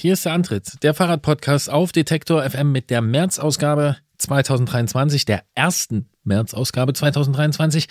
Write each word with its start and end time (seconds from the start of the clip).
Hier 0.00 0.14
ist 0.14 0.24
der 0.24 0.32
Antritt, 0.32 0.82
der 0.82 0.94
Fahrradpodcast 0.94 1.68
auf 1.68 1.92
Detektor 1.92 2.42
FM 2.48 2.72
mit 2.72 2.88
der 2.88 3.02
März-Ausgabe 3.02 3.98
2023, 4.16 5.26
der 5.26 5.42
ersten 5.54 6.08
März-Ausgabe 6.24 6.94
2023. 6.94 7.86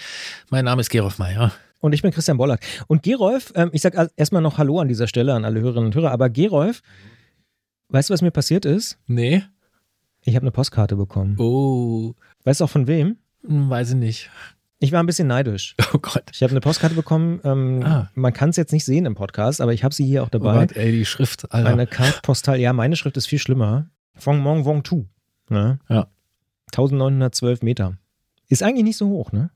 Mein 0.50 0.66
Name 0.66 0.82
ist 0.82 0.90
Gerolf 0.90 1.20
Meyer. 1.20 1.52
Und 1.82 1.94
ich 1.94 2.02
bin 2.02 2.10
Christian 2.10 2.38
Bollert. 2.38 2.62
Und 2.88 3.04
Gerolf, 3.04 3.54
ähm, 3.54 3.70
ich 3.74 3.84
sage 3.84 4.10
erstmal 4.16 4.42
noch 4.42 4.58
Hallo 4.58 4.80
an 4.80 4.88
dieser 4.88 5.06
Stelle 5.06 5.36
an 5.36 5.46
alle 5.46 5.62
Hörerinnen 5.62 5.86
und 5.86 5.94
Hörer, 5.94 6.10
aber 6.10 6.32
Gerolf, 6.32 6.82
weißt 7.90 8.10
du, 8.10 8.16
was 8.16 8.24
mir 8.24 8.32
passiert 8.32 8.66
ist? 8.66 8.98
Nee. 9.06 9.44
Ich 10.24 10.34
habe 10.34 10.46
eine 10.46 10.52
Postkarte 10.52 10.96
bekommen. 10.96 11.38
Oh. 11.38 12.16
Weißt 12.44 12.62
du 12.62 12.64
auch 12.64 12.72
von 12.72 12.88
wem? 12.88 13.18
Hm, 13.46 13.70
weiß 13.70 13.90
ich 13.92 13.96
nicht. 13.98 14.32
Ich 14.82 14.92
war 14.94 15.02
ein 15.04 15.06
bisschen 15.06 15.28
neidisch. 15.28 15.76
Oh 15.94 15.98
Gott. 16.00 16.24
Ich 16.32 16.42
habe 16.44 16.52
eine 16.52 16.62
Postkarte 16.62 16.96
bekommen. 16.96 17.42
Ähm, 17.44 17.84
Ah. 17.84 18.10
Man 18.14 18.32
kann 18.34 18.50
es 18.52 18.56
jetzt 18.56 18.72
nicht 18.72 18.86
sehen 18.86 19.06
im 19.06 19.16
Podcast, 19.16 19.60
aber 19.60 19.74
ich 19.74 19.84
habe 19.84 19.94
sie 19.94 20.06
hier 20.06 20.24
auch 20.24 20.28
Oh 20.28 20.32
dabei. 20.32 20.66
Gott, 20.68 20.78
ey, 20.78 20.92
die 20.92 21.06
Schrift, 21.06 21.52
Alter. 21.52 21.70
Eine 21.70 21.88
Carte 21.88 22.20
Postal. 22.22 22.60
Ja, 22.60 22.72
meine 22.74 22.96
Schrift 22.96 23.18
ist 23.18 23.28
viel 23.28 23.40
schlimmer. 23.40 23.90
Von 24.16 24.40
Mong 24.40 24.66
Wong 24.66 24.84
Tu. 24.84 25.06
Ne? 25.50 25.80
Ja. 25.90 26.08
1912 26.74 27.62
Meter. 27.64 27.98
Ist 28.48 28.64
eigentlich 28.64 28.84
nicht 28.84 28.98
so 28.98 29.08
hoch, 29.10 29.32
ne? 29.32 29.50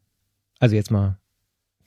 Also 0.59 0.75
jetzt 0.75 0.91
mal. 0.91 1.17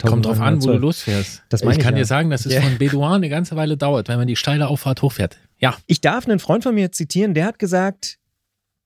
Kommt 0.00 0.26
drauf 0.26 0.40
an, 0.40 0.62
wo 0.62 0.66
du 0.66 0.72
1912. 0.76 0.80
losfährst. 0.82 1.42
Das 1.48 1.62
ich 1.62 1.68
ich 1.70 1.78
kann 1.78 1.94
ja. 1.94 2.00
dir 2.00 2.04
sagen, 2.04 2.30
dass 2.30 2.46
es 2.46 2.52
Ja. 2.52 2.60
von 2.60 2.78
Bedouin 2.78 3.14
eine 3.14 3.28
ganze 3.28 3.56
Weile 3.56 3.76
dauert, 3.76 4.08
wenn 4.08 4.18
man 4.18 4.26
die 4.28 4.36
steile 4.36 4.68
Auffahrt 4.68 5.02
hochfährt. 5.02 5.38
Ja. 5.58 5.76
Ich 5.86 6.00
darf 6.00 6.26
einen 6.28 6.38
Freund 6.38 6.62
von 6.62 6.74
mir 6.74 6.92
zitieren, 6.92 7.32
der 7.34 7.46
hat 7.46 7.58
gesagt, 7.58 8.18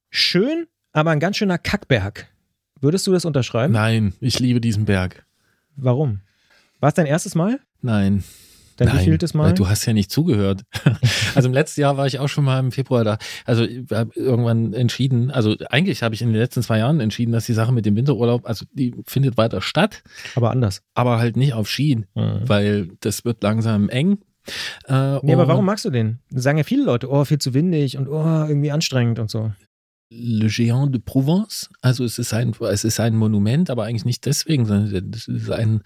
schön, 0.09 0.67
aber 0.93 1.11
ein 1.11 1.21
ganz 1.21 1.37
schöner 1.37 1.59
Kackberg. 1.59 2.29
Würdest 2.81 3.07
du 3.07 3.13
das 3.13 3.25
unterschreiben? 3.25 3.73
Nein, 3.73 4.15
ich 4.21 4.39
liebe 4.41 4.61
diesen 4.61 4.85
Berg. 4.85 5.25
Warum? 5.77 6.21
War 6.81 6.89
es 6.89 6.95
dein 6.95 7.07
erstes 7.07 7.35
Mal? 7.35 7.61
Nein. 7.83 8.25
Dein 8.77 8.89
Nein, 8.89 9.01
wievieltes 9.01 9.35
Mal? 9.35 9.53
Du 9.53 9.69
hast 9.69 9.85
ja 9.85 9.93
nicht 9.93 10.11
zugehört. 10.11 10.63
also 11.35 11.49
im 11.49 11.53
letzten 11.53 11.83
Jahr 11.83 11.99
war 11.99 12.07
ich 12.07 12.19
auch 12.19 12.29
schon 12.29 12.45
mal 12.45 12.59
im 12.59 12.73
Februar 12.73 13.05
da. 13.05 13.19
Also 13.45 13.65
ich 13.65 13.85
habe 13.93 14.11
irgendwann 14.15 14.73
entschieden, 14.73 15.31
also 15.31 15.55
eigentlich 15.69 16.03
habe 16.03 16.15
ich 16.15 16.23
in 16.23 16.29
den 16.33 16.41
letzten 16.41 16.63
zwei 16.63 16.79
Jahren 16.79 16.99
entschieden, 17.01 17.33
dass 17.33 17.45
die 17.45 17.53
Sache 17.53 17.73
mit 17.73 17.85
dem 17.85 17.95
Winterurlaub, 17.97 18.47
also 18.49 18.65
die 18.73 18.95
findet 19.07 19.37
weiter 19.37 19.61
statt, 19.61 20.03
aber 20.35 20.51
anders. 20.51 20.81
aber 20.95 21.19
halt 21.19 21.37
nicht 21.37 21.53
auf 21.53 21.69
Skien, 21.69 22.07
Mhm. 22.15 22.41
weil 22.49 22.89
das 23.01 23.27
wird 23.27 23.43
langsam 23.43 23.91
eng. 23.91 24.19
Äh, 24.89 25.19
Nee, 25.23 25.35
aber 25.35 25.47
warum 25.47 25.67
magst 25.67 25.85
du 25.85 25.91
den? 25.91 26.21
Sagen 26.31 26.57
ja 26.57 26.65
viele 26.65 26.85
Leute, 26.85 27.11
oh, 27.11 27.27
viel 27.27 27.39
zu 27.39 27.53
windig 27.53 27.99
und 27.99 28.09
oh, 28.09 28.47
irgendwie 28.49 28.71
anstrengend 28.71 29.19
und 29.19 29.31
so. 29.31 29.53
Le 30.11 30.49
Géant 30.49 30.89
de 30.89 30.99
Provence, 30.99 31.71
also 31.83 32.05
es 32.05 32.19
ist 32.19 32.35
ein, 32.35 32.53
es 32.69 32.85
ist 32.85 32.99
ein 32.99 33.15
Monument, 33.15 33.71
aber 33.71 33.85
eigentlich 33.85 34.05
nicht 34.05 34.27
deswegen, 34.27 34.67
sondern 34.67 35.13
es 35.15 35.29
ist 35.29 35.51
ein, 35.51 35.83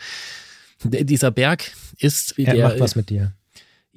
dieser 0.83 1.31
Berg 1.31 1.73
ist, 1.99 2.39
Er 2.39 2.55
der, 2.55 2.69
macht 2.69 2.81
was 2.81 2.97
mit 2.97 3.11
dir. 3.11 3.33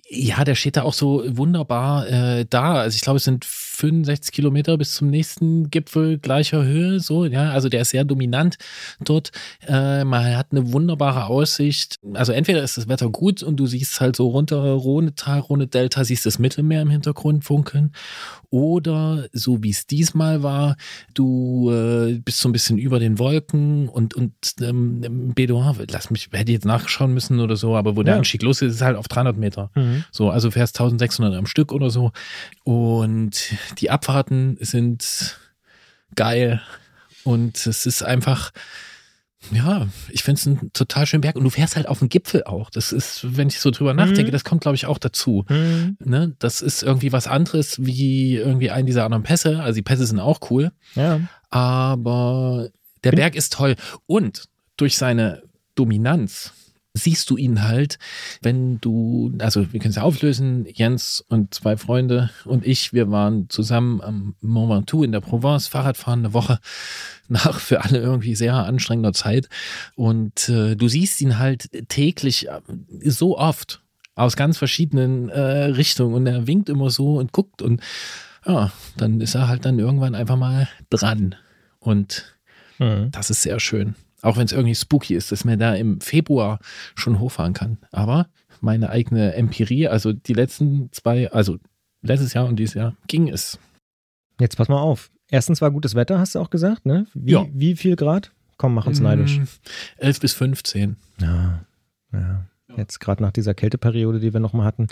Ja, 0.09 0.43
der 0.43 0.55
steht 0.55 0.77
da 0.77 0.83
auch 0.83 0.93
so 0.93 1.23
wunderbar 1.37 2.07
äh, 2.07 2.45
da. 2.49 2.75
Also 2.75 2.95
ich 2.95 3.01
glaube, 3.01 3.17
es 3.17 3.23
sind 3.23 3.45
65 3.77 4.31
Kilometer 4.33 4.75
bis 4.77 4.93
zum 4.95 5.09
nächsten 5.09 5.69
Gipfel 5.69 6.17
gleicher 6.17 6.63
Höhe. 6.63 6.99
So, 6.99 7.25
ja, 7.25 7.51
also 7.51 7.69
der 7.69 7.81
ist 7.81 7.91
sehr 7.91 8.03
dominant 8.03 8.57
dort. 9.03 9.31
Äh, 9.67 10.03
man 10.03 10.35
hat 10.35 10.47
eine 10.51 10.73
wunderbare 10.73 11.25
Aussicht. 11.27 11.95
Also 12.13 12.31
entweder 12.31 12.63
ist 12.63 12.77
das 12.77 12.87
Wetter 12.87 13.09
gut 13.09 13.43
und 13.43 13.57
du 13.57 13.67
siehst 13.67 14.01
halt 14.01 14.15
so 14.15 14.29
runter 14.29 14.57
Rhonetal, 14.57 15.39
Rhone 15.41 15.67
Delta, 15.67 16.03
siehst 16.03 16.25
das 16.25 16.39
Mittelmeer 16.39 16.81
im 16.81 16.89
Hintergrund 16.89 17.43
funkeln. 17.43 17.91
Oder 18.49 19.27
so 19.33 19.61
wie 19.61 19.69
es 19.69 19.85
diesmal 19.85 20.41
war, 20.41 20.75
du 21.13 21.69
äh, 21.71 22.19
bist 22.19 22.39
so 22.39 22.49
ein 22.49 22.53
bisschen 22.53 22.77
über 22.77 22.97
den 22.99 23.19
Wolken 23.19 23.89
und, 23.89 24.15
und 24.15 24.33
ähm, 24.61 25.33
Bedouin, 25.35 25.75
lass 25.91 26.09
mich, 26.09 26.29
hätte 26.31 26.51
ich 26.51 26.55
jetzt 26.55 26.65
nachschauen 26.65 27.13
müssen 27.13 27.39
oder 27.39 27.57
so, 27.57 27.75
aber 27.75 27.95
wo 27.95 28.03
der 28.03 28.13
Ja. 28.13 28.17
Anstieg 28.19 28.41
los 28.41 28.61
ist, 28.61 28.75
ist 28.75 28.81
halt 28.81 28.97
auf 28.97 29.07
300 29.07 29.37
Meter. 29.37 29.69
Mhm. 29.75 30.03
So, 30.11 30.29
also 30.29 30.49
fährst 30.49 30.79
1600 30.79 31.35
am 31.35 31.45
Stück 31.45 31.71
oder 31.71 31.89
so. 31.89 32.11
Und 32.63 33.51
die 33.79 33.89
Abfahrten 33.89 34.57
sind 34.59 35.37
geil. 36.15 36.61
Und 37.23 37.67
es 37.67 37.85
ist 37.85 38.03
einfach, 38.03 38.51
ja, 39.51 39.87
ich 40.09 40.23
finde 40.23 40.39
es 40.39 40.45
ein 40.45 40.71
total 40.73 41.05
schöner 41.05 41.21
Berg. 41.21 41.35
Und 41.35 41.43
du 41.43 41.49
fährst 41.49 41.75
halt 41.75 41.87
auf 41.87 41.99
den 41.99 42.09
Gipfel 42.09 42.43
auch. 42.45 42.69
Das 42.69 42.91
ist, 42.91 43.35
wenn 43.37 43.49
ich 43.49 43.59
so 43.59 43.69
drüber 43.71 43.93
nachdenke, 43.93 44.27
Mhm. 44.27 44.31
das 44.31 44.43
kommt, 44.43 44.61
glaube 44.61 44.75
ich, 44.75 44.85
auch 44.85 44.97
dazu. 44.97 45.45
Mhm. 45.49 45.97
Ne? 46.03 46.35
Das 46.39 46.61
ist 46.61 46.83
irgendwie 46.83 47.11
was 47.11 47.27
anderes 47.27 47.85
wie 47.85 48.35
irgendwie 48.37 48.71
einen 48.71 48.85
dieser 48.87 49.03
anderen 49.05 49.23
Pässe. 49.23 49.61
Also 49.61 49.75
die 49.75 49.81
Pässe 49.83 50.05
sind 50.05 50.19
auch 50.19 50.39
cool. 50.49 50.71
Ja. 50.95 51.19
Aber 51.49 52.69
der 53.03 53.11
Berg 53.11 53.35
ist 53.35 53.53
toll. 53.53 53.75
Und 54.05 54.45
durch 54.77 54.97
seine 54.97 55.43
Dominanz 55.75 56.53
siehst 56.97 57.29
du 57.29 57.37
ihn 57.37 57.63
halt, 57.63 57.97
wenn 58.41 58.79
du, 58.81 59.33
also 59.39 59.71
wir 59.71 59.79
können 59.79 59.91
es 59.91 59.95
ja 59.95 60.03
auflösen, 60.03 60.65
Jens 60.73 61.23
und 61.29 61.53
zwei 61.53 61.77
Freunde 61.77 62.29
und 62.45 62.65
ich, 62.65 62.93
wir 62.93 63.09
waren 63.11 63.49
zusammen 63.49 64.01
am 64.01 64.35
Mont 64.41 64.69
Ventoux 64.69 65.03
in 65.03 65.11
der 65.11 65.21
Provence, 65.21 65.67
Fahrradfahren 65.67 66.19
eine 66.25 66.33
Woche 66.33 66.59
nach 67.27 67.59
für 67.59 67.83
alle 67.83 67.99
irgendwie 67.99 68.35
sehr 68.35 68.55
anstrengender 68.55 69.13
Zeit. 69.13 69.49
Und 69.95 70.49
äh, 70.49 70.75
du 70.75 70.87
siehst 70.87 71.21
ihn 71.21 71.37
halt 71.39 71.69
täglich 71.89 72.47
äh, 72.47 72.61
so 73.03 73.37
oft 73.37 73.81
aus 74.15 74.35
ganz 74.35 74.57
verschiedenen 74.57 75.29
äh, 75.29 75.39
Richtungen 75.39 76.15
und 76.15 76.27
er 76.27 76.47
winkt 76.47 76.69
immer 76.69 76.89
so 76.89 77.17
und 77.17 77.31
guckt 77.31 77.61
und 77.61 77.81
ja, 78.45 78.71
dann 78.97 79.21
ist 79.21 79.35
er 79.35 79.47
halt 79.47 79.65
dann 79.65 79.77
irgendwann 79.77 80.15
einfach 80.15 80.37
mal 80.37 80.67
dran. 80.89 81.35
Und 81.79 82.37
Mhm. 82.79 83.11
das 83.11 83.29
ist 83.29 83.41
sehr 83.41 83.59
schön. 83.59 83.95
Auch 84.21 84.37
wenn 84.37 84.45
es 84.45 84.51
irgendwie 84.51 84.75
spooky 84.75 85.13
ist, 85.15 85.31
dass 85.31 85.45
man 85.45 85.59
da 85.59 85.75
im 85.75 86.01
Februar 86.01 86.59
schon 86.95 87.19
hochfahren 87.19 87.53
kann. 87.53 87.77
Aber 87.91 88.27
meine 88.61 88.89
eigene 88.89 89.33
Empirie, 89.35 89.87
also 89.87 90.11
die 90.13 90.33
letzten 90.33 90.89
zwei, 90.91 91.31
also 91.31 91.57
letztes 92.01 92.33
Jahr 92.33 92.45
und 92.47 92.55
dieses 92.57 92.73
Jahr, 92.73 92.95
ging 93.07 93.29
es. 93.29 93.59
Jetzt 94.39 94.55
pass 94.57 94.67
mal 94.69 94.79
auf. 94.79 95.11
Erstens 95.29 95.61
war 95.61 95.71
gutes 95.71 95.93
Wetter, 95.95 96.19
hast 96.19 96.35
du 96.35 96.39
auch 96.39 96.49
gesagt, 96.49 96.85
ne? 96.85 97.05
Wie, 97.13 97.31
Ja. 97.31 97.45
wie 97.53 97.75
viel 97.75 97.95
Grad? 97.95 98.31
Komm, 98.57 98.73
mach 98.73 98.87
uns 98.87 98.99
neidisch. 98.99 99.37
Mm, 99.37 99.43
11 99.97 100.19
bis 100.19 100.33
15. 100.33 100.95
Ja, 101.21 101.61
ja. 102.11 102.45
Jetzt 102.75 102.99
gerade 102.99 103.21
nach 103.21 103.31
dieser 103.31 103.53
Kälteperiode, 103.53 104.19
die 104.19 104.33
wir 104.33 104.39
noch 104.39 104.53
mal 104.53 104.63
hatten. 104.65 104.87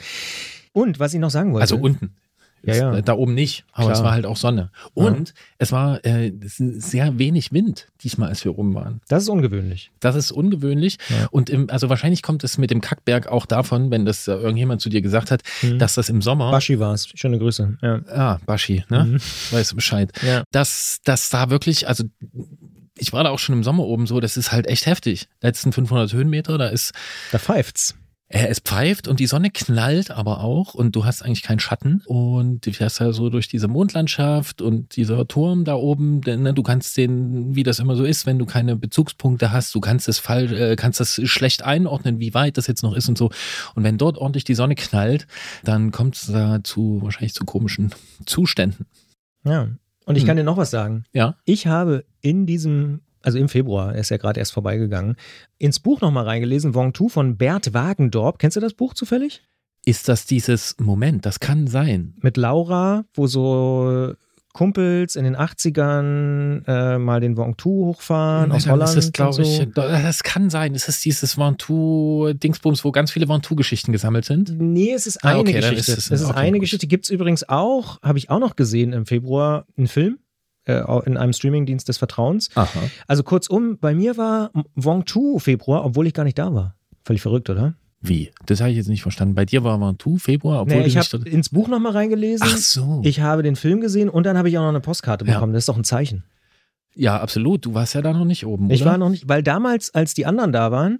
Und 0.73 0.99
was 0.99 1.13
ich 1.13 1.19
noch 1.19 1.29
sagen 1.31 1.53
wollte. 1.53 1.61
Also 1.63 1.77
unten. 1.77 2.15
Ja, 2.63 2.73
ja. 2.75 3.01
Da 3.01 3.13
oben 3.13 3.35
nicht, 3.35 3.63
aber 3.73 3.85
Klar. 3.87 3.97
es 3.97 4.03
war 4.03 4.11
halt 4.13 4.25
auch 4.25 4.37
Sonne. 4.37 4.71
Und 4.95 5.33
es 5.59 5.71
war 5.71 6.03
äh, 6.03 6.31
sehr 6.41 7.19
wenig 7.19 7.51
Wind 7.51 7.87
diesmal, 8.01 8.29
als 8.29 8.43
wir 8.43 8.51
rum 8.53 8.73
waren. 8.73 9.01
das 9.07 9.23
ist 9.23 9.29
ungewöhnlich. 9.29 9.91
Das 9.99 10.15
ist 10.15 10.31
ungewöhnlich. 10.31 10.97
Ja. 11.09 11.27
Und 11.29 11.51
im, 11.51 11.69
also 11.69 11.89
wahrscheinlich 11.89 12.23
kommt 12.23 12.43
es 12.43 12.57
mit 12.57 12.71
dem 12.71 12.81
Kackberg 12.81 13.27
auch 13.27 13.45
davon, 13.45 13.91
wenn 13.91 14.05
das 14.05 14.27
äh, 14.27 14.31
irgendjemand 14.33 14.81
zu 14.81 14.89
dir 14.89 15.01
gesagt 15.01 15.29
hat, 15.31 15.43
Mhm. 15.61 15.77
dass 15.79 15.93
das 15.93 16.09
im 16.09 16.21
Sommer. 16.23 16.49
Baschi 16.51 16.79
war 16.79 16.93
es. 16.93 17.07
Schöne 17.13 17.37
Grüße. 17.37 17.77
Ja. 17.83 18.01
Ah, 18.09 18.39
Baschi, 18.47 18.83
ne? 18.89 19.03
Mhm. 19.05 19.17
Weißt 19.51 19.71
du 19.71 19.75
Bescheid. 19.75 20.11
ja. 20.25 20.43
Dass, 20.51 20.99
dass 21.03 21.29
da 21.29 21.49
wirklich, 21.51 21.87
also 21.87 22.03
ich 22.97 23.13
war 23.13 23.23
da 23.23 23.29
auch 23.29 23.39
schon 23.39 23.53
im 23.55 23.63
Sommer 23.63 23.83
oben 23.83 24.07
so, 24.07 24.19
das 24.19 24.37
ist 24.37 24.51
halt 24.51 24.67
echt 24.67 24.85
heftig. 24.85 25.27
Letzten 25.41 25.71
500 25.73 26.13
Höhenmeter, 26.13 26.57
da 26.57 26.67
ist, 26.67 26.93
Da 27.31 27.37
pfeift's. 27.39 27.95
Es 28.27 28.59
pfeift 28.59 29.07
und 29.07 29.19
die 29.19 29.27
Sonne 29.27 29.51
knallt 29.51 30.09
aber 30.09 30.43
auch 30.43 30.73
und 30.73 30.95
du 30.95 31.05
hast 31.05 31.21
eigentlich 31.21 31.43
keinen 31.43 31.59
Schatten 31.59 32.01
und 32.07 32.65
du 32.65 32.73
fährst 32.73 32.99
ja 32.99 33.11
so 33.11 33.29
durch 33.29 33.47
diese 33.47 33.67
Mondlandschaft 33.67 34.63
und 34.63 34.95
dieser 34.95 35.27
Turm 35.27 35.63
da 35.63 35.75
oben, 35.75 36.21
denn, 36.21 36.41
ne, 36.41 36.53
du 36.53 36.63
kannst 36.63 36.97
den, 36.97 37.55
wie 37.55 37.61
das 37.61 37.77
immer 37.77 37.95
so 37.95 38.03
ist, 38.03 38.25
wenn 38.25 38.39
du 38.39 38.47
keine 38.47 38.75
Bezugspunkte 38.75 39.51
hast, 39.51 39.75
du 39.75 39.79
kannst 39.79 40.07
das 40.07 40.17
fall, 40.17 40.51
äh, 40.51 40.75
kannst 40.75 40.99
das 40.99 41.21
schlecht 41.25 41.61
einordnen, 41.63 42.19
wie 42.19 42.33
weit 42.33 42.57
das 42.57 42.65
jetzt 42.65 42.81
noch 42.81 42.95
ist 42.95 43.07
und 43.09 43.17
so. 43.17 43.29
Und 43.75 43.83
wenn 43.83 43.99
dort 43.99 44.17
ordentlich 44.17 44.43
die 44.43 44.55
Sonne 44.55 44.73
knallt, 44.73 45.27
dann 45.63 45.91
kommt 45.91 46.15
es 46.15 46.25
da 46.25 46.63
zu, 46.63 46.99
wahrscheinlich 47.03 47.35
zu 47.35 47.45
komischen 47.45 47.93
Zuständen. 48.25 48.87
Ja. 49.43 49.67
Und 50.07 50.15
ich 50.15 50.23
Hm. 50.23 50.27
kann 50.27 50.37
dir 50.37 50.43
noch 50.43 50.57
was 50.57 50.71
sagen. 50.71 51.03
Ja. 51.13 51.35
Ich 51.45 51.67
habe 51.67 52.05
in 52.21 52.45
diesem, 52.47 53.01
also 53.25 53.37
im 53.37 53.49
Februar, 53.49 53.93
er 53.93 54.01
ist 54.01 54.09
ja 54.09 54.17
gerade 54.17 54.39
erst 54.39 54.53
vorbeigegangen, 54.53 55.15
ins 55.57 55.79
Buch 55.79 56.01
nochmal 56.01 56.25
reingelesen, 56.25 56.73
Wong 56.75 56.93
Tu 56.93 57.09
von 57.09 57.37
Bert 57.37 57.73
Wagendorp. 57.73 58.39
Kennst 58.39 58.55
du 58.57 58.61
das 58.61 58.73
Buch 58.73 58.93
zufällig? 58.93 59.41
Ist 59.83 60.07
das 60.09 60.25
dieses 60.25 60.75
Moment? 60.79 61.25
Das 61.25 61.39
kann 61.39 61.67
sein. 61.67 62.15
Mit 62.21 62.37
Laura, 62.37 63.05
wo 63.13 63.27
so 63.27 64.13
Kumpels 64.53 65.15
in 65.17 65.25
den 65.25 65.35
80ern 65.35 66.63
äh, 66.65 66.97
mal 66.97 67.19
den 67.19 67.35
Wong 67.37 67.57
Tu 67.57 67.69
hochfahren 67.69 68.51
aus 68.51 68.63
Dann 68.63 68.73
Holland. 68.73 68.89
Ist 68.97 69.05
es, 69.05 69.11
glaube 69.11 69.35
und 69.35 69.41
ich, 69.43 69.57
so. 69.57 69.65
das 69.65 70.23
kann 70.23 70.49
sein. 70.49 70.73
Ist 70.75 70.87
es 70.87 71.01
dieses 71.01 71.37
Ventoux-Dingsbums, 71.37 72.83
wo 72.85 72.91
ganz 72.91 73.11
viele 73.11 73.27
Ventoux-Geschichten 73.27 73.91
gesammelt 73.91 74.25
sind? 74.25 74.53
Nee, 74.59 74.91
es 74.93 75.07
ist 75.07 75.23
Ah, 75.23 75.29
eine 75.31 75.39
okay, 75.39 75.59
dann 75.59 75.71
Geschichte. 75.75 75.91
ist 75.91 75.97
es- 75.97 76.09
das 76.09 76.21
ist 76.21 76.29
okay, 76.29 76.39
eine 76.39 76.51
gut. 76.53 76.61
Geschichte. 76.61 76.87
Gibt 76.87 77.05
es 77.05 77.09
übrigens 77.09 77.47
auch, 77.49 78.01
habe 78.01 78.17
ich 78.17 78.29
auch 78.29 78.39
noch 78.39 78.55
gesehen 78.55 78.93
im 78.93 79.05
Februar, 79.05 79.65
einen 79.77 79.87
Film 79.87 80.19
äh, 80.65 80.81
in 81.05 81.17
einem 81.17 81.33
Streamingdienst 81.33 81.87
des 81.87 81.97
Vertrauens. 81.97 82.49
Aha. 82.55 82.67
Also 83.07 83.23
kurzum, 83.23 83.77
bei 83.79 83.93
mir 83.95 84.17
war 84.17 84.51
Wong 84.75 85.05
Tu 85.05 85.39
Februar, 85.39 85.85
obwohl 85.85 86.07
ich 86.07 86.13
gar 86.13 86.23
nicht 86.23 86.37
da 86.37 86.53
war. 86.53 86.75
Völlig 87.03 87.21
verrückt, 87.21 87.49
oder? 87.49 87.75
Wie? 88.01 88.31
Das 88.45 88.59
habe 88.61 88.69
ich 88.71 88.77
jetzt 88.77 88.87
nicht 88.89 89.01
verstanden. 89.01 89.33
Bei 89.33 89.45
dir 89.45 89.63
war 89.63 89.79
Ventoux 89.81 90.17
Februar, 90.19 90.61
obwohl 90.61 90.81
du 90.81 90.87
ich 90.87 90.95
nicht... 90.95 91.13
habe 91.13 91.27
ins 91.27 91.49
Buch 91.49 91.67
nochmal 91.67 91.93
reingelesen. 91.93 92.47
Ach 92.51 92.57
so. 92.57 93.01
Ich 93.03 93.21
habe 93.21 93.41
den 93.41 93.55
Film 93.55 93.81
gesehen 93.81 94.09
und 94.09 94.25
dann 94.25 94.37
habe 94.37 94.47
ich 94.49 94.57
auch 94.57 94.61
noch 94.61 94.69
eine 94.69 94.79
Postkarte 94.81 95.25
Ja. 95.25 95.33
bekommen. 95.35 95.53
Das 95.53 95.61
ist 95.63 95.69
doch 95.69 95.77
ein 95.77 95.83
Zeichen. 95.83 96.23
ja, 96.93 97.19
absolut. 97.19 97.65
Du 97.65 97.73
warst 97.73 97.95
ja 97.95 98.01
da 98.01 98.13
noch 98.13 98.25
nicht 98.25 98.45
oben, 98.45 98.69
Ich 98.69 98.81
oder? 98.83 98.91
war 98.91 98.97
noch 98.99 99.09
nicht, 99.09 99.27
weil 99.27 99.41
damals, 99.43 99.93
als 99.95 100.13
die 100.13 100.25
anderen 100.25 100.51
da 100.51 100.71
waren, 100.71 100.99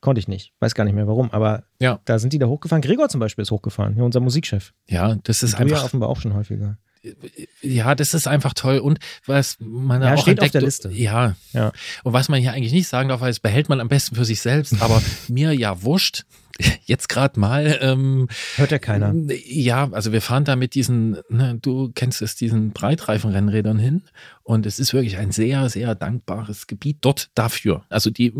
Konnte 0.00 0.18
ich 0.18 0.28
nicht. 0.28 0.54
Weiß 0.60 0.74
gar 0.74 0.84
nicht 0.84 0.94
mehr 0.94 1.06
warum. 1.06 1.30
Aber 1.30 1.64
Ja. 1.78 2.00
da 2.06 2.18
sind 2.18 2.32
die 2.32 2.38
da 2.38 2.46
hochgefahren. 2.46 2.80
Gregor 2.80 3.10
zum 3.10 3.20
Beispiel 3.20 3.42
ist 3.42 3.50
hochgefahren, 3.50 3.92
hier 3.92 4.02
unser 4.04 4.20
Musikchef. 4.20 4.72
Ja, 4.88 5.16
das 5.24 5.42
ist 5.42 5.52
Und 5.52 5.60
du 5.60 5.66
ja 5.66 5.72
einfach, 5.74 5.84
offenbar 5.84 6.08
auch 6.08 6.18
schon 6.18 6.32
häufiger. 6.32 6.78
Ja, 7.62 7.94
das 7.94 8.14
ist 8.14 8.26
einfach 8.26 8.54
toll. 8.54 8.78
Und 8.78 8.98
was 9.26 9.56
man 9.60 10.02
Ja, 10.02 10.14
auch 10.14 10.22
steht 10.22 10.38
auf 10.38 10.44
entdeckt, 10.44 10.54
der 10.54 10.62
Liste. 10.62 10.90
Ja. 10.90 11.34
Ja. 11.52 11.72
Und 12.04 12.12
was 12.12 12.28
man 12.28 12.40
hier 12.40 12.52
eigentlich 12.52 12.72
nicht 12.72 12.88
sagen 12.88 13.08
darf, 13.08 13.20
weil 13.20 13.30
das 13.30 13.40
behält 13.40 13.68
man 13.68 13.80
am 13.80 13.88
besten 13.88 14.16
für 14.16 14.24
sich 14.24 14.40
selbst, 14.40 14.80
aber 14.80 15.02
mir 15.28 15.52
ja 15.52 15.82
wurscht. 15.82 16.24
Jetzt 16.84 17.08
gerade 17.08 17.40
mal, 17.40 17.78
ähm, 17.80 18.28
Hört 18.56 18.70
ja 18.70 18.78
keiner. 18.78 19.14
Ja, 19.46 19.88
also 19.92 20.12
wir 20.12 20.20
fahren 20.20 20.44
da 20.44 20.56
mit 20.56 20.74
diesen, 20.74 21.16
ne, 21.30 21.58
du 21.60 21.90
kennst 21.94 22.20
es, 22.20 22.36
diesen 22.36 22.72
Breitreifenrennrädern 22.72 23.78
hin 23.78 24.02
und 24.42 24.66
es 24.66 24.78
ist 24.78 24.92
wirklich 24.92 25.16
ein 25.16 25.32
sehr, 25.32 25.70
sehr 25.70 25.94
dankbares 25.94 26.66
Gebiet 26.66 26.98
dort 27.00 27.30
dafür. 27.34 27.84
Also 27.88 28.10
die 28.10 28.34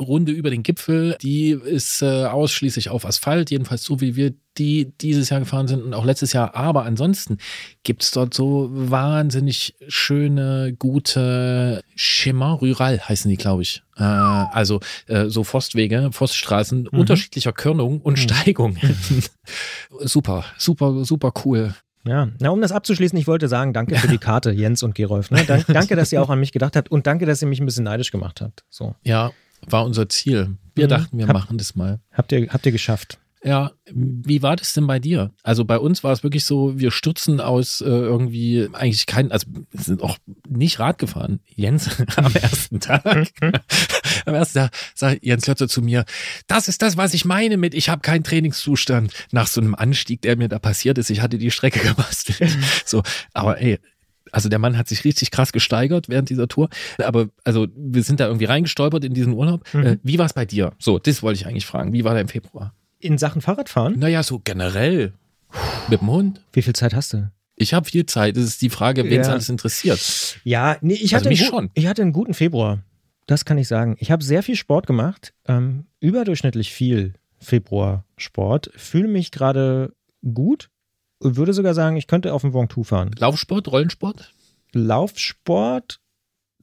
Runde 0.00 0.32
über 0.32 0.50
den 0.50 0.62
Gipfel, 0.62 1.16
die 1.20 1.50
ist 1.50 2.02
äh, 2.02 2.24
ausschließlich 2.26 2.90
auf 2.90 3.04
Asphalt, 3.04 3.50
jedenfalls 3.50 3.82
so 3.82 4.00
wie 4.00 4.16
wir 4.16 4.34
die 4.58 4.92
dieses 5.00 5.30
Jahr 5.30 5.40
gefahren 5.40 5.66
sind 5.66 5.82
und 5.82 5.94
auch 5.94 6.04
letztes 6.04 6.32
Jahr. 6.32 6.54
Aber 6.54 6.84
ansonsten 6.84 7.38
gibt's 7.84 8.10
dort 8.10 8.34
so 8.34 8.68
wahnsinnig 8.70 9.74
schöne, 9.88 10.74
gute 10.78 11.82
Schimmer, 11.94 12.52
Rural 12.52 13.00
heißen 13.00 13.30
die, 13.30 13.36
glaube 13.36 13.62
ich. 13.62 13.82
Äh, 13.96 14.02
also 14.02 14.80
äh, 15.06 15.26
so 15.26 15.44
Forstwege, 15.44 16.10
Forststraßen 16.12 16.88
unterschiedlicher 16.88 17.52
Körnung 17.52 18.00
und 18.00 18.18
Steigung. 18.18 18.76
super, 20.00 20.44
super, 20.58 21.04
super 21.04 21.32
cool. 21.44 21.74
Ja, 22.04 22.28
na, 22.40 22.50
um 22.50 22.60
das 22.60 22.72
abzuschließen, 22.72 23.16
ich 23.16 23.28
wollte 23.28 23.46
sagen, 23.46 23.72
danke 23.72 23.94
für 23.94 24.08
die 24.08 24.18
Karte, 24.18 24.50
Jens 24.50 24.82
und 24.82 24.96
Gerolf. 24.96 25.30
Ne? 25.30 25.44
Dank, 25.44 25.66
danke, 25.68 25.94
dass 25.94 26.10
ihr 26.10 26.20
auch 26.20 26.30
an 26.30 26.40
mich 26.40 26.50
gedacht 26.50 26.74
habt 26.74 26.90
und 26.90 27.06
danke, 27.06 27.26
dass 27.26 27.40
ihr 27.42 27.48
mich 27.48 27.60
ein 27.60 27.66
bisschen 27.66 27.84
neidisch 27.84 28.10
gemacht 28.10 28.40
habt. 28.40 28.64
So, 28.70 28.96
Ja, 29.04 29.30
war 29.66 29.84
unser 29.84 30.08
Ziel. 30.08 30.56
Wir 30.74 30.86
Mhm. 30.86 30.90
dachten, 30.90 31.18
wir 31.18 31.26
Hab- 31.28 31.34
machen 31.34 31.58
das 31.58 31.74
mal. 31.76 32.00
habt 32.12 32.32
ihr, 32.32 32.48
habt 32.48 32.64
ihr 32.66 32.72
geschafft. 32.72 33.18
Ja, 33.44 33.72
wie 33.92 34.40
war 34.40 34.54
das 34.54 34.72
denn 34.72 34.86
bei 34.86 35.00
dir? 35.00 35.32
Also 35.42 35.64
bei 35.64 35.76
uns 35.76 36.04
war 36.04 36.12
es 36.12 36.22
wirklich 36.22 36.44
so, 36.44 36.78
wir 36.78 36.92
stürzen 36.92 37.40
aus 37.40 37.80
äh, 37.80 37.86
irgendwie 37.86 38.68
eigentlich 38.72 39.06
kein, 39.06 39.32
also 39.32 39.48
sind 39.72 40.00
auch 40.00 40.16
nicht 40.48 40.78
Rad 40.78 40.98
gefahren. 40.98 41.40
Jens 41.56 41.90
am 42.16 42.32
ersten 42.36 42.78
Tag. 42.78 43.02
am 44.26 44.34
ersten 44.34 44.58
Tag 44.60 44.70
sagt 44.94 45.24
Jens 45.24 45.42
Klötzer 45.42 45.66
zu 45.66 45.82
mir, 45.82 46.04
das 46.46 46.68
ist 46.68 46.82
das, 46.82 46.96
was 46.96 47.14
ich 47.14 47.24
meine 47.24 47.56
mit, 47.56 47.74
ich 47.74 47.88
habe 47.88 48.00
keinen 48.02 48.22
Trainingszustand. 48.22 49.12
Nach 49.32 49.48
so 49.48 49.60
einem 49.60 49.74
Anstieg, 49.74 50.22
der 50.22 50.36
mir 50.36 50.48
da 50.48 50.60
passiert 50.60 50.96
ist, 50.98 51.10
ich 51.10 51.20
hatte 51.20 51.36
die 51.38 51.50
Strecke 51.50 51.80
gebastelt. 51.88 52.56
so, 52.84 53.02
aber 53.34 53.60
ey, 53.60 53.80
also 54.32 54.48
der 54.48 54.58
Mann 54.58 54.76
hat 54.76 54.88
sich 54.88 55.04
richtig 55.04 55.30
krass 55.30 55.52
gesteigert 55.52 56.08
während 56.08 56.28
dieser 56.30 56.48
Tour. 56.48 56.68
Aber 56.98 57.28
also 57.44 57.68
wir 57.76 58.02
sind 58.02 58.18
da 58.18 58.26
irgendwie 58.26 58.46
reingestolpert 58.46 59.04
in 59.04 59.14
diesen 59.14 59.34
Urlaub. 59.34 59.62
Mhm. 59.72 59.86
Äh, 59.86 59.98
wie 60.02 60.18
war 60.18 60.26
es 60.26 60.32
bei 60.32 60.44
dir? 60.44 60.72
So, 60.80 60.98
das 60.98 61.22
wollte 61.22 61.38
ich 61.40 61.46
eigentlich 61.46 61.66
fragen. 61.66 61.92
Wie 61.92 62.02
war 62.02 62.12
der 62.14 62.22
im 62.22 62.28
Februar? 62.28 62.74
In 62.98 63.18
Sachen 63.18 63.40
Fahrradfahren, 63.42 63.98
Naja, 63.98 64.22
so 64.24 64.40
generell. 64.42 65.12
Mit 65.88 66.00
dem 66.00 66.10
Hund. 66.10 66.40
wie 66.52 66.62
viel 66.62 66.72
Zeit 66.74 66.94
hast 66.94 67.12
du? 67.12 67.30
Ich 67.56 67.74
habe 67.74 67.86
viel 67.88 68.06
Zeit. 68.06 68.36
Das 68.36 68.44
ist 68.44 68.62
die 68.62 68.70
Frage, 68.70 69.04
wen 69.04 69.20
es 69.20 69.26
Ja. 69.26 69.34
alles 69.34 69.48
interessiert. 69.50 70.40
Ja, 70.44 70.78
nee, 70.80 70.94
ich, 70.94 71.14
Also 71.14 71.16
hatte 71.16 71.28
mich 71.28 71.44
schon. 71.44 71.70
ich 71.74 71.86
hatte 71.86 72.00
einen 72.02 72.12
guten 72.12 72.32
Februar. 72.34 72.82
Das 73.26 73.44
kann 73.44 73.58
ich 73.58 73.68
sagen. 73.68 73.96
Ich 74.00 74.10
habe 74.10 74.24
sehr 74.24 74.42
viel 74.42 74.56
Sport 74.56 74.86
gemacht, 74.86 75.32
ähm, 75.46 75.84
überdurchschnittlich 76.00 76.72
viel 76.72 77.12
Februar-Sport. 77.38 78.70
Fühle 78.76 79.08
mich 79.08 79.30
gerade 79.30 79.92
gut. 80.34 80.70
Würde 81.22 81.52
sogar 81.52 81.74
sagen, 81.74 81.96
ich 81.96 82.06
könnte 82.06 82.32
auf 82.34 82.42
dem 82.42 82.52
Ventoux 82.54 82.84
fahren. 82.84 83.12
Laufsport, 83.18 83.68
Rollensport? 83.70 84.32
Laufsport, 84.72 86.00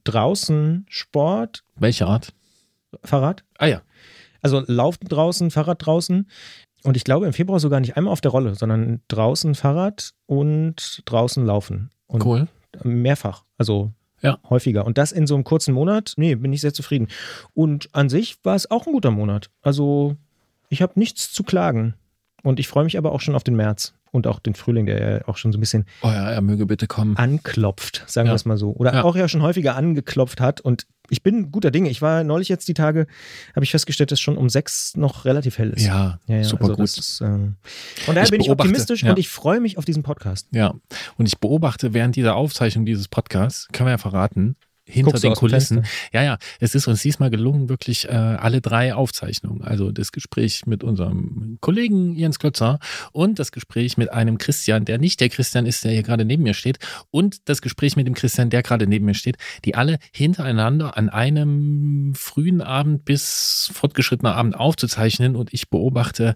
draußen 0.04 0.86
Sport, 0.88 1.64
Welche 1.76 2.06
Art? 2.06 2.32
Fahrrad. 3.04 3.44
Ah 3.58 3.66
ja. 3.66 3.82
Also 4.42 4.62
Laufen 4.66 5.06
draußen, 5.08 5.50
Fahrrad 5.50 5.84
draußen. 5.84 6.28
Und 6.82 6.96
ich 6.96 7.04
glaube 7.04 7.26
im 7.26 7.32
Februar 7.32 7.60
sogar 7.60 7.80
nicht 7.80 7.96
einmal 7.96 8.12
auf 8.12 8.20
der 8.22 8.30
Rolle, 8.30 8.54
sondern 8.54 9.00
draußen 9.08 9.54
Fahrrad 9.54 10.12
und 10.26 11.02
draußen 11.04 11.44
Laufen. 11.44 11.90
Und 12.06 12.24
Cool. 12.24 12.48
mehrfach. 12.82 13.44
Also 13.58 13.92
Ja. 14.22 14.38
häufiger. 14.48 14.86
Und 14.86 14.96
das 14.98 15.12
in 15.12 15.26
so 15.26 15.34
einem 15.34 15.44
kurzen 15.44 15.74
Monat, 15.74 16.14
nee, 16.16 16.34
bin 16.34 16.52
ich 16.52 16.60
sehr 16.62 16.72
zufrieden. 16.74 17.08
Und 17.54 17.88
an 17.94 18.08
sich 18.08 18.42
war 18.44 18.56
es 18.56 18.70
auch 18.70 18.86
ein 18.86 18.92
guter 18.92 19.10
Monat. 19.10 19.50
Also 19.62 20.16
ich 20.70 20.82
habe 20.82 20.98
nichts 20.98 21.32
zu 21.32 21.42
klagen. 21.42 21.94
Und 22.42 22.58
ich 22.58 22.68
freue 22.68 22.84
mich 22.84 22.96
aber 22.96 23.12
auch 23.12 23.20
schon 23.20 23.34
auf 23.34 23.44
den 23.44 23.56
März 23.56 23.92
und 24.12 24.26
auch 24.26 24.38
den 24.40 24.54
Frühling, 24.54 24.86
der 24.86 25.10
ja 25.18 25.28
auch 25.28 25.36
schon 25.36 25.52
so 25.52 25.58
ein 25.58 25.60
bisschen 25.60 25.84
Oh 26.02 26.08
ja, 26.08 26.30
er 26.30 26.40
möge 26.40 26.66
bitte 26.66 26.86
kommen. 26.86 27.16
anklopft, 27.16 28.04
sagen 28.06 28.26
Ja. 28.26 28.32
wir 28.32 28.36
es 28.36 28.44
mal 28.44 28.56
so. 28.56 28.70
Oder 28.72 28.94
Ja. 28.94 29.04
auch 29.04 29.16
ja 29.16 29.28
schon 29.28 29.42
häufiger 29.42 29.76
angeklopft 29.76 30.40
hat. 30.40 30.60
Und 30.60 30.86
ich 31.08 31.22
bin 31.22 31.50
guter 31.50 31.70
Dinge. 31.70 31.90
Ich 31.90 32.02
war 32.02 32.22
neulich 32.24 32.48
jetzt 32.48 32.68
die 32.68 32.74
Tage, 32.74 33.06
habe 33.54 33.64
ich 33.64 33.70
festgestellt, 33.72 34.12
dass 34.12 34.20
schon 34.20 34.36
um 34.36 34.48
sechs 34.48 34.96
noch 34.96 35.24
relativ 35.24 35.58
hell 35.58 35.70
ist. 35.70 35.84
Ja, 35.84 36.18
Ja, 36.26 36.44
super 36.44 36.64
also 36.64 36.76
gut. 36.76 36.84
Ist, 36.84 37.20
ähm, 37.20 37.56
von 38.04 38.14
daher 38.14 38.24
Ich 38.24 38.30
bin 38.30 38.40
ich 38.40 38.50
optimistisch 38.50 39.02
und 39.04 39.18
ich 39.18 39.28
freue 39.28 39.60
mich 39.60 39.76
auf 39.78 39.84
diesen 39.84 40.02
Podcast. 40.02 40.46
Ja. 40.52 40.74
Und 41.16 41.26
ich 41.26 41.38
beobachte 41.38 41.94
während 41.94 42.16
dieser 42.16 42.36
Aufzeichnung 42.36 42.86
dieses 42.86 43.08
Podcasts, 43.08 43.68
können 43.72 43.86
wir 43.88 43.92
ja 43.92 43.98
verraten, 43.98 44.56
hinter 44.90 45.12
Guckst 45.12 45.24
den 45.24 45.34
Kulissen. 45.34 45.86
Ja, 46.12 46.22
ja, 46.22 46.38
es 46.58 46.74
ist 46.74 46.86
uns 46.86 47.02
diesmal 47.02 47.30
gelungen, 47.30 47.68
wirklich 47.68 48.08
äh, 48.08 48.12
alle 48.12 48.60
drei 48.60 48.94
Aufzeichnungen. 48.94 49.62
Also 49.62 49.92
das 49.92 50.12
Gespräch 50.12 50.66
mit 50.66 50.84
unserem 50.84 51.58
Kollegen 51.60 52.14
Jens 52.16 52.38
Klötzer 52.38 52.78
und 53.12 53.38
das 53.38 53.52
Gespräch 53.52 53.96
mit 53.96 54.12
einem 54.12 54.38
Christian, 54.38 54.84
der 54.84 54.98
nicht 54.98 55.20
der 55.20 55.28
Christian 55.28 55.66
ist, 55.66 55.84
der 55.84 55.92
hier 55.92 56.02
gerade 56.02 56.24
neben 56.24 56.42
mir 56.42 56.54
steht, 56.54 56.78
und 57.10 57.48
das 57.48 57.62
Gespräch 57.62 57.96
mit 57.96 58.06
dem 58.06 58.14
Christian, 58.14 58.50
der 58.50 58.62
gerade 58.62 58.86
neben 58.86 59.06
mir 59.06 59.14
steht, 59.14 59.36
die 59.64 59.74
alle 59.74 59.98
hintereinander 60.12 60.96
an 60.96 61.08
einem 61.08 62.14
frühen 62.14 62.60
Abend 62.60 63.04
bis 63.04 63.70
fortgeschrittener 63.72 64.34
Abend 64.34 64.56
aufzuzeichnen. 64.56 65.36
Und 65.36 65.52
ich 65.52 65.70
beobachte, 65.70 66.34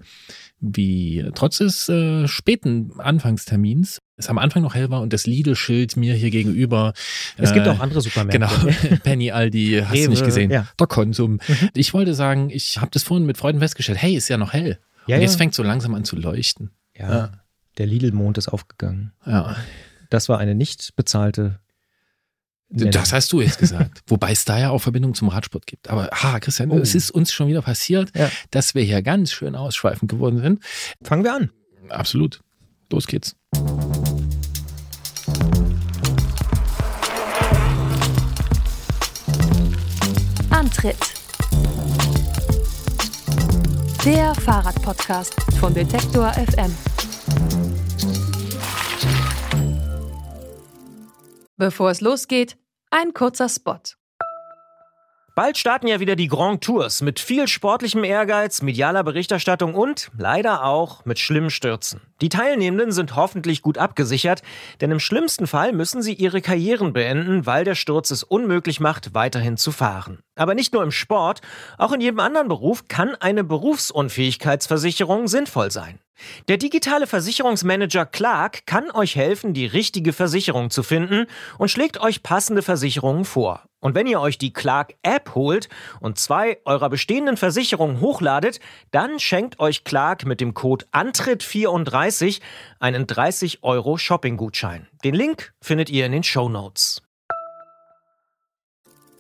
wie 0.61 1.25
trotz 1.35 1.59
des 1.59 1.89
äh, 1.89 2.27
späten 2.29 2.93
Anfangstermins 2.99 3.99
es 4.17 4.29
am 4.29 4.39
Anfang 4.39 4.63
noch 4.63 4.75
hell 4.77 4.91
war 4.91 5.01
und 5.03 5.13
das 5.13 5.27
Lidl-Schild 5.27 5.97
mir 5.97 6.15
hier 6.15 6.31
gegenüber. 6.31 6.93
Es 7.37 7.53
gibt 7.53 7.67
äh, 7.67 7.71
auch 7.71 7.81
andere 7.81 8.01
Supermärkte. 8.01 8.39
Genau, 8.69 8.97
Penny, 9.03 9.33
Aldi, 9.33 9.81
hast 9.85 9.93
Rewe, 9.93 10.05
du 10.05 10.11
nicht 10.11 10.25
gesehen. 10.25 10.51
ja. 10.53 10.69
Der 10.79 10.87
Konsum. 10.87 11.41
Mhm. 11.49 11.71
Ich 11.75 11.93
wollte 11.95 12.15
sagen, 12.15 12.49
ich 12.51 12.79
habe 12.81 12.91
das 12.93 13.03
vorhin 13.03 13.27
mit 13.27 13.37
Freunden 13.39 13.61
festgestellt, 13.61 14.01
hey, 14.01 14.15
ist 14.15 14.29
ja 14.29 14.37
noch 14.37 14.53
hell. 14.53 14.79
Ja, 15.09 15.17
und 15.17 15.23
jetzt 15.23 15.33
ja. 15.33 15.39
fängt 15.39 15.55
so 15.55 15.65
langsam 15.65 15.95
an 15.97 16.05
zu 16.05 16.15
leuchten. 16.17 16.71
Ja, 16.97 17.11
Ja. 17.13 17.33
der 17.77 17.87
Lidl-Mond 17.87 18.39
ist 18.39 18.49
aufgegangen. 18.49 19.13
Ja. 19.27 19.57
Das 20.11 20.29
war 20.29 20.39
eine 20.39 20.55
nicht 20.55 20.95
bezahlte. 20.95 21.59
Das 22.77 23.13
hast 23.13 23.33
du 23.33 23.41
jetzt 23.41 23.59
gesagt. 23.59 24.03
Wobei 24.09 24.33
es 24.33 24.45
da 24.45 24.59
ja 24.59 24.71
auch 24.71 24.81
Verbindung 24.81 25.15
zum 25.15 25.29
Radsport 25.29 25.67
gibt. 25.67 25.89
Aber 25.91 26.09
ha, 26.13 26.41
Christian, 26.41 26.73
Oh. 26.73 26.79
es 26.79 26.95
ist 26.97 27.11
uns 27.13 27.33
schon 27.33 27.47
wieder 27.47 27.63
passiert, 27.63 28.11
Ja. 28.17 28.31
dass 28.51 28.75
wir 28.75 28.83
hier 28.83 29.01
ganz 29.03 29.31
schön 29.31 29.55
ausschweifend 29.55 30.11
geworden 30.11 30.41
sind. 30.41 30.61
Fangen 31.03 31.23
wir 31.23 31.35
an. 31.35 31.51
Absolut. 31.89 32.41
Los 32.91 33.07
geht's. 33.07 33.37
Antritt. 40.51 40.97
Der 44.05 44.35
Fahrradpodcast 44.35 45.35
von 45.59 45.73
Detektor 45.75 46.33
FM. 46.33 46.75
Bevor 51.57 51.91
es 51.91 52.01
losgeht, 52.01 52.57
ein 52.95 53.13
kurzer 53.13 53.49
Spot. 53.49 53.97
Bald 55.37 55.59
starten 55.59 55.89
ja 55.89 55.99
wieder 55.99 56.15
die 56.15 56.29
Grand 56.29 56.63
Tours 56.63 57.03
mit 57.03 57.19
viel 57.19 57.49
sportlichem 57.49 58.05
Ehrgeiz, 58.05 58.63
medialer 58.63 59.03
Berichterstattung 59.03 59.75
und 59.75 60.13
leider 60.17 60.65
auch 60.65 61.05
mit 61.07 61.19
schlimmen 61.19 61.51
Stürzen. 61.51 62.01
Die 62.21 62.29
Teilnehmenden 62.29 62.93
sind 62.93 63.17
hoffentlich 63.17 63.61
gut 63.61 63.77
abgesichert, 63.77 64.43
denn 64.81 64.93
im 64.93 65.01
schlimmsten 65.01 65.49
Fall 65.49 65.73
müssen 65.73 66.03
sie 66.03 66.13
ihre 66.13 66.41
Karrieren 66.41 66.93
beenden, 66.93 67.47
weil 67.47 67.65
der 67.65 67.75
Sturz 67.75 68.13
es 68.13 68.23
unmöglich 68.23 68.79
macht, 68.79 69.13
weiterhin 69.13 69.57
zu 69.57 69.73
fahren. 69.73 70.21
Aber 70.37 70.55
nicht 70.55 70.73
nur 70.73 70.85
im 70.85 70.93
Sport, 70.93 71.41
auch 71.79 71.91
in 71.91 72.01
jedem 72.01 72.21
anderen 72.21 72.47
Beruf 72.47 72.87
kann 72.87 73.17
eine 73.17 73.43
Berufsunfähigkeitsversicherung 73.43 75.27
sinnvoll 75.27 75.73
sein. 75.73 75.99
Der 76.47 76.59
digitale 76.59 77.09
Versicherungsmanager 77.09 78.07
Clark 78.07 78.67
kann 78.67 78.89
euch 78.93 79.17
helfen, 79.17 79.53
die 79.53 79.67
richtige 79.67 80.13
Versicherung 80.13 80.71
zu 80.71 80.85
finden 80.85 81.27
und 81.59 81.73
schlägt 81.73 82.01
euch 82.01 82.23
passende 82.23 82.63
Versicherungen 82.63 83.25
vor. 83.25 83.65
Und 83.85 83.95
wenn 83.95 84.07
ihr 84.07 84.19
euch 84.19 84.39
die 84.39 84.51
Clark 84.51 84.95
App 85.03 85.35
holt 85.35 85.69
und 86.01 86.19
zwei 86.19 86.57
eurer 86.65 86.89
bestehenden 86.89 87.37
Versicherungen 87.37 88.01
hochladet, 88.01 88.59
dann 88.93 89.21
schenkt 89.21 89.61
euch 89.61 89.85
Clark 89.85 90.25
mit 90.25 90.41
dem 90.41 90.55
Code 90.55 90.87
Antritt34 90.93 92.41
einen 92.81 93.07
30 93.07 93.63
Euro 93.63 93.99
Shopping-Gutschein. 93.99 94.89
Den 95.05 95.15
Link 95.15 95.53
findet 95.61 95.91
ihr 95.91 96.07
in 96.07 96.13
den 96.13 96.23
Show 96.23 96.49
Notes. 96.49 97.03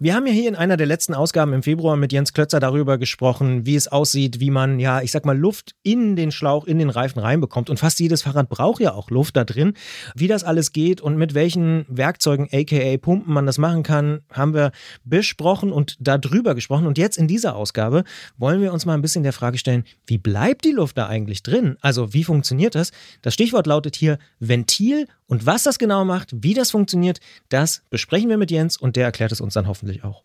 Wir 0.00 0.16
haben 0.16 0.26
ja 0.26 0.32
hier 0.32 0.48
in 0.48 0.56
einer 0.56 0.76
der 0.76 0.88
letzten 0.88 1.14
Ausgaben 1.14 1.52
im 1.52 1.62
Februar 1.62 1.96
mit 1.96 2.12
Jens 2.12 2.32
Klötzer 2.32 2.58
darüber 2.58 2.98
gesprochen, 2.98 3.64
wie 3.64 3.76
es 3.76 3.86
aussieht, 3.86 4.40
wie 4.40 4.50
man, 4.50 4.80
ja, 4.80 5.00
ich 5.02 5.12
sag 5.12 5.24
mal, 5.24 5.38
Luft 5.38 5.76
in 5.84 6.16
den 6.16 6.32
Schlauch, 6.32 6.66
in 6.66 6.80
den 6.80 6.90
Reifen 6.90 7.20
reinbekommt. 7.20 7.70
Und 7.70 7.78
fast 7.78 8.00
jedes 8.00 8.22
Fahrrad 8.22 8.48
braucht 8.48 8.80
ja 8.80 8.92
auch 8.92 9.10
Luft 9.10 9.36
da 9.36 9.44
drin. 9.44 9.74
Wie 10.16 10.26
das 10.26 10.42
alles 10.42 10.72
geht 10.72 11.00
und 11.00 11.16
mit 11.16 11.34
welchen 11.34 11.86
Werkzeugen, 11.88 12.48
aka 12.52 12.96
Pumpen, 12.96 13.32
man 13.32 13.46
das 13.46 13.56
machen 13.56 13.84
kann, 13.84 14.22
haben 14.32 14.52
wir 14.52 14.72
besprochen 15.04 15.70
und 15.70 15.96
darüber 16.00 16.56
gesprochen. 16.56 16.88
Und 16.88 16.98
jetzt 16.98 17.16
in 17.16 17.28
dieser 17.28 17.54
Ausgabe 17.54 18.02
wollen 18.36 18.60
wir 18.60 18.72
uns 18.72 18.86
mal 18.86 18.94
ein 18.94 19.02
bisschen 19.02 19.22
der 19.22 19.32
Frage 19.32 19.58
stellen, 19.58 19.84
wie 20.06 20.18
bleibt 20.18 20.64
die 20.64 20.72
Luft 20.72 20.98
da 20.98 21.06
eigentlich 21.06 21.44
drin? 21.44 21.76
Also, 21.80 22.12
wie 22.12 22.24
funktioniert 22.24 22.74
das? 22.74 22.90
Das 23.22 23.34
Stichwort 23.34 23.68
lautet 23.68 23.94
hier 23.94 24.18
Ventil 24.40 25.06
und 25.26 25.47
was 25.47 25.62
das 25.62 25.78
genau 25.78 26.04
macht, 26.04 26.31
wie 26.43 26.54
das 26.54 26.71
funktioniert, 26.71 27.21
das 27.49 27.83
besprechen 27.90 28.28
wir 28.28 28.37
mit 28.37 28.50
Jens 28.50 28.76
und 28.76 28.97
der 28.97 29.04
erklärt 29.04 29.33
es 29.33 29.40
uns 29.40 29.54
dann 29.54 29.66
hoffentlich 29.66 30.04
auch. 30.04 30.23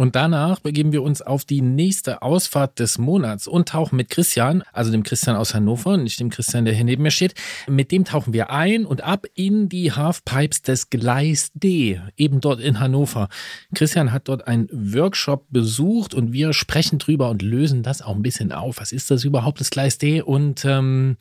Und 0.00 0.16
danach 0.16 0.60
begeben 0.60 0.92
wir 0.92 1.02
uns 1.02 1.20
auf 1.20 1.44
die 1.44 1.60
nächste 1.60 2.22
Ausfahrt 2.22 2.78
des 2.78 2.96
Monats 2.96 3.46
und 3.46 3.68
tauchen 3.68 3.96
mit 3.96 4.08
Christian, 4.08 4.62
also 4.72 4.90
dem 4.90 5.02
Christian 5.02 5.36
aus 5.36 5.52
Hannover, 5.52 5.98
nicht 5.98 6.18
dem 6.20 6.30
Christian, 6.30 6.64
der 6.64 6.72
hier 6.72 6.84
neben 6.84 7.02
mir 7.02 7.10
steht, 7.10 7.34
mit 7.68 7.92
dem 7.92 8.06
tauchen 8.06 8.32
wir 8.32 8.48
ein 8.48 8.86
und 8.86 9.02
ab 9.02 9.26
in 9.34 9.68
die 9.68 9.92
Halfpipes 9.92 10.62
des 10.62 10.88
Gleis 10.88 11.50
D, 11.52 12.00
eben 12.16 12.40
dort 12.40 12.60
in 12.60 12.80
Hannover. 12.80 13.28
Christian 13.74 14.10
hat 14.10 14.28
dort 14.28 14.46
einen 14.46 14.70
Workshop 14.72 15.44
besucht 15.50 16.14
und 16.14 16.32
wir 16.32 16.54
sprechen 16.54 16.98
drüber 16.98 17.28
und 17.28 17.42
lösen 17.42 17.82
das 17.82 18.00
auch 18.00 18.14
ein 18.14 18.22
bisschen 18.22 18.52
auf. 18.52 18.80
Was 18.80 18.92
ist 18.92 19.10
das 19.10 19.24
überhaupt, 19.24 19.60
das 19.60 19.68
Gleis 19.68 19.98
D? 19.98 20.22
Und 20.22 20.64
ähm, 20.64 21.18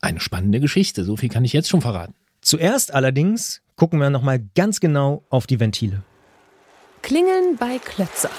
eine 0.00 0.18
spannende 0.18 0.58
Geschichte, 0.58 1.04
so 1.04 1.16
viel 1.16 1.28
kann 1.28 1.44
ich 1.44 1.52
jetzt 1.52 1.68
schon 1.68 1.80
verraten. 1.80 2.14
Zuerst 2.40 2.94
allerdings 2.94 3.62
gucken 3.76 3.98
wir 3.98 4.10
nochmal 4.10 4.40
ganz 4.54 4.80
genau 4.80 5.24
auf 5.30 5.46
die 5.46 5.60
Ventile. 5.60 6.02
Klingeln 7.02 7.56
bei 7.58 7.78
Klötzer. 7.78 8.30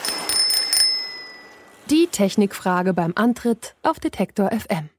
Die 1.89 2.07
Technikfrage 2.11 2.93
beim 2.93 3.13
Antritt 3.15 3.75
auf 3.83 3.99
Detektor 3.99 4.51
FM. 4.51 4.89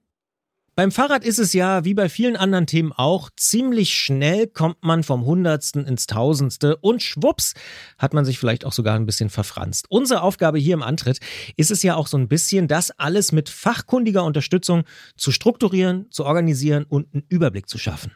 Beim 0.75 0.91
Fahrrad 0.91 1.23
ist 1.23 1.39
es 1.39 1.53
ja, 1.53 1.85
wie 1.85 1.93
bei 1.93 2.09
vielen 2.09 2.35
anderen 2.35 2.67
Themen 2.67 2.93
auch, 2.93 3.29
ziemlich 3.37 3.93
schnell 3.93 4.47
kommt 4.47 4.83
man 4.83 5.03
vom 5.03 5.27
Hundertsten 5.27 5.87
ins 5.87 6.07
Tausendste 6.07 6.79
und 6.79 7.03
schwupps 7.03 7.53
hat 7.99 8.15
man 8.15 8.25
sich 8.25 8.39
vielleicht 8.39 8.65
auch 8.65 8.73
sogar 8.73 8.97
ein 8.97 9.05
bisschen 9.05 9.29
verfranst. 9.29 9.85
Unsere 9.91 10.23
Aufgabe 10.23 10.59
hier 10.59 10.73
im 10.73 10.83
Antritt 10.83 11.21
ist 11.59 11.71
es 11.71 11.83
ja 11.83 11.95
auch 11.95 12.07
so 12.07 12.17
ein 12.17 12.27
bisschen, 12.27 12.69
das 12.69 12.91
alles 12.91 13.33
mit 13.33 13.51
fachkundiger 13.51 14.25
Unterstützung 14.25 14.85
zu 15.15 15.31
strukturieren, 15.31 16.11
zu 16.11 16.25
organisieren 16.25 16.85
und 16.89 17.13
einen 17.13 17.27
Überblick 17.29 17.69
zu 17.69 17.77
schaffen. 17.77 18.13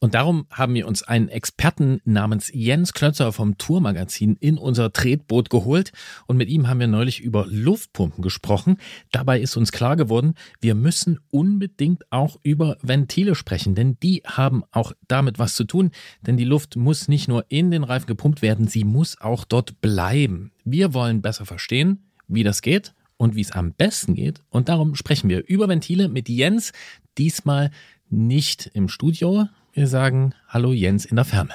Und 0.00 0.14
darum 0.14 0.46
haben 0.50 0.74
wir 0.74 0.86
uns 0.86 1.02
einen 1.02 1.28
Experten 1.28 2.00
namens 2.04 2.50
Jens 2.54 2.92
Klötzer 2.92 3.32
vom 3.32 3.58
Tourmagazin 3.58 4.36
in 4.38 4.56
unser 4.56 4.92
Tretboot 4.92 5.50
geholt 5.50 5.92
und 6.26 6.36
mit 6.36 6.48
ihm 6.48 6.68
haben 6.68 6.78
wir 6.78 6.86
neulich 6.86 7.20
über 7.20 7.46
Luftpumpen 7.48 8.22
gesprochen. 8.22 8.78
Dabei 9.10 9.40
ist 9.40 9.56
uns 9.56 9.72
klar 9.72 9.96
geworden, 9.96 10.34
wir 10.60 10.76
müssen 10.76 11.18
unbedingt 11.30 12.04
auch 12.10 12.38
über 12.42 12.76
Ventile 12.82 13.34
sprechen, 13.34 13.74
denn 13.74 13.98
die 14.00 14.22
haben 14.24 14.62
auch 14.70 14.92
damit 15.08 15.38
was 15.38 15.54
zu 15.54 15.64
tun, 15.64 15.90
denn 16.22 16.36
die 16.36 16.44
Luft 16.44 16.76
muss 16.76 17.08
nicht 17.08 17.26
nur 17.26 17.44
in 17.48 17.70
den 17.70 17.82
Reifen 17.82 18.06
gepumpt 18.06 18.40
werden, 18.40 18.68
sie 18.68 18.84
muss 18.84 19.20
auch 19.20 19.44
dort 19.44 19.80
bleiben. 19.80 20.52
Wir 20.64 20.94
wollen 20.94 21.22
besser 21.22 21.44
verstehen, 21.44 22.04
wie 22.28 22.44
das 22.44 22.62
geht 22.62 22.94
und 23.16 23.34
wie 23.34 23.40
es 23.40 23.50
am 23.50 23.72
besten 23.72 24.14
geht 24.14 24.42
und 24.50 24.68
darum 24.68 24.94
sprechen 24.94 25.28
wir 25.28 25.44
über 25.48 25.68
Ventile 25.68 26.08
mit 26.08 26.28
Jens, 26.28 26.72
diesmal 27.16 27.72
nicht 28.10 28.70
im 28.74 28.88
Studio, 28.88 29.48
wir 29.78 29.86
sagen 29.86 30.34
Hallo 30.48 30.72
Jens 30.72 31.04
in 31.04 31.14
der 31.14 31.24
Ferne. 31.24 31.54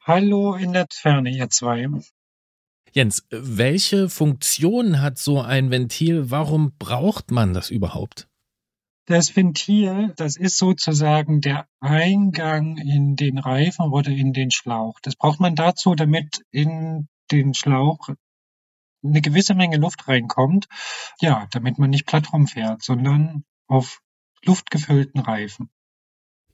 Hallo 0.00 0.56
in 0.56 0.72
der 0.72 0.86
Ferne, 0.90 1.30
ihr 1.30 1.48
zwei. 1.48 1.88
Jens, 2.92 3.24
welche 3.30 4.08
Funktion 4.08 5.00
hat 5.00 5.18
so 5.18 5.40
ein 5.40 5.70
Ventil? 5.70 6.30
Warum 6.30 6.72
braucht 6.78 7.30
man 7.30 7.54
das 7.54 7.70
überhaupt? 7.70 8.28
Das 9.06 9.36
Ventil, 9.36 10.12
das 10.16 10.36
ist 10.36 10.58
sozusagen 10.58 11.40
der 11.40 11.68
Eingang 11.78 12.78
in 12.78 13.14
den 13.14 13.38
Reifen 13.38 13.92
oder 13.92 14.10
in 14.10 14.32
den 14.32 14.50
Schlauch. 14.50 14.98
Das 15.00 15.14
braucht 15.14 15.38
man 15.38 15.54
dazu, 15.54 15.94
damit 15.94 16.44
in 16.50 17.06
den 17.30 17.54
Schlauch 17.54 18.08
eine 19.04 19.20
gewisse 19.20 19.54
Menge 19.54 19.76
Luft 19.76 20.08
reinkommt. 20.08 20.66
Ja, 21.20 21.46
damit 21.52 21.78
man 21.78 21.90
nicht 21.90 22.06
platt 22.06 22.32
rumfährt, 22.32 22.82
sondern 22.82 23.44
auf 23.68 24.00
luftgefüllten 24.44 25.20
Reifen. 25.20 25.70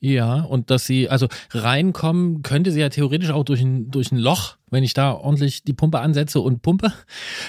Ja, 0.05 0.41
und 0.41 0.71
dass 0.71 0.85
sie, 0.85 1.09
also 1.09 1.29
reinkommen, 1.53 2.43
könnte 2.43 2.73
sie 2.73 2.81
ja 2.81 2.89
theoretisch 2.89 3.31
auch 3.31 3.45
durch 3.45 3.61
ein, 3.61 3.89
durch 3.93 4.11
ein 4.11 4.19
Loch, 4.19 4.57
wenn 4.69 4.83
ich 4.83 4.95
da 4.95 5.13
ordentlich 5.13 5.63
die 5.63 5.75
Pumpe 5.75 6.01
ansetze 6.01 6.41
und 6.41 6.61
pumpe. 6.61 6.93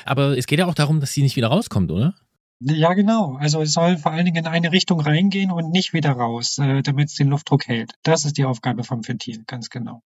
Aber 0.06 0.38
es 0.38 0.46
geht 0.46 0.60
ja 0.60 0.68
auch 0.68 0.76
darum, 0.76 1.00
dass 1.00 1.14
sie 1.14 1.24
nicht 1.24 1.36
wieder 1.36 1.48
rauskommt, 1.48 1.92
oder? 1.92 2.14
Ja, 2.60 2.94
genau. 2.94 3.38
Also 3.40 3.64
es 3.64 3.74
soll 3.74 3.98
vor 3.98 4.12
allen 4.12 4.26
Dingen 4.26 4.38
in 4.38 4.46
eine 4.46 4.72
Richtung 4.72 5.02
reingehen 5.02 5.50
und 5.50 5.72
nicht 5.72 5.94
wieder 5.94 6.12
raus, 6.12 6.60
äh, 6.60 6.84
damit 6.84 7.10
es 7.10 7.16
den 7.16 7.30
Luftdruck 7.30 7.68
hält. 7.68 7.94
Das 8.04 8.24
ist 8.24 8.38
die 8.38 8.46
Aufgabe 8.46 8.84
vom 8.84 9.06
Ventil, 9.08 9.44
ganz 9.48 9.72
genau. 9.72 10.04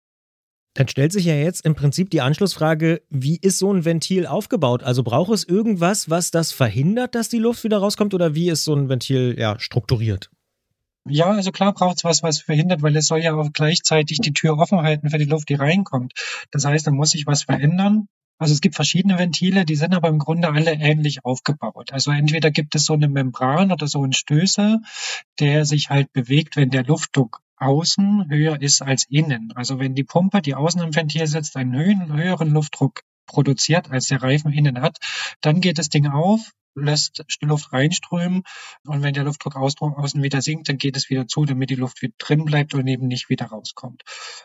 Dann 0.74 0.88
stellt 0.88 1.12
sich 1.12 1.26
ja 1.26 1.34
jetzt 1.34 1.64
im 1.64 1.76
Prinzip 1.76 2.10
die 2.10 2.22
Anschlussfrage, 2.22 3.02
wie 3.08 3.36
ist 3.36 3.60
so 3.60 3.72
ein 3.72 3.84
Ventil 3.84 4.26
aufgebaut? 4.26 4.82
Also 4.82 5.04
braucht 5.04 5.32
es 5.32 5.44
irgendwas, 5.44 6.10
was 6.10 6.32
das 6.32 6.50
verhindert, 6.50 7.14
dass 7.14 7.28
die 7.28 7.38
Luft 7.38 7.62
wieder 7.62 7.78
rauskommt 7.78 8.14
oder 8.14 8.34
wie 8.34 8.50
ist 8.50 8.64
so 8.64 8.74
ein 8.74 8.88
Ventil 8.88 9.36
ja 9.38 9.60
strukturiert? 9.60 10.28
Ja, 11.08 11.30
also 11.30 11.50
klar 11.50 11.72
braucht 11.72 11.96
es 11.96 12.04
was, 12.04 12.22
was 12.22 12.40
verhindert, 12.40 12.82
weil 12.82 12.96
es 12.96 13.06
soll 13.06 13.20
ja 13.20 13.34
auch 13.34 13.50
gleichzeitig 13.52 14.20
die 14.20 14.32
Tür 14.32 14.58
offen 14.58 14.82
halten 14.82 15.10
für 15.10 15.18
die 15.18 15.24
Luft, 15.24 15.48
die 15.48 15.54
reinkommt. 15.54 16.12
Das 16.52 16.64
heißt, 16.64 16.86
da 16.86 16.92
muss 16.92 17.10
sich 17.10 17.26
was 17.26 17.42
verändern. 17.42 18.06
Also 18.38 18.54
es 18.54 18.60
gibt 18.60 18.76
verschiedene 18.76 19.18
Ventile, 19.18 19.64
die 19.64 19.76
sind 19.76 19.94
aber 19.94 20.08
im 20.08 20.18
Grunde 20.18 20.48
alle 20.48 20.72
ähnlich 20.72 21.24
aufgebaut. 21.24 21.92
Also 21.92 22.10
entweder 22.10 22.50
gibt 22.50 22.74
es 22.74 22.84
so 22.84 22.94
eine 22.94 23.08
Membran 23.08 23.72
oder 23.72 23.86
so 23.86 24.02
einen 24.02 24.12
Stößer, 24.12 24.80
der 25.38 25.64
sich 25.64 25.90
halt 25.90 26.12
bewegt, 26.12 26.56
wenn 26.56 26.70
der 26.70 26.84
Luftdruck 26.84 27.40
außen 27.56 28.28
höher 28.28 28.60
ist 28.60 28.82
als 28.82 29.06
innen. 29.08 29.52
Also 29.54 29.78
wenn 29.78 29.94
die 29.94 30.04
Pumpe, 30.04 30.42
die 30.42 30.54
außen 30.54 30.82
im 30.82 30.94
Ventil 30.94 31.26
sitzt, 31.26 31.56
einen 31.56 31.74
höheren 31.74 32.50
Luftdruck 32.50 33.02
produziert, 33.26 33.90
als 33.90 34.08
der 34.08 34.22
Reifen 34.22 34.52
innen 34.52 34.80
hat, 34.80 34.98
dann 35.40 35.60
geht 35.60 35.78
das 35.78 35.88
Ding 35.88 36.08
auf, 36.08 36.52
lässt 36.74 37.24
Luft 37.40 37.72
reinströmen 37.72 38.42
und 38.84 39.02
wenn 39.02 39.14
der 39.14 39.24
Luftdruck 39.24 39.56
außen 39.56 40.22
wieder 40.22 40.42
sinkt, 40.42 40.68
dann 40.68 40.78
geht 40.78 40.96
es 40.96 41.10
wieder 41.10 41.26
zu, 41.26 41.44
damit 41.44 41.70
die 41.70 41.74
Luft 41.74 42.02
wieder 42.02 42.14
drin 42.18 42.44
bleibt 42.44 42.74
und 42.74 42.86
eben 42.86 43.08
nicht 43.08 43.28
wieder 43.28 43.46
rauskommt. 43.46 44.02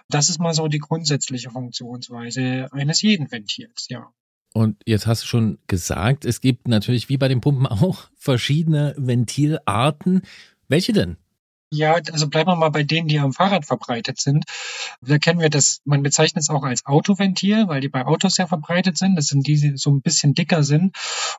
Das 0.10 0.30
ist 0.30 0.40
mal 0.40 0.54
so 0.54 0.68
die 0.68 0.80
grundsätzliche 0.80 1.50
Funktionsweise 1.50 2.70
eines 2.72 3.02
jeden 3.02 3.32
Ventils, 3.32 3.88
ja. 3.90 4.12
Und 4.54 4.82
jetzt 4.86 5.08
hast 5.08 5.24
du 5.24 5.28
schon 5.28 5.60
gesagt, 5.68 6.26
es 6.26 6.42
gibt 6.42 6.68
natürlich 6.68 7.10
wie 7.10 7.18
bei 7.18 7.28
den 7.28 7.42
Pumpen 7.42 7.68
auch 7.68 8.10
verschiedene 8.16 8.96
Ventilarten. 8.98 10.22
Welche 10.68 10.94
denn? 10.94 11.18
Ja, 11.70 11.96
also 11.96 12.30
bleiben 12.30 12.50
wir 12.50 12.56
mal 12.56 12.70
bei 12.70 12.84
denen, 12.84 13.10
die 13.10 13.20
am 13.20 13.34
Fahrrad 13.34 13.66
verbreitet 13.66 14.22
sind. 14.22 14.46
Da 15.02 15.18
kennen 15.18 15.42
wir 15.42 15.50
das, 15.50 15.82
man 15.84 16.02
bezeichnet 16.02 16.44
es 16.44 16.50
auch 16.50 16.64
als 16.64 16.86
Autoventil, 16.86 17.68
weil 17.68 17.82
die 17.82 17.90
bei 17.90 18.06
Autos 18.06 18.36
sehr 18.36 18.48
verbreitet 18.48 18.98
sind. 18.98 19.18
Das 19.18 19.26
sind 19.26 19.48
die, 19.48 19.60
die 19.60 19.78
so 19.78 19.92
ein 19.92 20.02
bisschen 20.02 20.34
dicker 20.34 20.64
sind. 20.64 20.96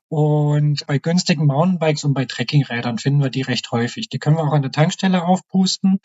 Und 0.08 0.87
bei 0.87 0.99
günstigen 0.99 1.47
Mountainbikes 1.47 2.04
und 2.04 2.12
bei 2.12 2.26
Trekkingrädern 2.26 2.99
finden 2.99 3.23
wir 3.23 3.30
die 3.30 3.40
recht 3.40 3.70
häufig. 3.73 4.11
Die 4.11 4.18
können 4.18 4.37
wir 4.37 4.44
auch 4.44 4.52
an 4.52 4.61
der 4.61 4.70
Tankstelle 4.70 5.25
aufpusten. 5.25 5.99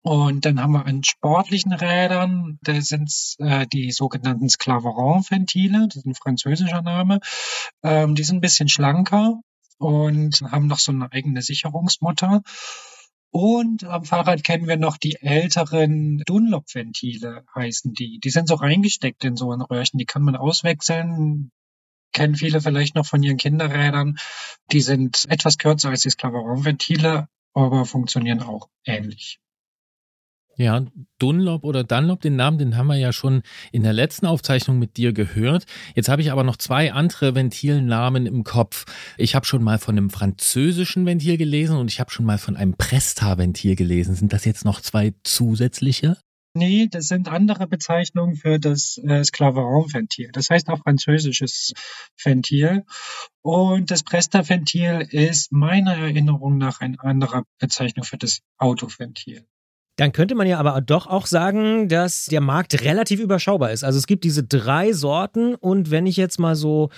Und 0.00 0.46
dann 0.46 0.62
haben 0.62 0.72
wir 0.72 0.86
an 0.86 1.04
sportlichen 1.04 1.74
Rädern, 1.74 2.58
da 2.62 2.80
sind 2.80 3.12
äh, 3.40 3.66
die 3.66 3.90
sogenannten 3.92 4.48
Sclaveron-Ventile, 4.48 5.88
das 5.88 5.96
ist 5.96 6.06
ein 6.06 6.14
französischer 6.14 6.80
Name. 6.80 7.20
Ähm, 7.82 8.14
die 8.14 8.24
sind 8.24 8.36
ein 8.36 8.40
bisschen 8.40 8.70
schlanker 8.70 9.40
und 9.78 10.40
haben 10.50 10.66
noch 10.66 10.78
so 10.78 10.92
eine 10.92 11.12
eigene 11.12 11.42
Sicherungsmutter. 11.42 12.40
Und 13.30 13.84
am 13.84 14.04
Fahrrad 14.04 14.44
kennen 14.44 14.66
wir 14.66 14.76
noch 14.76 14.96
die 14.96 15.16
älteren 15.20 16.22
Dunlop-Ventile, 16.26 17.44
heißen 17.54 17.92
die. 17.92 18.18
Die 18.18 18.30
sind 18.30 18.48
so 18.48 18.54
reingesteckt 18.54 19.24
in 19.24 19.36
so 19.36 19.52
ein 19.52 19.60
Röhrchen, 19.60 19.98
die 19.98 20.06
kann 20.06 20.22
man 20.22 20.36
auswechseln. 20.36 21.50
Kennen 22.12 22.34
viele 22.34 22.60
vielleicht 22.60 22.94
noch 22.94 23.04
von 23.04 23.22
ihren 23.22 23.36
Kinderrädern. 23.36 24.16
Die 24.72 24.80
sind 24.80 25.24
etwas 25.28 25.58
kürzer 25.58 25.90
als 25.90 26.02
die 26.02 26.10
Sklaveron-Ventile, 26.10 27.28
aber 27.52 27.84
funktionieren 27.84 28.42
auch 28.42 28.68
ähnlich. 28.84 29.38
Ja, 30.56 30.86
Dunlop 31.18 31.64
oder 31.64 31.84
Dunlop, 31.84 32.22
den 32.22 32.36
Namen, 32.36 32.56
den 32.56 32.76
haben 32.76 32.86
wir 32.86 32.96
ja 32.96 33.12
schon 33.12 33.42
in 33.72 33.82
der 33.82 33.92
letzten 33.92 34.24
Aufzeichnung 34.24 34.78
mit 34.78 34.96
dir 34.96 35.12
gehört. 35.12 35.66
Jetzt 35.94 36.08
habe 36.08 36.22
ich 36.22 36.32
aber 36.32 36.44
noch 36.44 36.56
zwei 36.56 36.92
andere 36.94 37.34
Ventilnamen 37.34 38.24
im 38.24 38.42
Kopf. 38.42 38.86
Ich 39.18 39.34
habe 39.34 39.44
schon 39.44 39.62
mal 39.62 39.78
von 39.78 39.98
einem 39.98 40.08
französischen 40.08 41.04
Ventil 41.04 41.36
gelesen 41.36 41.76
und 41.76 41.90
ich 41.90 42.00
habe 42.00 42.10
schon 42.10 42.24
mal 42.24 42.38
von 42.38 42.56
einem 42.56 42.74
Presta-Ventil 42.74 43.76
gelesen. 43.76 44.14
Sind 44.14 44.32
das 44.32 44.46
jetzt 44.46 44.64
noch 44.64 44.80
zwei 44.80 45.12
zusätzliche? 45.24 46.16
Nee, 46.54 46.88
das 46.90 47.08
sind 47.08 47.28
andere 47.28 47.66
Bezeichnungen 47.66 48.34
für 48.34 48.58
das 48.58 48.98
äh, 49.04 49.22
Sklaveron-Ventil. 49.22 50.30
Das 50.32 50.48
heißt 50.48 50.70
auch 50.70 50.78
französisches 50.78 51.74
Ventil. 52.24 52.86
Und 53.42 53.90
das 53.90 54.02
Presta-Ventil 54.02 55.06
ist 55.10 55.52
meiner 55.52 55.94
Erinnerung 55.96 56.56
nach 56.56 56.80
eine 56.80 56.98
andere 57.00 57.42
Bezeichnung 57.58 58.06
für 58.06 58.16
das 58.16 58.40
Autoventil. 58.56 59.44
Dann 59.96 60.12
könnte 60.12 60.34
man 60.34 60.46
ja 60.46 60.58
aber 60.58 60.78
doch 60.82 61.06
auch 61.06 61.26
sagen, 61.26 61.88
dass 61.88 62.26
der 62.26 62.42
Markt 62.42 62.82
relativ 62.82 63.18
überschaubar 63.18 63.72
ist. 63.72 63.82
Also 63.82 63.98
es 63.98 64.06
gibt 64.06 64.24
diese 64.24 64.44
drei 64.44 64.92
Sorten 64.92 65.54
und 65.54 65.90
wenn 65.90 66.06
ich 66.06 66.18
jetzt 66.18 66.38
mal 66.38 66.54
so 66.54 66.90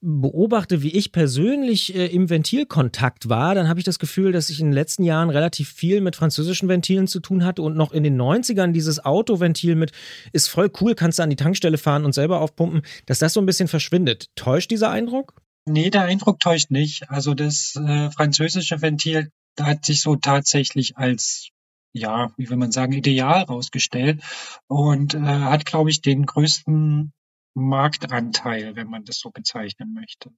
beobachte, 0.00 0.82
wie 0.82 0.92
ich 0.92 1.12
persönlich 1.12 1.94
äh, 1.94 2.06
im 2.06 2.30
Ventilkontakt 2.30 3.28
war, 3.28 3.54
dann 3.54 3.68
habe 3.68 3.78
ich 3.78 3.84
das 3.84 3.98
Gefühl, 3.98 4.32
dass 4.32 4.48
ich 4.48 4.60
in 4.60 4.68
den 4.68 4.72
letzten 4.72 5.04
Jahren 5.04 5.28
relativ 5.28 5.68
viel 5.68 6.00
mit 6.00 6.16
französischen 6.16 6.68
Ventilen 6.68 7.06
zu 7.06 7.20
tun 7.20 7.44
hatte 7.44 7.60
und 7.60 7.76
noch 7.76 7.92
in 7.92 8.04
den 8.04 8.18
90ern 8.20 8.72
dieses 8.72 9.04
Autoventil 9.04 9.74
mit 9.74 9.92
ist 10.32 10.48
voll 10.48 10.70
cool, 10.80 10.94
kannst 10.94 11.18
du 11.18 11.24
an 11.24 11.30
die 11.30 11.36
Tankstelle 11.36 11.76
fahren 11.76 12.06
und 12.06 12.14
selber 12.14 12.40
aufpumpen, 12.40 12.82
dass 13.04 13.18
das 13.18 13.34
so 13.34 13.40
ein 13.40 13.46
bisschen 13.46 13.68
verschwindet. 13.68 14.30
Täuscht 14.34 14.70
dieser 14.70 14.90
Eindruck? 14.90 15.42
Nee, 15.66 15.90
der 15.90 16.02
Eindruck 16.02 16.40
täuscht 16.40 16.70
nicht. 16.70 17.10
Also 17.10 17.34
das 17.34 17.74
äh, 17.76 18.10
französische 18.10 18.80
Ventil 18.80 19.30
hat 19.60 19.84
sich 19.84 20.00
so 20.00 20.16
tatsächlich 20.16 20.96
als 20.96 21.50
ja, 21.96 22.32
wie 22.36 22.48
will 22.48 22.56
man 22.56 22.72
sagen, 22.72 22.92
ideal 22.92 23.42
rausgestellt 23.42 24.22
und 24.66 25.14
äh, 25.14 25.18
hat, 25.18 25.66
glaube 25.66 25.90
ich, 25.90 26.00
den 26.02 26.26
größten 26.26 27.12
Marktanteil, 27.54 28.76
wenn 28.76 28.88
man 28.88 29.04
das 29.04 29.18
so 29.18 29.30
bezeichnen 29.30 29.94
möchte. 29.94 30.30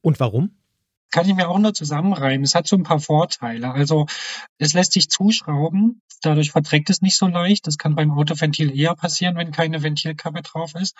Und 0.00 0.20
warum? 0.20 0.56
Kann 1.10 1.28
ich 1.28 1.34
mir 1.34 1.48
auch 1.48 1.58
nur 1.58 1.72
zusammenreimen. 1.72 2.44
Es 2.44 2.54
hat 2.54 2.66
so 2.66 2.76
ein 2.76 2.82
paar 2.82 3.00
Vorteile. 3.00 3.72
Also 3.72 4.06
es 4.58 4.74
lässt 4.74 4.92
sich 4.92 5.08
zuschrauben, 5.08 6.02
dadurch 6.22 6.50
verträgt 6.50 6.90
es 6.90 7.00
nicht 7.00 7.16
so 7.16 7.26
leicht. 7.26 7.66
Das 7.66 7.78
kann 7.78 7.94
beim 7.94 8.10
Autoventil 8.10 8.76
eher 8.76 8.94
passieren, 8.94 9.36
wenn 9.36 9.52
keine 9.52 9.82
Ventilkappe 9.82 10.42
drauf 10.42 10.74
ist. 10.74 10.94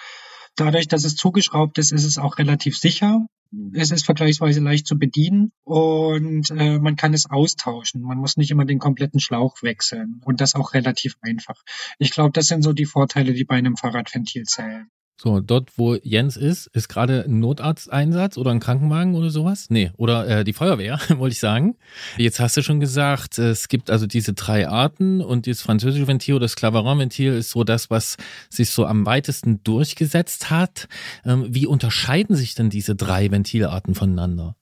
Dadurch, 0.54 0.88
dass 0.88 1.04
es 1.04 1.16
zugeschraubt 1.16 1.76
ist, 1.78 1.92
ist 1.92 2.04
es 2.04 2.16
auch 2.16 2.38
relativ 2.38 2.78
sicher. 2.78 3.26
Es 3.74 3.90
ist 3.90 4.04
vergleichsweise 4.04 4.60
leicht 4.60 4.86
zu 4.86 4.98
bedienen 4.98 5.52
und 5.64 6.50
äh, 6.50 6.78
man 6.78 6.96
kann 6.96 7.14
es 7.14 7.30
austauschen. 7.30 8.02
Man 8.02 8.18
muss 8.18 8.36
nicht 8.36 8.50
immer 8.50 8.64
den 8.64 8.78
kompletten 8.78 9.20
Schlauch 9.20 9.62
wechseln 9.62 10.20
und 10.24 10.40
das 10.40 10.54
auch 10.54 10.74
relativ 10.74 11.16
einfach. 11.20 11.62
Ich 11.98 12.10
glaube, 12.10 12.32
das 12.32 12.46
sind 12.46 12.62
so 12.62 12.72
die 12.72 12.86
Vorteile, 12.86 13.34
die 13.34 13.44
bei 13.44 13.56
einem 13.56 13.76
Fahrradventil 13.76 14.44
zählen. 14.44 14.90
So, 15.18 15.40
dort, 15.40 15.78
wo 15.78 15.94
Jens 15.94 16.36
ist, 16.36 16.66
ist 16.66 16.88
gerade 16.88 17.24
ein 17.24 17.40
Notarzteinsatz 17.40 18.36
oder 18.36 18.50
ein 18.50 18.60
Krankenwagen 18.60 19.14
oder 19.14 19.30
sowas? 19.30 19.70
Nee, 19.70 19.90
oder 19.96 20.28
äh, 20.28 20.44
die 20.44 20.52
Feuerwehr, 20.52 21.00
wollte 21.16 21.32
ich 21.32 21.40
sagen. 21.40 21.76
Jetzt 22.18 22.38
hast 22.38 22.58
du 22.58 22.62
schon 22.62 22.80
gesagt, 22.80 23.38
es 23.38 23.68
gibt 23.68 23.90
also 23.90 24.06
diese 24.06 24.34
drei 24.34 24.68
Arten 24.68 25.22
und 25.22 25.46
das 25.46 25.62
französische 25.62 26.06
Ventil 26.06 26.34
oder 26.34 26.44
das 26.44 26.54
Claverin-Ventil 26.56 27.32
ist 27.32 27.50
so 27.50 27.64
das, 27.64 27.88
was 27.88 28.18
sich 28.50 28.68
so 28.68 28.84
am 28.84 29.06
weitesten 29.06 29.62
durchgesetzt 29.64 30.50
hat. 30.50 30.86
Ähm, 31.24 31.46
wie 31.48 31.66
unterscheiden 31.66 32.36
sich 32.36 32.54
denn 32.54 32.68
diese 32.68 32.94
drei 32.94 33.30
Ventilarten 33.30 33.94
voneinander? 33.94 34.54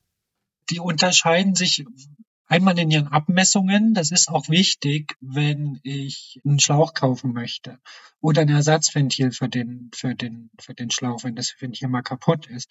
Die 0.70 0.78
unterscheiden 0.78 1.56
sich 1.56 1.84
Einmal 2.46 2.78
in 2.78 2.90
ihren 2.90 3.08
Abmessungen, 3.08 3.94
das 3.94 4.10
ist 4.10 4.28
auch 4.28 4.48
wichtig, 4.48 5.16
wenn 5.20 5.80
ich 5.82 6.40
einen 6.44 6.60
Schlauch 6.60 6.92
kaufen 6.92 7.32
möchte 7.32 7.78
oder 8.20 8.42
ein 8.42 8.50
Ersatzventil 8.50 9.32
für 9.32 9.48
den, 9.48 9.90
für 9.94 10.14
den, 10.14 10.50
für 10.60 10.74
den 10.74 10.90
Schlauch, 10.90 11.24
wenn 11.24 11.36
das 11.36 11.54
Ventil 11.58 11.88
mal 11.88 12.02
kaputt 12.02 12.46
ist, 12.46 12.70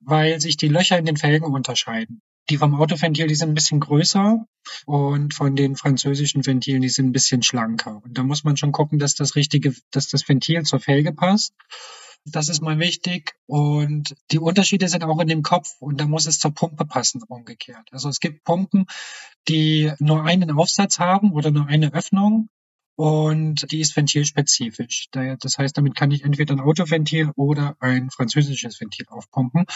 weil 0.00 0.40
sich 0.40 0.56
die 0.56 0.68
Löcher 0.68 0.98
in 0.98 1.06
den 1.06 1.16
Felgen 1.16 1.52
unterscheiden. 1.52 2.22
Die 2.50 2.58
vom 2.58 2.74
Autoventil, 2.74 3.26
die 3.26 3.34
sind 3.34 3.50
ein 3.50 3.54
bisschen 3.54 3.80
größer 3.80 4.46
und 4.86 5.34
von 5.34 5.56
den 5.56 5.76
französischen 5.76 6.44
Ventilen, 6.44 6.82
die 6.82 6.88
sind 6.88 7.06
ein 7.06 7.12
bisschen 7.12 7.42
schlanker. 7.42 8.02
Und 8.04 8.18
da 8.18 8.22
muss 8.22 8.44
man 8.44 8.56
schon 8.56 8.72
gucken, 8.72 8.98
dass 8.98 9.14
das 9.14 9.34
richtige, 9.34 9.74
dass 9.90 10.08
das 10.08 10.28
Ventil 10.28 10.62
zur 10.64 10.80
Felge 10.80 11.12
passt. 11.12 11.54
Das 12.26 12.48
ist 12.48 12.62
mal 12.62 12.78
wichtig. 12.78 13.34
Und 13.46 14.14
die 14.30 14.38
Unterschiede 14.38 14.88
sind 14.88 15.04
auch 15.04 15.20
in 15.20 15.28
dem 15.28 15.42
Kopf 15.42 15.76
und 15.80 16.00
da 16.00 16.06
muss 16.06 16.26
es 16.26 16.38
zur 16.38 16.52
Pumpe 16.52 16.84
passen, 16.86 17.22
umgekehrt. 17.22 17.88
Also 17.92 18.08
es 18.08 18.20
gibt 18.20 18.44
Pumpen, 18.44 18.86
die 19.48 19.92
nur 19.98 20.24
einen 20.24 20.50
Aufsatz 20.50 20.98
haben 20.98 21.32
oder 21.32 21.50
nur 21.50 21.66
eine 21.66 21.92
Öffnung 21.92 22.48
und 22.96 23.70
die 23.72 23.80
ist 23.80 23.96
ventilspezifisch. 23.96 25.08
Das 25.10 25.58
heißt, 25.58 25.76
damit 25.76 25.96
kann 25.96 26.12
ich 26.12 26.24
entweder 26.24 26.54
ein 26.54 26.60
Autoventil 26.60 27.32
oder 27.36 27.76
ein 27.80 28.10
französisches 28.10 28.80
Ventil 28.80 29.06
aufpumpen. 29.08 29.66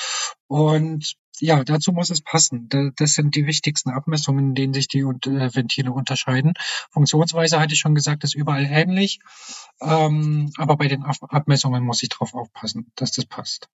Und 0.47 1.17
ja, 1.41 1.65
dazu 1.65 1.93
muss 1.93 2.11
es 2.11 2.21
passen. 2.21 2.69
Das 2.97 3.15
sind 3.15 3.35
die 3.35 3.47
wichtigsten 3.47 3.91
Abmessungen, 3.91 4.49
in 4.51 4.55
denen 4.55 4.75
sich 4.75 4.89
die 4.89 5.01
äh, 5.01 5.55
Ventile 5.55 5.93
unterscheiden. 5.93 6.55
Funktionsweise 6.91 7.61
hatte 7.61 7.75
ich 7.75 7.81
schon 7.81 7.95
gesagt, 7.95 8.25
ist 8.25 8.35
überall 8.35 8.65
ähnlich. 8.65 9.21
Ähm, 9.81 10.51
aber 10.57 10.77
bei 10.77 10.89
den 10.89 11.05
Abmessungen 11.05 11.85
muss 11.85 12.03
ich 12.03 12.09
darauf 12.09 12.35
aufpassen, 12.35 12.91
dass 12.97 13.13
das 13.13 13.27
passt. 13.27 13.69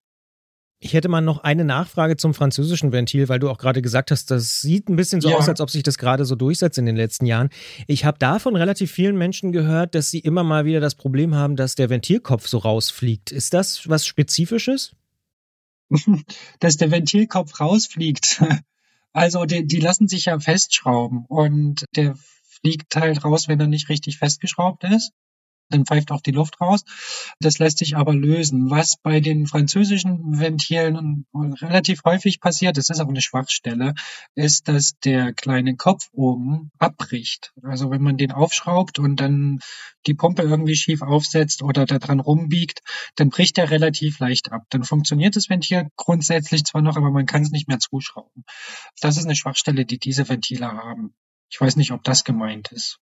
Ich 0.80 0.92
hätte 0.92 1.08
mal 1.08 1.22
noch 1.22 1.38
eine 1.38 1.64
Nachfrage 1.64 2.18
zum 2.18 2.34
französischen 2.34 2.92
Ventil, 2.92 3.30
weil 3.30 3.38
du 3.38 3.48
auch 3.48 3.56
gerade 3.56 3.80
gesagt 3.80 4.10
hast, 4.10 4.30
das 4.30 4.60
sieht 4.60 4.90
ein 4.90 4.96
bisschen 4.96 5.22
so 5.22 5.30
ja. 5.30 5.36
aus, 5.36 5.48
als 5.48 5.62
ob 5.62 5.70
sich 5.70 5.82
das 5.82 5.96
gerade 5.96 6.26
so 6.26 6.36
durchsetzt 6.36 6.76
in 6.76 6.84
den 6.84 6.96
letzten 6.96 7.24
Jahren. 7.24 7.48
Ich 7.86 8.04
habe 8.04 8.18
davon 8.18 8.54
relativ 8.54 8.92
vielen 8.92 9.16
Menschen 9.16 9.50
gehört, 9.50 9.94
dass 9.94 10.10
sie 10.10 10.18
immer 10.18 10.44
mal 10.44 10.66
wieder 10.66 10.80
das 10.80 10.94
Problem 10.94 11.34
haben, 11.34 11.56
dass 11.56 11.74
der 11.74 11.88
Ventilkopf 11.88 12.46
so 12.46 12.58
rausfliegt. 12.58 13.32
Ist 13.32 13.54
das 13.54 13.88
was 13.88 14.04
Spezifisches? 14.04 14.94
dass 16.60 16.76
der 16.76 16.90
Ventilkopf 16.90 17.60
rausfliegt. 17.60 18.42
Also 19.16 19.44
die, 19.44 19.64
die 19.64 19.78
lassen 19.78 20.08
sich 20.08 20.24
ja 20.24 20.40
festschrauben 20.40 21.24
und 21.28 21.84
der 21.94 22.16
fliegt 22.42 22.96
halt 22.96 23.24
raus, 23.24 23.46
wenn 23.46 23.60
er 23.60 23.68
nicht 23.68 23.88
richtig 23.88 24.18
festgeschraubt 24.18 24.82
ist 24.82 25.12
dann 25.68 25.86
pfeift 25.86 26.10
auch 26.10 26.20
die 26.20 26.30
Luft 26.30 26.60
raus. 26.60 26.84
Das 27.40 27.58
lässt 27.58 27.78
sich 27.78 27.96
aber 27.96 28.14
lösen. 28.14 28.70
Was 28.70 28.96
bei 28.96 29.20
den 29.20 29.46
französischen 29.46 30.38
Ventilen 30.38 31.26
relativ 31.34 32.02
häufig 32.04 32.40
passiert, 32.40 32.76
das 32.76 32.90
ist 32.90 33.00
auch 33.00 33.08
eine 33.08 33.20
Schwachstelle, 33.20 33.94
ist, 34.34 34.68
dass 34.68 34.98
der 35.04 35.32
kleine 35.32 35.76
Kopf 35.76 36.08
oben 36.12 36.70
abbricht. 36.78 37.52
Also 37.62 37.90
wenn 37.90 38.02
man 38.02 38.16
den 38.16 38.32
aufschraubt 38.32 38.98
und 38.98 39.20
dann 39.20 39.60
die 40.06 40.14
Pumpe 40.14 40.42
irgendwie 40.42 40.76
schief 40.76 41.02
aufsetzt 41.02 41.62
oder 41.62 41.86
da 41.86 41.98
dran 41.98 42.20
rumbiegt, 42.20 42.80
dann 43.16 43.30
bricht 43.30 43.58
er 43.58 43.70
relativ 43.70 44.18
leicht 44.18 44.52
ab. 44.52 44.62
Dann 44.70 44.84
funktioniert 44.84 45.36
das 45.36 45.48
Ventil 45.48 45.88
grundsätzlich 45.96 46.64
zwar 46.64 46.82
noch, 46.82 46.96
aber 46.96 47.10
man 47.10 47.26
kann 47.26 47.42
es 47.42 47.50
nicht 47.50 47.68
mehr 47.68 47.78
zuschrauben. 47.78 48.44
Das 49.00 49.16
ist 49.16 49.24
eine 49.24 49.36
Schwachstelle, 49.36 49.86
die 49.86 49.98
diese 49.98 50.28
Ventile 50.28 50.66
haben. 50.66 51.14
Ich 51.50 51.60
weiß 51.60 51.76
nicht, 51.76 51.92
ob 51.92 52.02
das 52.04 52.24
gemeint 52.24 52.72
ist. 52.72 52.98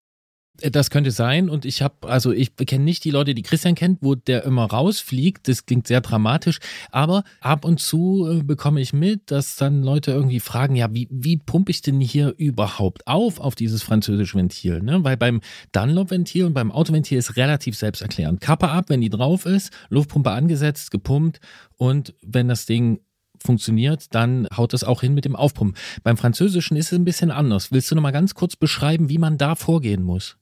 Das 0.59 0.91
könnte 0.91 1.11
sein 1.11 1.49
und 1.49 1.65
ich 1.65 1.81
habe, 1.81 1.95
also 2.03 2.31
ich 2.31 2.55
kenne 2.55 2.85
nicht 2.85 3.05
die 3.05 3.11
Leute, 3.11 3.35
die 3.35 3.43
Christian 3.43 3.75
kennt, 3.75 3.99
wo 4.03 4.15
der 4.15 4.45
immer 4.45 4.67
rausfliegt. 4.67 5.49
Das 5.49 5.65
klingt 5.65 5.87
sehr 5.87 6.03
dramatisch, 6.03 6.59
aber 6.91 7.25
ab 7.41 7.65
und 7.65 7.81
zu 7.81 8.29
äh, 8.31 8.43
bekomme 8.43 8.81
ich 8.81 8.93
mit, 8.93 9.31
dass 9.31 9.57
dann 9.57 9.83
Leute 9.83 10.13
irgendwie 10.13 10.41
fragen, 10.41 10.77
ja, 10.77 10.93
wie, 10.93 11.09
wie 11.11 11.39
pumpe 11.39 11.71
ich 11.71 11.81
denn 11.81 12.01
hier 12.01 12.35
überhaupt 12.37 13.07
auf, 13.07 13.41
auf 13.41 13.55
dieses 13.55 13.83
französische 13.83 14.37
Ventil? 14.37 14.83
Ne? 14.83 15.03
Weil 15.03 15.17
beim 15.17 15.41
Dunlop-Ventil 15.73 16.45
und 16.45 16.53
beim 16.53 16.71
Autoventil 16.71 17.19
ist 17.19 17.37
relativ 17.37 17.77
selbsterklärend. 17.77 18.43
Kappe 18.43 18.69
ab, 18.69 18.85
wenn 18.89 19.01
die 19.01 19.11
drauf 19.11 19.47
ist, 19.47 19.73
Luftpumpe 19.89 20.31
angesetzt, 20.31 20.91
gepumpt 20.91 21.41
und 21.79 22.15
wenn 22.23 22.49
das 22.49 22.67
Ding 22.67 23.01
funktioniert, 23.43 24.15
dann 24.15 24.47
haut 24.57 24.73
das 24.75 24.85
auch 24.85 25.01
hin 25.01 25.15
mit 25.15 25.25
dem 25.25 25.35
Aufpumpen. 25.35 25.77
Beim 26.03 26.17
Französischen 26.17 26.77
ist 26.77 26.93
es 26.93 26.99
ein 26.99 27.05
bisschen 27.05 27.31
anders. 27.31 27.73
Willst 27.73 27.91
du 27.91 27.95
noch 27.95 28.03
mal 28.03 28.13
ganz 28.13 28.35
kurz 28.35 28.55
beschreiben, 28.55 29.09
wie 29.09 29.19
man 29.19 29.39
da 29.39 29.55
vorgehen 29.55 30.03
muss? 30.03 30.37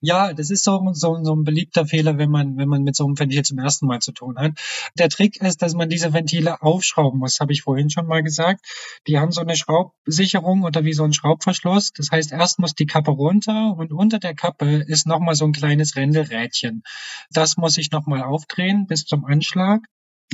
Ja, 0.00 0.32
das 0.32 0.50
ist 0.50 0.62
so, 0.62 0.90
so, 0.92 1.18
so 1.24 1.34
ein 1.34 1.42
beliebter 1.42 1.84
Fehler, 1.84 2.18
wenn 2.18 2.30
man, 2.30 2.56
wenn 2.56 2.68
man 2.68 2.84
mit 2.84 2.94
so 2.94 3.04
einem 3.04 3.18
Ventil 3.18 3.42
zum 3.42 3.58
ersten 3.58 3.86
Mal 3.86 3.98
zu 3.98 4.12
tun 4.12 4.38
hat. 4.38 4.52
Der 4.96 5.08
Trick 5.08 5.42
ist, 5.42 5.60
dass 5.60 5.74
man 5.74 5.88
diese 5.88 6.12
Ventile 6.12 6.62
aufschrauben 6.62 7.18
muss, 7.18 7.40
habe 7.40 7.52
ich 7.52 7.62
vorhin 7.62 7.90
schon 7.90 8.06
mal 8.06 8.22
gesagt. 8.22 8.64
Die 9.08 9.18
haben 9.18 9.32
so 9.32 9.40
eine 9.40 9.56
Schraubsicherung 9.56 10.62
oder 10.62 10.84
wie 10.84 10.92
so 10.92 11.02
ein 11.02 11.12
Schraubverschluss. 11.12 11.92
Das 11.92 12.12
heißt, 12.12 12.30
erst 12.30 12.60
muss 12.60 12.74
die 12.74 12.86
Kappe 12.86 13.10
runter 13.10 13.74
und 13.76 13.92
unter 13.92 14.20
der 14.20 14.34
Kappe 14.36 14.84
ist 14.86 15.06
nochmal 15.08 15.34
so 15.34 15.46
ein 15.46 15.52
kleines 15.52 15.96
Rändelrädchen. 15.96 16.82
Das 17.30 17.56
muss 17.56 17.76
ich 17.76 17.90
nochmal 17.90 18.22
aufdrehen 18.22 18.86
bis 18.86 19.04
zum 19.04 19.24
Anschlag 19.24 19.80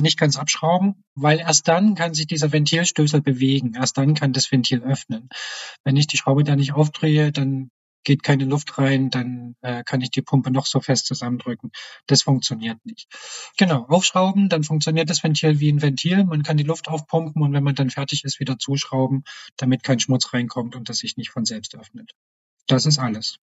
nicht 0.01 0.19
ganz 0.19 0.37
abschrauben, 0.37 1.03
weil 1.15 1.39
erst 1.39 1.67
dann 1.67 1.95
kann 1.95 2.13
sich 2.13 2.27
dieser 2.27 2.51
Ventilstößel 2.51 3.21
bewegen. 3.21 3.73
Erst 3.75 3.97
dann 3.97 4.13
kann 4.13 4.33
das 4.33 4.51
Ventil 4.51 4.83
öffnen. 4.83 5.29
Wenn 5.85 5.95
ich 5.95 6.05
die 6.05 6.17
Schraube 6.17 6.43
da 6.43 6.55
nicht 6.55 6.73
aufdrehe, 6.73 7.31
dann 7.31 7.69
geht 8.05 8.23
keine 8.23 8.45
Luft 8.45 8.77
rein, 8.77 9.09
dann 9.09 9.55
äh, 9.61 9.83
kann 9.83 10.01
ich 10.01 10.11
die 10.11 10.21
Pumpe 10.21 10.51
noch 10.51 10.65
so 10.65 10.79
fest 10.79 11.07
zusammendrücken. 11.07 11.71
Das 12.07 12.21
funktioniert 12.21 12.77
nicht. 12.85 13.07
Genau, 13.57 13.85
aufschrauben, 13.87 14.47
dann 14.47 14.63
funktioniert 14.63 15.09
das 15.09 15.23
Ventil 15.23 15.59
wie 15.59 15.71
ein 15.71 15.81
Ventil. 15.81 16.23
Man 16.23 16.43
kann 16.43 16.57
die 16.57 16.63
Luft 16.63 16.87
aufpumpen 16.87 17.41
und 17.41 17.51
wenn 17.53 17.63
man 17.63 17.75
dann 17.75 17.89
fertig 17.89 18.23
ist, 18.23 18.39
wieder 18.39 18.57
zuschrauben, 18.57 19.23
damit 19.57 19.83
kein 19.83 19.99
Schmutz 19.99 20.33
reinkommt 20.33 20.75
und 20.75 20.87
das 20.87 20.99
sich 20.99 21.17
nicht 21.17 21.31
von 21.31 21.43
selbst 21.43 21.75
öffnet. 21.75 22.11
Das 22.67 22.85
ist 22.85 22.99
alles. 22.99 23.37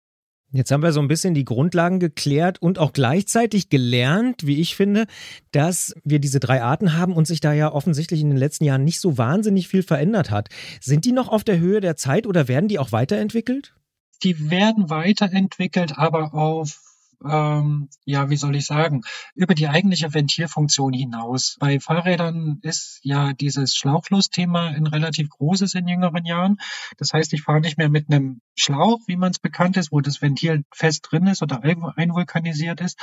Jetzt 0.54 0.70
haben 0.70 0.82
wir 0.82 0.92
so 0.92 1.00
ein 1.00 1.08
bisschen 1.08 1.32
die 1.32 1.46
Grundlagen 1.46 1.98
geklärt 1.98 2.60
und 2.60 2.78
auch 2.78 2.92
gleichzeitig 2.92 3.70
gelernt, 3.70 4.46
wie 4.46 4.60
ich 4.60 4.76
finde, 4.76 5.06
dass 5.50 5.94
wir 6.04 6.18
diese 6.18 6.40
drei 6.40 6.62
Arten 6.62 6.94
haben 6.94 7.14
und 7.14 7.26
sich 7.26 7.40
da 7.40 7.54
ja 7.54 7.72
offensichtlich 7.72 8.20
in 8.20 8.28
den 8.28 8.36
letzten 8.36 8.64
Jahren 8.64 8.84
nicht 8.84 9.00
so 9.00 9.16
wahnsinnig 9.16 9.66
viel 9.66 9.82
verändert 9.82 10.30
hat. 10.30 10.50
Sind 10.78 11.06
die 11.06 11.12
noch 11.12 11.28
auf 11.30 11.42
der 11.42 11.58
Höhe 11.58 11.80
der 11.80 11.96
Zeit 11.96 12.26
oder 12.26 12.48
werden 12.48 12.68
die 12.68 12.78
auch 12.78 12.92
weiterentwickelt? 12.92 13.74
Die 14.22 14.50
werden 14.50 14.90
weiterentwickelt, 14.90 15.98
aber 15.98 16.34
auf 16.34 16.91
ähm, 17.28 17.88
ja, 18.04 18.30
wie 18.30 18.36
soll 18.36 18.56
ich 18.56 18.66
sagen, 18.66 19.02
über 19.34 19.54
die 19.54 19.68
eigentliche 19.68 20.12
Ventilfunktion 20.12 20.92
hinaus. 20.92 21.56
Bei 21.60 21.80
Fahrrädern 21.80 22.58
ist 22.62 23.00
ja 23.02 23.32
dieses 23.32 23.74
Schlauchlos-Thema 23.74 24.68
ein 24.68 24.86
relativ 24.86 25.28
großes 25.30 25.74
in 25.74 25.88
jüngeren 25.88 26.24
Jahren. 26.24 26.58
Das 26.98 27.12
heißt, 27.12 27.32
ich 27.32 27.42
fahre 27.42 27.60
nicht 27.60 27.78
mehr 27.78 27.88
mit 27.88 28.10
einem 28.10 28.40
Schlauch, 28.54 29.00
wie 29.06 29.16
man 29.16 29.30
es 29.30 29.38
bekannt 29.38 29.76
ist, 29.76 29.92
wo 29.92 30.00
das 30.00 30.20
Ventil 30.20 30.64
fest 30.72 31.08
drin 31.10 31.26
ist 31.26 31.42
oder 31.42 31.62
einvulkanisiert 31.62 32.80
ist, 32.80 32.98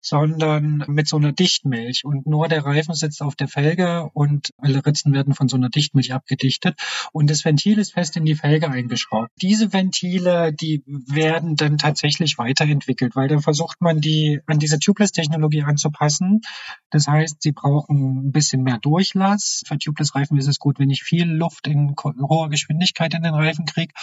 sondern 0.00 0.84
mit 0.88 1.08
so 1.08 1.16
einer 1.16 1.32
Dichtmilch. 1.32 2.04
Und 2.04 2.26
nur 2.26 2.48
der 2.48 2.64
Reifen 2.64 2.94
sitzt 2.94 3.22
auf 3.22 3.34
der 3.36 3.48
Felge 3.48 4.08
und 4.14 4.50
alle 4.58 4.84
Ritzen 4.84 5.12
werden 5.12 5.34
von 5.34 5.48
so 5.48 5.56
einer 5.56 5.68
Dichtmilch 5.68 6.12
abgedichtet. 6.12 6.78
Und 7.12 7.30
das 7.30 7.44
Ventil 7.44 7.78
ist 7.78 7.92
fest 7.92 8.16
in 8.16 8.24
die 8.24 8.34
Felge 8.34 8.70
eingeschraubt. 8.70 9.30
Diese 9.40 9.72
Ventile, 9.72 10.52
die 10.52 10.82
werden 10.86 11.56
dann 11.56 11.78
tatsächlich 11.78 12.38
weiterentwickelt, 12.38 13.16
weil 13.16 13.28
dann 13.28 13.40
versucht 13.64 13.80
man 13.80 14.00
die 14.00 14.40
an 14.46 14.58
diese 14.58 14.78
Tubeless-Technologie 14.78 15.62
anzupassen. 15.62 16.42
Das 16.90 17.06
heißt, 17.06 17.40
sie 17.40 17.52
brauchen 17.52 18.26
ein 18.28 18.32
bisschen 18.32 18.62
mehr 18.62 18.78
Durchlass. 18.78 19.62
Für 19.66 19.78
Tubeless-Reifen 19.78 20.36
ist 20.36 20.48
es 20.48 20.58
gut, 20.58 20.78
wenn 20.78 20.90
ich 20.90 21.02
viel 21.02 21.24
Luft 21.24 21.66
in 21.66 21.94
hoher 21.96 22.50
Geschwindigkeit 22.50 23.14
in 23.14 23.22
den 23.22 23.34
Reifen 23.34 23.64
kriege. 23.64 23.94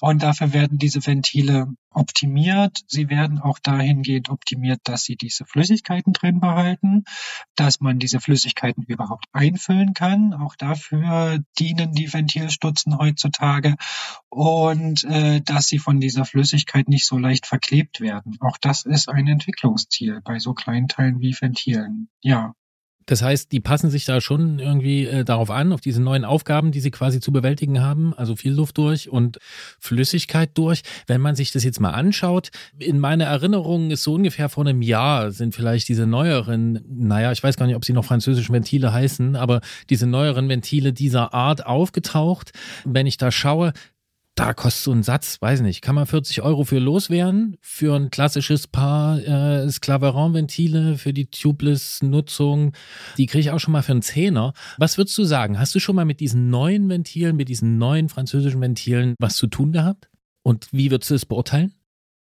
Und 0.00 0.22
dafür 0.22 0.52
werden 0.52 0.78
diese 0.78 1.06
Ventile 1.06 1.68
optimiert. 1.90 2.80
Sie 2.86 3.08
werden 3.08 3.38
auch 3.38 3.58
dahingehend 3.58 4.28
optimiert, 4.28 4.80
dass 4.84 5.04
sie 5.04 5.16
diese 5.16 5.46
Flüssigkeiten 5.46 6.12
drin 6.12 6.40
behalten, 6.40 7.04
dass 7.54 7.80
man 7.80 7.98
diese 7.98 8.20
Flüssigkeiten 8.20 8.82
überhaupt 8.82 9.24
einfüllen 9.32 9.94
kann. 9.94 10.34
Auch 10.34 10.54
dafür 10.56 11.38
dienen 11.58 11.92
die 11.92 12.12
Ventilstutzen 12.12 12.98
heutzutage 12.98 13.76
und 14.28 15.04
äh, 15.04 15.40
dass 15.40 15.66
sie 15.68 15.78
von 15.78 15.98
dieser 16.00 16.26
Flüssigkeit 16.26 16.88
nicht 16.88 17.06
so 17.06 17.16
leicht 17.16 17.46
verklebt 17.46 18.00
werden. 18.00 18.36
Auch 18.40 18.58
das 18.58 18.84
ist 18.84 19.08
ein 19.08 19.26
Entwicklungsziel 19.26 20.20
bei 20.22 20.38
so 20.38 20.52
kleinen 20.52 20.88
Teilen 20.88 21.20
wie 21.20 21.34
Ventilen. 21.38 22.10
Ja. 22.20 22.54
Das 23.06 23.22
heißt, 23.22 23.52
die 23.52 23.60
passen 23.60 23.90
sich 23.90 24.04
da 24.04 24.20
schon 24.20 24.58
irgendwie 24.58 25.06
äh, 25.06 25.24
darauf 25.24 25.50
an, 25.50 25.72
auf 25.72 25.80
diese 25.80 26.02
neuen 26.02 26.24
Aufgaben, 26.24 26.72
die 26.72 26.80
sie 26.80 26.90
quasi 26.90 27.20
zu 27.20 27.32
bewältigen 27.32 27.80
haben. 27.80 28.12
Also 28.14 28.36
viel 28.36 28.52
Luft 28.52 28.78
durch 28.78 29.08
und 29.08 29.38
Flüssigkeit 29.78 30.50
durch. 30.54 30.82
Wenn 31.06 31.20
man 31.20 31.36
sich 31.36 31.52
das 31.52 31.64
jetzt 31.64 31.80
mal 31.80 31.92
anschaut, 31.92 32.50
in 32.78 32.98
meiner 32.98 33.24
Erinnerung 33.24 33.90
ist 33.90 34.02
so 34.02 34.14
ungefähr 34.14 34.48
vor 34.48 34.66
einem 34.66 34.82
Jahr 34.82 35.30
sind 35.30 35.54
vielleicht 35.54 35.88
diese 35.88 36.06
neueren, 36.06 36.84
naja, 36.88 37.32
ich 37.32 37.42
weiß 37.42 37.56
gar 37.56 37.66
nicht, 37.66 37.76
ob 37.76 37.84
sie 37.84 37.92
noch 37.92 38.04
französische 38.04 38.52
Ventile 38.52 38.92
heißen, 38.92 39.36
aber 39.36 39.60
diese 39.88 40.06
neueren 40.06 40.48
Ventile 40.48 40.92
dieser 40.92 41.32
Art 41.32 41.64
aufgetaucht. 41.64 42.52
Wenn 42.84 43.06
ich 43.06 43.16
da 43.16 43.30
schaue, 43.30 43.72
da 44.36 44.52
kostet 44.52 44.84
so 44.84 44.92
ein 44.92 45.02
Satz, 45.02 45.40
weiß 45.40 45.62
nicht, 45.62 45.80
kann 45.80 45.94
man 45.94 46.06
40 46.06 46.42
Euro 46.42 46.64
für 46.64 46.78
loswerden, 46.78 47.56
für 47.62 47.96
ein 47.96 48.10
klassisches 48.10 48.68
Paar 48.68 49.18
äh, 49.18 49.68
Sklaveron-Ventile, 49.68 50.98
für 50.98 51.14
die 51.14 51.30
Tubeless-Nutzung, 51.30 52.72
die 53.16 53.26
kriege 53.26 53.40
ich 53.40 53.50
auch 53.50 53.58
schon 53.58 53.72
mal 53.72 53.82
für 53.82 53.92
einen 53.92 54.02
Zehner. 54.02 54.52
Was 54.76 54.98
würdest 54.98 55.16
du 55.16 55.24
sagen? 55.24 55.58
Hast 55.58 55.74
du 55.74 55.80
schon 55.80 55.96
mal 55.96 56.04
mit 56.04 56.20
diesen 56.20 56.50
neuen 56.50 56.88
Ventilen, 56.90 57.34
mit 57.34 57.48
diesen 57.48 57.78
neuen 57.78 58.10
französischen 58.10 58.60
Ventilen 58.60 59.14
was 59.18 59.36
zu 59.36 59.46
tun 59.46 59.72
gehabt? 59.72 60.10
Und 60.42 60.68
wie 60.70 60.90
würdest 60.90 61.10
du 61.10 61.14
es 61.14 61.24
beurteilen? 61.24 61.74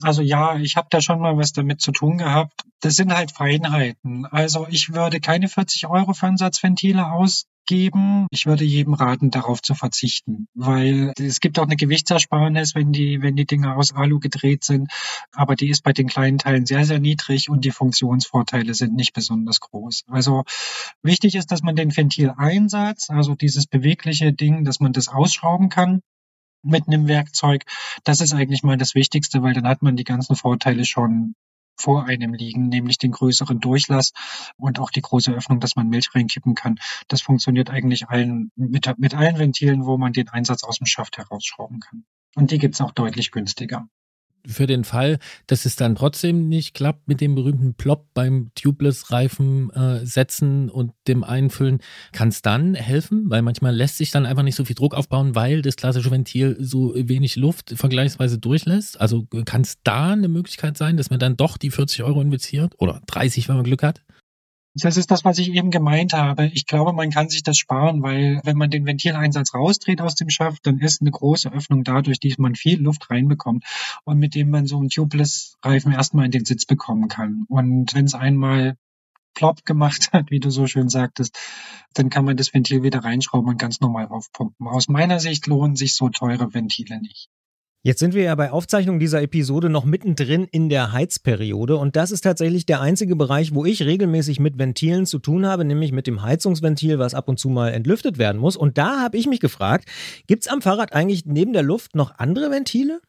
Also 0.02 0.20
ja, 0.20 0.56
ich 0.56 0.76
habe 0.76 0.88
da 0.90 1.00
schon 1.00 1.20
mal 1.20 1.38
was 1.38 1.52
damit 1.52 1.80
zu 1.80 1.90
tun 1.90 2.18
gehabt. 2.18 2.64
Das 2.80 2.96
sind 2.96 3.14
halt 3.14 3.32
Feinheiten. 3.32 4.26
Also 4.26 4.66
ich 4.68 4.92
würde 4.92 5.20
keine 5.20 5.48
40 5.48 5.86
Euro 5.86 6.12
für 6.12 6.26
Ansatzventile 6.26 7.10
ausgeben. 7.64 8.26
Ich 8.30 8.46
würde 8.46 8.64
jedem 8.64 8.94
raten, 8.94 9.30
darauf 9.30 9.62
zu 9.62 9.74
verzichten, 9.74 10.48
weil 10.54 11.12
es 11.18 11.40
gibt 11.40 11.58
auch 11.58 11.64
eine 11.64 11.76
Gewichtsersparnis, 11.76 12.74
wenn 12.74 12.92
die, 12.92 13.22
wenn 13.22 13.36
die 13.36 13.46
Dinge 13.46 13.74
aus 13.76 13.94
Alu 13.94 14.20
gedreht 14.20 14.64
sind. 14.64 14.90
Aber 15.32 15.56
die 15.56 15.70
ist 15.70 15.82
bei 15.82 15.92
den 15.92 16.08
kleinen 16.08 16.38
Teilen 16.38 16.66
sehr, 16.66 16.84
sehr 16.84 17.00
niedrig 17.00 17.48
und 17.48 17.64
die 17.64 17.70
Funktionsvorteile 17.70 18.74
sind 18.74 18.94
nicht 18.94 19.14
besonders 19.14 19.60
groß. 19.60 20.04
Also 20.08 20.44
wichtig 21.02 21.34
ist, 21.34 21.50
dass 21.50 21.62
man 21.62 21.76
den 21.76 21.96
Ventileinsatz, 21.96 23.10
also 23.10 23.34
dieses 23.34 23.66
bewegliche 23.66 24.32
Ding, 24.32 24.64
dass 24.64 24.80
man 24.80 24.92
das 24.92 25.08
ausschrauben 25.08 25.68
kann, 25.68 26.00
mit 26.62 26.86
einem 26.86 27.08
Werkzeug. 27.08 27.64
Das 28.04 28.20
ist 28.20 28.32
eigentlich 28.32 28.62
mal 28.62 28.78
das 28.78 28.94
Wichtigste, 28.94 29.42
weil 29.42 29.52
dann 29.52 29.68
hat 29.68 29.82
man 29.82 29.96
die 29.96 30.04
ganzen 30.04 30.34
Vorteile 30.34 30.84
schon 30.84 31.34
vor 31.76 32.04
einem 32.04 32.34
liegen, 32.34 32.68
nämlich 32.68 32.98
den 32.98 33.12
größeren 33.12 33.60
Durchlass 33.60 34.12
und 34.56 34.78
auch 34.78 34.90
die 34.90 35.02
große 35.02 35.32
Öffnung, 35.32 35.60
dass 35.60 35.76
man 35.76 35.88
Milch 35.88 36.14
reinkippen 36.14 36.54
kann. 36.54 36.76
Das 37.08 37.22
funktioniert 37.22 37.70
eigentlich 37.70 38.08
allen, 38.08 38.50
mit, 38.56 38.92
mit 38.98 39.14
allen 39.14 39.38
Ventilen, 39.38 39.84
wo 39.86 39.98
man 39.98 40.12
den 40.12 40.28
Einsatz 40.28 40.64
aus 40.64 40.78
dem 40.78 40.86
Schaft 40.86 41.18
herausschrauben 41.18 41.80
kann. 41.80 42.04
Und 42.36 42.50
die 42.50 42.58
gibt's 42.58 42.80
auch 42.80 42.92
deutlich 42.92 43.30
günstiger 43.30 43.88
für 44.46 44.66
den 44.66 44.84
Fall, 44.84 45.18
dass 45.46 45.64
es 45.64 45.76
dann 45.76 45.94
trotzdem 45.94 46.48
nicht 46.48 46.74
klappt 46.74 47.08
mit 47.08 47.20
dem 47.20 47.34
berühmten 47.34 47.74
Plop 47.74 48.06
beim 48.14 48.50
Tubeless-Reifen 48.54 49.70
äh, 49.70 50.06
setzen 50.06 50.68
und 50.68 50.92
dem 51.08 51.24
Einfüllen, 51.24 51.78
kann 52.12 52.28
es 52.28 52.42
dann 52.42 52.74
helfen, 52.74 53.30
weil 53.30 53.42
manchmal 53.42 53.74
lässt 53.74 53.98
sich 53.98 54.10
dann 54.10 54.26
einfach 54.26 54.42
nicht 54.42 54.56
so 54.56 54.64
viel 54.64 54.76
Druck 54.76 54.94
aufbauen, 54.94 55.34
weil 55.34 55.62
das 55.62 55.76
klassische 55.76 56.10
Ventil 56.10 56.56
so 56.58 56.94
wenig 56.94 57.36
Luft 57.36 57.74
vergleichsweise 57.76 58.38
durchlässt. 58.38 59.00
Also 59.00 59.26
kann 59.44 59.62
es 59.62 59.78
da 59.82 60.12
eine 60.12 60.28
Möglichkeit 60.28 60.76
sein, 60.76 60.96
dass 60.96 61.10
man 61.10 61.18
dann 61.18 61.36
doch 61.36 61.56
die 61.56 61.70
40 61.70 62.02
Euro 62.02 62.20
investiert 62.20 62.74
oder 62.78 63.00
30, 63.06 63.48
wenn 63.48 63.56
man 63.56 63.64
Glück 63.64 63.82
hat? 63.82 64.02
Das 64.76 64.96
ist 64.96 65.12
das, 65.12 65.24
was 65.24 65.38
ich 65.38 65.52
eben 65.52 65.70
gemeint 65.70 66.14
habe. 66.14 66.46
Ich 66.52 66.66
glaube, 66.66 66.92
man 66.92 67.10
kann 67.10 67.28
sich 67.28 67.44
das 67.44 67.56
sparen, 67.56 68.02
weil 68.02 68.40
wenn 68.42 68.56
man 68.56 68.70
den 68.70 68.86
Ventileinsatz 68.86 69.54
rausdreht 69.54 70.00
aus 70.00 70.16
dem 70.16 70.30
Schaft, 70.30 70.66
dann 70.66 70.80
ist 70.80 71.00
eine 71.00 71.12
große 71.12 71.52
Öffnung 71.52 71.84
da, 71.84 72.02
durch 72.02 72.18
die 72.18 72.34
man 72.38 72.56
viel 72.56 72.80
Luft 72.80 73.08
reinbekommt 73.08 73.64
und 74.02 74.18
mit 74.18 74.34
dem 74.34 74.50
man 74.50 74.66
so 74.66 74.78
einen 74.78 74.88
Tubeless-Reifen 74.88 75.92
erstmal 75.92 76.24
in 76.24 76.32
den 76.32 76.44
Sitz 76.44 76.66
bekommen 76.66 77.06
kann. 77.06 77.44
Und 77.48 77.94
wenn 77.94 78.04
es 78.04 78.14
einmal 78.14 78.76
plopp 79.34 79.64
gemacht 79.64 80.08
hat, 80.12 80.32
wie 80.32 80.40
du 80.40 80.50
so 80.50 80.66
schön 80.66 80.88
sagtest, 80.88 81.38
dann 81.92 82.10
kann 82.10 82.24
man 82.24 82.36
das 82.36 82.52
Ventil 82.52 82.82
wieder 82.82 83.04
reinschrauben 83.04 83.50
und 83.50 83.58
ganz 83.58 83.80
normal 83.80 84.08
aufpumpen. 84.08 84.66
Aus 84.66 84.88
meiner 84.88 85.20
Sicht 85.20 85.46
lohnen 85.46 85.76
sich 85.76 85.94
so 85.94 86.08
teure 86.08 86.52
Ventile 86.52 87.00
nicht. 87.00 87.28
Jetzt 87.86 87.98
sind 87.98 88.14
wir 88.14 88.22
ja 88.22 88.34
bei 88.34 88.50
Aufzeichnung 88.50 88.98
dieser 88.98 89.20
Episode 89.20 89.68
noch 89.68 89.84
mittendrin 89.84 90.48
in 90.50 90.70
der 90.70 90.92
Heizperiode 90.92 91.76
und 91.76 91.96
das 91.96 92.12
ist 92.12 92.22
tatsächlich 92.22 92.64
der 92.64 92.80
einzige 92.80 93.14
Bereich, 93.14 93.54
wo 93.54 93.66
ich 93.66 93.82
regelmäßig 93.82 94.40
mit 94.40 94.56
Ventilen 94.56 95.04
zu 95.04 95.18
tun 95.18 95.44
habe, 95.44 95.66
nämlich 95.66 95.92
mit 95.92 96.06
dem 96.06 96.22
Heizungsventil, 96.22 96.98
was 96.98 97.12
ab 97.12 97.28
und 97.28 97.38
zu 97.38 97.50
mal 97.50 97.74
entlüftet 97.74 98.16
werden 98.16 98.40
muss. 98.40 98.56
Und 98.56 98.78
da 98.78 99.02
habe 99.02 99.18
ich 99.18 99.26
mich 99.26 99.38
gefragt, 99.38 99.86
gibt 100.26 100.46
es 100.46 100.50
am 100.50 100.62
Fahrrad 100.62 100.94
eigentlich 100.94 101.26
neben 101.26 101.52
der 101.52 101.62
Luft 101.62 101.94
noch 101.94 102.18
andere 102.18 102.50
Ventile? 102.50 103.02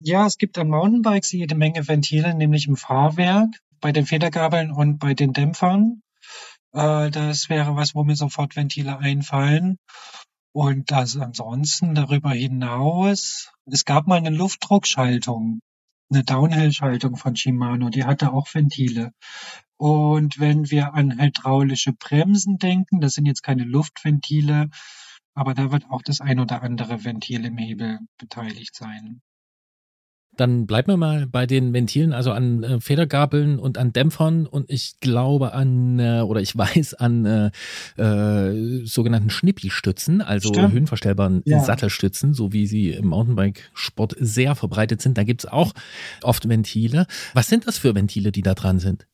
Ja, 0.00 0.26
es 0.26 0.36
gibt 0.36 0.58
an 0.58 0.68
Mountainbikes 0.68 1.32
jede 1.32 1.54
Menge 1.54 1.88
Ventile, 1.88 2.34
nämlich 2.34 2.68
im 2.68 2.76
Fahrwerk, 2.76 3.48
bei 3.80 3.92
den 3.92 4.04
Federgabeln 4.04 4.72
und 4.72 4.98
bei 4.98 5.14
den 5.14 5.32
Dämpfern. 5.32 6.02
Äh, 6.74 7.10
das 7.10 7.48
wäre 7.48 7.76
was, 7.76 7.94
wo 7.94 8.04
mir 8.04 8.14
sofort 8.14 8.56
Ventile 8.56 8.98
einfallen. 8.98 9.78
Und 10.56 10.90
das 10.90 11.18
ansonsten 11.18 11.94
darüber 11.94 12.30
hinaus, 12.30 13.52
es 13.66 13.84
gab 13.84 14.06
mal 14.06 14.16
eine 14.16 14.30
Luftdruckschaltung, 14.30 15.60
eine 16.10 16.24
Downhill-Schaltung 16.24 17.16
von 17.16 17.36
Shimano, 17.36 17.90
die 17.90 18.04
hatte 18.04 18.32
auch 18.32 18.54
Ventile. 18.54 19.12
Und 19.76 20.40
wenn 20.40 20.70
wir 20.70 20.94
an 20.94 21.20
hydraulische 21.20 21.92
Bremsen 21.92 22.56
denken, 22.56 23.02
das 23.02 23.12
sind 23.12 23.26
jetzt 23.26 23.42
keine 23.42 23.64
Luftventile, 23.64 24.70
aber 25.34 25.52
da 25.52 25.72
wird 25.72 25.90
auch 25.90 26.00
das 26.00 26.22
ein 26.22 26.40
oder 26.40 26.62
andere 26.62 27.04
Ventil 27.04 27.44
im 27.44 27.58
Hebel 27.58 27.98
beteiligt 28.16 28.74
sein. 28.74 29.20
Dann 30.36 30.66
bleiben 30.66 30.88
wir 30.88 30.96
mal 30.96 31.26
bei 31.26 31.46
den 31.46 31.72
Ventilen, 31.72 32.12
also 32.12 32.32
an 32.32 32.62
äh, 32.62 32.80
Federgabeln 32.80 33.58
und 33.58 33.78
an 33.78 33.92
Dämpfern 33.92 34.46
und 34.46 34.70
ich 34.70 35.00
glaube 35.00 35.54
an, 35.54 35.98
äh, 35.98 36.20
oder 36.20 36.40
ich 36.40 36.56
weiß 36.56 36.94
an 36.94 37.24
äh, 37.24 37.50
äh, 38.00 38.84
sogenannten 38.84 39.30
Schnippi-Stützen, 39.30 40.20
also 40.20 40.48
Stimmt. 40.48 40.72
höhenverstellbaren 40.72 41.42
ja. 41.44 41.60
Sattelstützen, 41.60 42.34
so 42.34 42.52
wie 42.52 42.66
sie 42.66 42.90
im 42.90 43.06
Mountainbike-Sport 43.06 44.16
sehr 44.18 44.54
verbreitet 44.54 45.00
sind. 45.00 45.16
Da 45.18 45.24
gibt 45.24 45.44
es 45.44 45.50
auch 45.50 45.72
oft 46.22 46.48
Ventile. 46.48 47.06
Was 47.34 47.48
sind 47.48 47.66
das 47.66 47.78
für 47.78 47.94
Ventile, 47.94 48.32
die 48.32 48.42
da 48.42 48.54
dran 48.54 48.78
sind? 48.78 49.06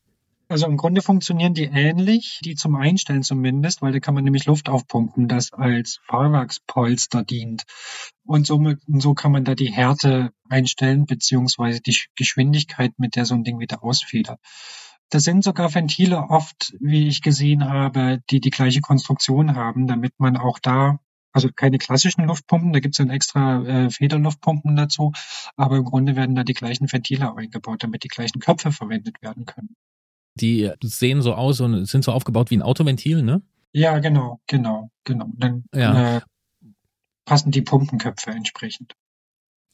Also 0.53 0.67
im 0.67 0.77
Grunde 0.77 1.01
funktionieren 1.01 1.55
die 1.55 1.63
ähnlich, 1.63 2.39
die 2.45 2.53
zum 2.53 2.75
Einstellen 2.75 3.23
zumindest, 3.23 3.81
weil 3.81 3.91
da 3.91 3.99
kann 3.99 4.13
man 4.13 4.23
nämlich 4.23 4.45
Luft 4.45 4.69
aufpumpen, 4.69 5.27
das 5.27 5.51
als 5.51 5.99
Fahrwerkspolster 6.05 7.23
dient. 7.23 7.63
Und 8.23 8.45
somit, 8.45 8.79
so 8.85 9.15
kann 9.15 9.31
man 9.31 9.45
da 9.45 9.55
die 9.55 9.73
Härte 9.73 10.31
einstellen, 10.47 11.07
beziehungsweise 11.07 11.81
die 11.81 11.97
Geschwindigkeit, 12.15 12.91
mit 12.99 13.15
der 13.15 13.25
so 13.25 13.33
ein 13.33 13.43
Ding 13.43 13.57
wieder 13.57 13.83
ausfedert. 13.83 14.39
Das 15.09 15.23
sind 15.23 15.43
sogar 15.43 15.73
Ventile 15.73 16.19
oft, 16.29 16.75
wie 16.79 17.07
ich 17.07 17.23
gesehen 17.23 17.67
habe, 17.67 18.21
die 18.29 18.39
die 18.39 18.51
gleiche 18.51 18.81
Konstruktion 18.81 19.55
haben, 19.55 19.87
damit 19.87 20.13
man 20.19 20.37
auch 20.37 20.59
da 20.59 20.99
also 21.31 21.49
keine 21.51 21.79
klassischen 21.79 22.25
Luftpumpen, 22.25 22.73
da 22.73 22.79
gibt 22.79 22.93
es 22.93 22.97
dann 22.97 23.09
extra 23.09 23.63
äh, 23.65 23.89
Federluftpumpen 23.89 24.75
dazu, 24.75 25.13
aber 25.55 25.77
im 25.77 25.85
Grunde 25.85 26.15
werden 26.15 26.35
da 26.35 26.43
die 26.43 26.53
gleichen 26.53 26.91
Ventile 26.91 27.35
eingebaut, 27.35 27.81
damit 27.81 28.03
die 28.03 28.07
gleichen 28.07 28.39
Köpfe 28.39 28.71
verwendet 28.71 29.19
werden 29.23 29.47
können. 29.47 29.75
Die 30.35 30.71
sehen 30.83 31.21
so 31.21 31.33
aus 31.35 31.59
und 31.61 31.85
sind 31.85 32.03
so 32.03 32.11
aufgebaut 32.11 32.49
wie 32.49 32.57
ein 32.57 32.61
Autoventil, 32.61 33.21
ne? 33.21 33.41
Ja, 33.71 33.99
genau, 33.99 34.39
genau, 34.47 34.89
genau. 35.03 35.27
Dann 35.35 35.65
ja. 35.73 36.17
äh, 36.17 36.21
passen 37.25 37.51
die 37.51 37.61
Pumpenköpfe 37.61 38.31
entsprechend. 38.31 38.95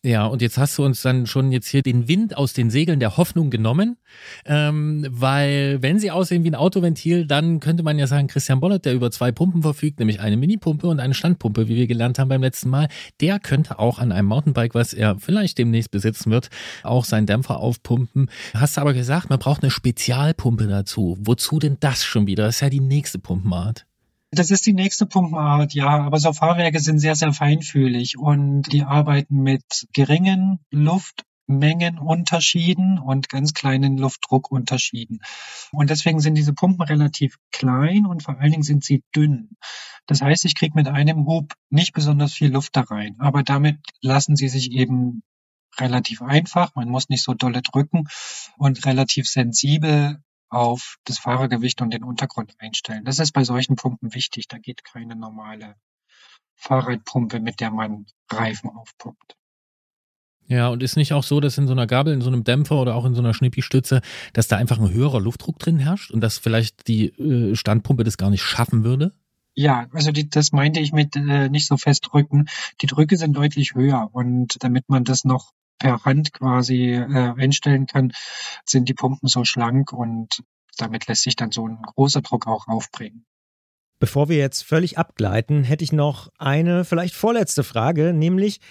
Ja, 0.01 0.27
und 0.27 0.41
jetzt 0.41 0.57
hast 0.57 0.77
du 0.77 0.85
uns 0.85 1.01
dann 1.01 1.27
schon 1.27 1.51
jetzt 1.51 1.67
hier 1.67 1.81
den 1.81 2.07
Wind 2.07 2.37
aus 2.37 2.53
den 2.53 2.69
Segeln 2.69 3.01
der 3.01 3.17
Hoffnung 3.17 3.49
genommen, 3.49 3.97
ähm, 4.45 5.05
weil 5.09 5.81
wenn 5.81 5.99
sie 5.99 6.09
aussehen 6.09 6.45
wie 6.45 6.51
ein 6.51 6.55
Autoventil, 6.55 7.25
dann 7.25 7.59
könnte 7.59 7.83
man 7.83 7.99
ja 7.99 8.07
sagen, 8.07 8.27
Christian 8.27 8.61
Bollert, 8.61 8.85
der 8.85 8.93
über 8.93 9.11
zwei 9.11 9.33
Pumpen 9.33 9.61
verfügt, 9.61 9.99
nämlich 9.99 10.21
eine 10.21 10.37
Minipumpe 10.37 10.87
und 10.87 11.01
eine 11.01 11.13
Standpumpe, 11.13 11.67
wie 11.67 11.75
wir 11.75 11.85
gelernt 11.85 12.17
haben 12.17 12.29
beim 12.29 12.41
letzten 12.41 12.69
Mal, 12.69 12.87
der 13.19 13.39
könnte 13.39 13.77
auch 13.77 13.99
an 13.99 14.13
einem 14.13 14.29
Mountainbike, 14.29 14.73
was 14.73 14.93
er 14.93 15.19
vielleicht 15.19 15.57
demnächst 15.57 15.91
besitzen 15.91 16.31
wird, 16.31 16.49
auch 16.83 17.03
seinen 17.03 17.27
Dämpfer 17.27 17.57
aufpumpen. 17.57 18.31
Hast 18.53 18.77
aber 18.77 18.93
gesagt, 18.93 19.29
man 19.29 19.39
braucht 19.39 19.63
eine 19.63 19.71
Spezialpumpe 19.71 20.67
dazu. 20.67 21.17
Wozu 21.19 21.59
denn 21.59 21.75
das 21.81 22.05
schon 22.05 22.25
wieder? 22.25 22.45
Das 22.45 22.55
ist 22.55 22.61
ja 22.61 22.69
die 22.69 22.79
nächste 22.79 23.19
Pumpenart. 23.19 23.85
Das 24.31 24.51
ist 24.51 24.67
die 24.67 24.73
nächste 24.73 25.07
Pumpenart, 25.07 25.73
ja. 25.73 26.05
Aber 26.05 26.19
so 26.19 26.31
Fahrwerke 26.33 26.79
sind 26.79 26.99
sehr, 26.99 27.15
sehr 27.15 27.33
feinfühlig 27.33 28.15
und 28.17 28.71
die 28.71 28.83
arbeiten 28.83 29.41
mit 29.41 29.87
geringen 29.91 30.59
Luftmengenunterschieden 30.69 32.99
und 32.99 33.29
ganz 33.29 33.55
kleinen 33.55 33.97
Luftdruckunterschieden. 33.97 35.21
Und 35.71 35.89
deswegen 35.89 36.19
sind 36.19 36.35
diese 36.35 36.53
Pumpen 36.53 36.83
relativ 36.83 37.37
klein 37.51 38.05
und 38.05 38.21
vor 38.21 38.39
allen 38.39 38.51
Dingen 38.51 38.63
sind 38.63 38.83
sie 38.83 39.03
dünn. 39.15 39.57
Das 40.05 40.21
heißt, 40.21 40.45
ich 40.45 40.53
kriege 40.53 40.75
mit 40.75 40.87
einem 40.87 41.25
Hub 41.25 41.55
nicht 41.71 41.93
besonders 41.93 42.33
viel 42.33 42.51
Luft 42.51 42.75
da 42.75 42.81
rein, 42.81 43.15
aber 43.19 43.41
damit 43.41 43.79
lassen 44.01 44.35
sie 44.35 44.49
sich 44.49 44.71
eben 44.71 45.23
relativ 45.79 46.21
einfach, 46.21 46.75
man 46.75 46.89
muss 46.89 47.09
nicht 47.09 47.23
so 47.23 47.33
dolle 47.33 47.63
drücken 47.63 48.07
und 48.57 48.85
relativ 48.85 49.27
sensibel 49.27 50.21
auf 50.49 50.97
das 51.05 51.19
Fahrergewicht 51.19 51.81
und 51.81 51.91
den 51.91 52.03
Untergrund 52.03 52.53
einstellen. 52.59 53.05
Das 53.05 53.19
ist 53.19 53.31
bei 53.31 53.43
solchen 53.43 53.75
Pumpen 53.75 54.13
wichtig. 54.13 54.47
Da 54.47 54.57
geht 54.57 54.83
keine 54.83 55.15
normale 55.15 55.75
Fahrradpumpe, 56.55 57.39
mit 57.39 57.59
der 57.59 57.71
man 57.71 58.05
Reifen 58.29 58.69
aufpumpt. 58.69 59.35
Ja, 60.47 60.69
und 60.69 60.81
ist 60.81 60.97
nicht 60.97 61.13
auch 61.13 61.23
so, 61.23 61.39
dass 61.39 61.59
in 61.59 61.67
so 61.67 61.73
einer 61.73 61.85
Gabel, 61.85 62.11
in 62.11 62.21
so 62.21 62.29
einem 62.29 62.43
Dämpfer 62.43 62.81
oder 62.81 62.95
auch 62.95 63.05
in 63.05 63.13
so 63.13 63.21
einer 63.21 63.35
Schnippi-Stütze, 63.35 64.01
dass 64.33 64.47
da 64.47 64.57
einfach 64.57 64.79
ein 64.79 64.91
höherer 64.91 65.19
Luftdruck 65.19 65.59
drin 65.59 65.77
herrscht 65.77 66.09
und 66.09 66.21
dass 66.21 66.39
vielleicht 66.39 66.87
die 66.87 67.09
äh, 67.19 67.55
Standpumpe 67.55 68.03
das 68.03 68.17
gar 68.17 68.31
nicht 68.31 68.41
schaffen 68.41 68.83
würde? 68.83 69.13
Ja, 69.53 69.87
also 69.93 70.11
die, 70.11 70.27
das 70.27 70.51
meinte 70.51 70.79
ich 70.79 70.91
mit 70.91 71.15
äh, 71.15 71.49
nicht 71.49 71.67
so 71.67 71.77
fest 71.77 72.07
drücken. 72.11 72.47
Die 72.81 72.87
Drücke 72.87 73.17
sind 73.17 73.37
deutlich 73.37 73.75
höher 73.75 74.09
und 74.11 74.63
damit 74.63 74.89
man 74.89 75.03
das 75.03 75.23
noch 75.23 75.51
per 75.79 76.03
Hand 76.03 76.33
quasi 76.33 76.91
äh, 76.91 77.33
einstellen 77.37 77.87
kann, 77.87 78.11
sind 78.65 78.89
die 78.89 78.93
Pumpen 78.93 79.27
so 79.27 79.45
schlank 79.45 79.93
und 79.93 80.43
damit 80.77 81.07
lässt 81.07 81.23
sich 81.23 81.35
dann 81.35 81.51
so 81.51 81.67
ein 81.67 81.81
großer 81.81 82.21
Druck 82.21 82.47
auch 82.47 82.67
aufbringen. 82.67 83.25
Bevor 83.99 84.29
wir 84.29 84.37
jetzt 84.37 84.63
völlig 84.63 84.97
abgleiten, 84.97 85.63
hätte 85.63 85.83
ich 85.83 85.91
noch 85.91 86.29
eine 86.37 86.85
vielleicht 86.85 87.15
vorletzte 87.15 87.63
Frage, 87.63 88.13
nämlich 88.13 88.61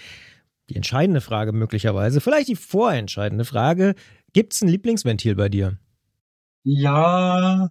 die 0.71 0.77
entscheidende 0.77 1.21
Frage 1.21 1.53
möglicherweise, 1.53 2.21
vielleicht 2.21 2.49
die 2.49 2.57
vorentscheidende 2.57 3.45
Frage. 3.45 3.95
Gibt 4.33 4.55
es 4.55 4.63
ein 4.63 4.69
Lieblingsventil 4.69 5.35
bei 5.35 5.49
dir? 5.49 5.79
Ja, 6.63 7.71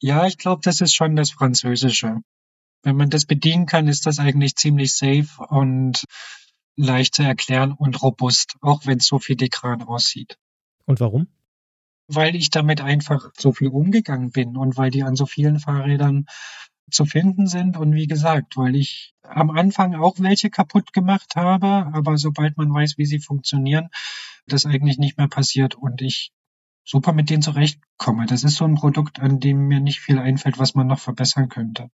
ja, 0.00 0.26
ich 0.26 0.38
glaube, 0.38 0.60
das 0.64 0.80
ist 0.80 0.94
schon 0.94 1.16
das 1.16 1.30
Französische. 1.30 2.20
Wenn 2.82 2.96
man 2.96 3.10
das 3.10 3.24
bedienen 3.24 3.66
kann, 3.66 3.88
ist 3.88 4.06
das 4.06 4.18
eigentlich 4.18 4.56
ziemlich 4.56 4.94
safe 4.94 5.28
und 5.48 6.04
leicht 6.76 7.14
zu 7.14 7.22
erklären 7.22 7.72
und 7.72 8.02
robust, 8.02 8.56
auch 8.60 8.86
wenn 8.86 8.98
es 8.98 9.06
so 9.06 9.18
filigran 9.18 9.82
aussieht. 9.82 10.38
Und 10.84 11.00
warum? 11.00 11.28
Weil 12.08 12.36
ich 12.36 12.50
damit 12.50 12.80
einfach 12.80 13.30
so 13.36 13.52
viel 13.52 13.68
umgegangen 13.68 14.30
bin 14.30 14.56
und 14.56 14.76
weil 14.76 14.90
die 14.90 15.02
an 15.02 15.16
so 15.16 15.26
vielen 15.26 15.58
Fahrrädern 15.58 16.26
zu 16.90 17.04
finden 17.04 17.48
sind 17.48 17.76
und 17.76 17.94
wie 17.94 18.06
gesagt, 18.06 18.56
weil 18.56 18.76
ich 18.76 19.14
am 19.22 19.50
Anfang 19.50 19.96
auch 19.96 20.20
welche 20.20 20.50
kaputt 20.50 20.92
gemacht 20.92 21.34
habe, 21.34 21.66
aber 21.66 22.16
sobald 22.16 22.56
man 22.56 22.72
weiß, 22.72 22.96
wie 22.96 23.06
sie 23.06 23.18
funktionieren, 23.18 23.88
das 24.46 24.66
eigentlich 24.66 24.98
nicht 24.98 25.18
mehr 25.18 25.26
passiert 25.26 25.74
und 25.74 26.00
ich 26.00 26.30
super 26.84 27.12
mit 27.12 27.28
denen 27.28 27.42
zurechtkomme. 27.42 28.26
Das 28.26 28.44
ist 28.44 28.56
so 28.56 28.64
ein 28.64 28.76
Produkt, 28.76 29.18
an 29.18 29.40
dem 29.40 29.66
mir 29.66 29.80
nicht 29.80 30.00
viel 30.00 30.18
einfällt, 30.18 30.58
was 30.58 30.74
man 30.74 30.86
noch 30.86 31.00
verbessern 31.00 31.48
könnte. 31.48 31.90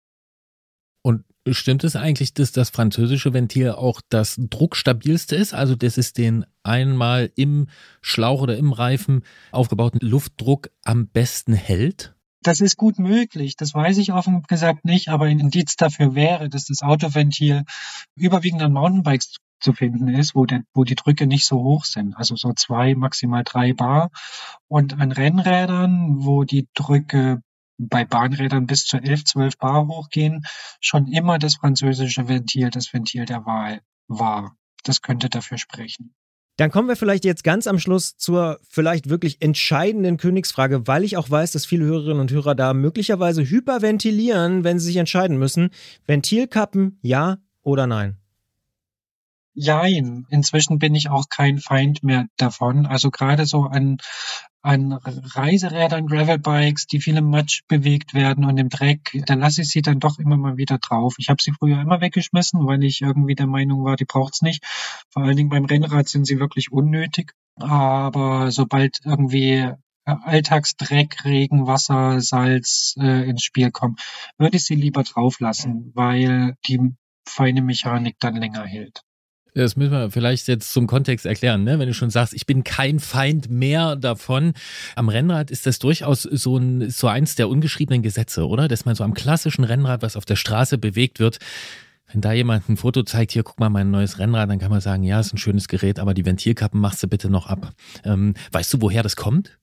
Und 1.07 1.25
stimmt 1.49 1.85
es 1.85 1.95
eigentlich, 1.95 2.35
dass 2.35 2.51
das 2.51 2.71
französische 2.71 3.33
Ventil 3.33 3.71
auch 3.71 4.01
das 4.09 4.41
druckstabilste 4.41 5.37
ist? 5.37 5.55
Also, 5.55 5.77
dass 5.77 5.99
es 5.99 6.15
den 6.15 6.45
einmal 6.65 7.31
im 7.37 7.69
Schlauch 8.01 8.43
oder 8.43 8.57
im 8.57 8.73
Reifen 8.73 9.23
aufgebauten 9.53 10.01
Luftdruck 10.03 10.69
am 10.83 11.07
besten 11.07 11.53
hält? 11.53 12.17
Das 12.43 12.59
ist 12.59 12.77
gut 12.77 12.99
möglich. 12.99 13.55
Das 13.55 13.73
weiß 13.73 13.99
ich 13.99 14.13
offen 14.15 14.43
gesagt 14.49 14.85
nicht, 14.85 15.07
aber 15.07 15.27
ein 15.27 15.39
Indiz 15.39 15.77
dafür 15.77 16.17
wäre, 16.17 16.49
dass 16.49 16.65
das 16.65 16.83
Autoventil 16.83 17.63
überwiegend 18.17 18.63
an 18.63 18.73
Mountainbikes 18.73 19.37
zu 19.61 19.75
finden 19.75 20.09
ist, 20.09 20.35
wo, 20.35 20.45
der, 20.45 20.65
wo 20.75 20.83
die 20.83 20.97
Drücke 20.97 21.29
nicht 21.29 21.47
so 21.47 21.63
hoch 21.63 21.85
sind. 21.85 22.17
Also 22.17 22.35
so 22.35 22.53
zwei, 22.53 22.97
maximal 22.97 23.45
drei 23.45 23.75
Bar. 23.75 24.11
Und 24.67 24.99
an 24.99 25.13
Rennrädern, 25.13 26.25
wo 26.25 26.43
die 26.43 26.67
Drücke 26.75 27.43
bei 27.79 28.05
Bahnrädern 28.05 28.67
bis 28.67 28.85
zu 28.85 28.97
11, 28.97 29.25
12 29.25 29.59
Bar 29.59 29.87
hochgehen, 29.87 30.45
schon 30.81 31.07
immer 31.09 31.39
das 31.39 31.57
französische 31.57 32.29
Ventil 32.29 32.71
das 32.71 32.93
Ventil 32.93 33.25
der 33.25 33.45
Wahl 33.45 33.81
war. 34.09 34.57
Das 34.85 35.03
könnte 35.03 35.29
dafür 35.29 35.59
sprechen. 35.59 36.15
Dann 36.57 36.71
kommen 36.71 36.89
wir 36.89 36.97
vielleicht 36.97 37.27
jetzt 37.27 37.45
ganz 37.45 37.67
am 37.67 37.79
Schluss 37.79 38.17
zur 38.17 38.59
vielleicht 38.71 39.11
wirklich 39.11 39.43
entscheidenden 39.43 40.17
Königsfrage, 40.17 40.87
weil 40.87 41.05
ich 41.05 41.19
auch 41.19 41.29
weiß, 41.29 41.53
dass 41.53 41.67
viele 41.67 41.85
Hörerinnen 41.85 42.21
und 42.21 42.31
Hörer 42.31 42.55
da 42.55 42.73
möglicherweise 42.73 43.43
hyperventilieren, 43.43 44.65
wenn 44.65 44.79
sie 44.79 44.87
sich 44.87 44.97
entscheiden 44.97 45.37
müssen. 45.37 45.69
Ventilkappen, 46.07 46.99
ja 47.03 47.39
oder 47.63 47.87
nein? 47.87 48.17
Jein. 49.59 50.27
Inzwischen 50.29 50.79
bin 50.79 50.95
ich 50.95 51.09
auch 51.09 51.31
kein 51.31 51.59
Feind 51.59 52.03
mehr 52.03 52.27
davon. 52.37 52.85
Also 52.85 53.11
gerade 53.11 53.47
so 53.47 53.63
an, 53.63 53.97
an 54.61 54.93
Reiserädern, 54.93 56.09
Gravelbikes, 56.09 56.87
die 56.87 57.01
viel 57.01 57.17
im 57.17 57.31
Matsch 57.31 57.63
bewegt 57.67 58.13
werden 58.13 58.45
und 58.45 58.59
im 58.59 58.69
Dreck, 58.69 59.19
da 59.25 59.33
lasse 59.33 59.63
ich 59.63 59.71
sie 59.71 59.81
dann 59.81 59.99
doch 59.99 60.19
immer 60.19 60.37
mal 60.37 60.59
wieder 60.59 60.77
drauf. 60.77 61.15
Ich 61.17 61.31
habe 61.31 61.43
sie 61.43 61.53
früher 61.53 61.81
immer 61.81 62.03
weggeschmissen, 62.03 62.67
weil 62.67 62.85
ich 62.85 63.01
irgendwie 63.01 63.35
der 63.35 63.47
Meinung 63.47 63.83
war, 63.83 63.97
die 63.97 64.05
braucht's 64.05 64.43
nicht. 64.43 64.63
Vor 65.09 65.23
allen 65.23 65.37
Dingen 65.37 65.49
beim 65.49 65.65
Rennrad 65.65 66.07
sind 66.07 66.27
sie 66.27 66.39
wirklich 66.39 66.71
unnötig. 66.71 67.33
Aber 67.59 68.51
sobald 68.51 69.01
irgendwie 69.07 69.73
Alltagsdreck, 70.05 71.25
Regen, 71.25 71.67
Wasser, 71.67 72.21
Salz 72.21 72.95
äh, 73.01 73.27
ins 73.27 73.43
Spiel 73.43 73.71
kommen, 73.71 73.97
würde 74.37 74.59
ich 74.59 74.67
sie 74.67 74.75
lieber 74.75 75.03
drauf 75.03 75.41
lassen, 75.41 75.93
weil 75.95 76.57
die 76.69 76.95
feine 77.27 77.63
Mechanik 77.63 78.17
dann 78.21 78.37
länger 78.37 78.67
hält. 78.67 79.06
Das 79.57 79.75
müssen 79.75 79.93
wir 79.93 80.11
vielleicht 80.11 80.49
jetzt 80.49 80.71
zum 80.71 80.87
Kontext 80.87 81.25
erklären, 81.25 81.65
ne? 81.65 81.79
wenn 81.79 81.89
du 81.89 81.95
schon 81.95 82.11
sagst, 82.11 82.35
ich 82.35 82.45
bin 82.45 82.63
kein 82.63 83.01
Feind 83.01 83.49
mehr 83.49 83.97
davon. 83.97 84.53
Am 84.97 85.09
Rennrad 85.09 85.51
ist 85.51 85.65
das 85.65 85.79
durchaus 85.79 86.25
so, 86.25 86.59
ein, 86.59 86.91
so 86.91 87.09
eins 87.09 87.37
der 87.37 87.49
ungeschriebenen 87.49 88.03
Gesetze, 88.03 88.47
oder? 88.47 88.69
Dass 88.69 88.85
man 88.85 88.95
so 88.95 89.03
am 89.03 89.15
klassischen 89.15 89.65
Rennrad, 89.65 90.03
was 90.03 90.15
auf 90.15 90.27
der 90.27 90.37
Straße 90.37 90.77
bewegt 90.77 91.21
wird, 91.21 91.39
wenn 92.13 92.21
da 92.21 92.35
jemand 92.35 92.69
ein 92.69 92.77
Foto 92.77 93.03
zeigt, 93.03 93.33
hier 93.33 93.45
guck 93.45 93.59
mal 93.59 93.71
mein 93.71 93.91
neues 93.91 94.19
Rennrad, 94.19 94.51
dann 94.51 94.59
kann 94.59 94.71
man 94.71 94.83
sagen, 94.83 95.05
ja, 95.05 95.21
ist 95.21 95.33
ein 95.33 95.39
schönes 95.39 95.69
Gerät, 95.69 95.99
aber 95.99 96.13
die 96.13 96.27
Ventilkappen 96.27 96.79
machst 96.79 97.03
du 97.03 97.09
bitte 97.09 97.31
noch 97.31 97.47
ab. 97.47 97.73
Ähm, 98.05 98.35
weißt 98.53 98.75
du, 98.75 98.83
woher 98.83 99.03
das 99.03 99.17
kommt? 99.17 99.59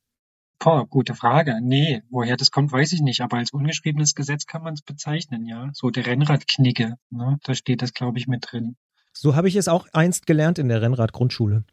Boah, 0.57 0.87
gute 0.87 1.13
Frage. 1.13 1.59
Nee, 1.61 2.01
woher 2.09 2.35
das 2.35 2.49
kommt, 2.49 2.71
weiß 2.71 2.93
ich 2.93 3.01
nicht. 3.01 3.21
Aber 3.21 3.37
als 3.37 3.51
ungeschriebenes 3.51 4.15
Gesetz 4.15 4.47
kann 4.47 4.63
man 4.63 4.73
es 4.73 4.81
bezeichnen, 4.81 5.45
ja. 5.45 5.69
So 5.73 5.91
der 5.91 6.07
Rennradknicke, 6.07 6.95
ne? 7.11 7.37
da 7.43 7.53
steht 7.53 7.83
das, 7.83 7.93
glaube 7.93 8.17
ich, 8.17 8.25
mit 8.25 8.51
drin. 8.51 8.75
So 9.13 9.35
habe 9.35 9.47
ich 9.47 9.55
es 9.55 9.67
auch 9.67 9.87
einst 9.93 10.25
gelernt 10.25 10.59
in 10.59 10.67
der 10.67 10.81
Rennrad-Grundschule. 10.81 11.63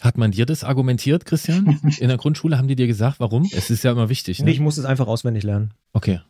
Hat 0.00 0.16
man 0.16 0.30
dir 0.30 0.46
das 0.46 0.64
argumentiert, 0.64 1.26
Christian? 1.26 1.78
In 1.98 2.08
der 2.08 2.16
Grundschule 2.16 2.56
haben 2.56 2.68
die 2.68 2.76
dir 2.76 2.86
gesagt, 2.86 3.20
warum? 3.20 3.46
Es 3.52 3.68
ist 3.68 3.84
ja 3.84 3.92
immer 3.92 4.08
wichtig. 4.08 4.38
Ne? 4.38 4.46
Nee, 4.46 4.52
ich 4.52 4.60
muss 4.60 4.78
es 4.78 4.86
einfach 4.86 5.06
auswendig 5.06 5.42
lernen. 5.42 5.74
Okay. 5.92 6.20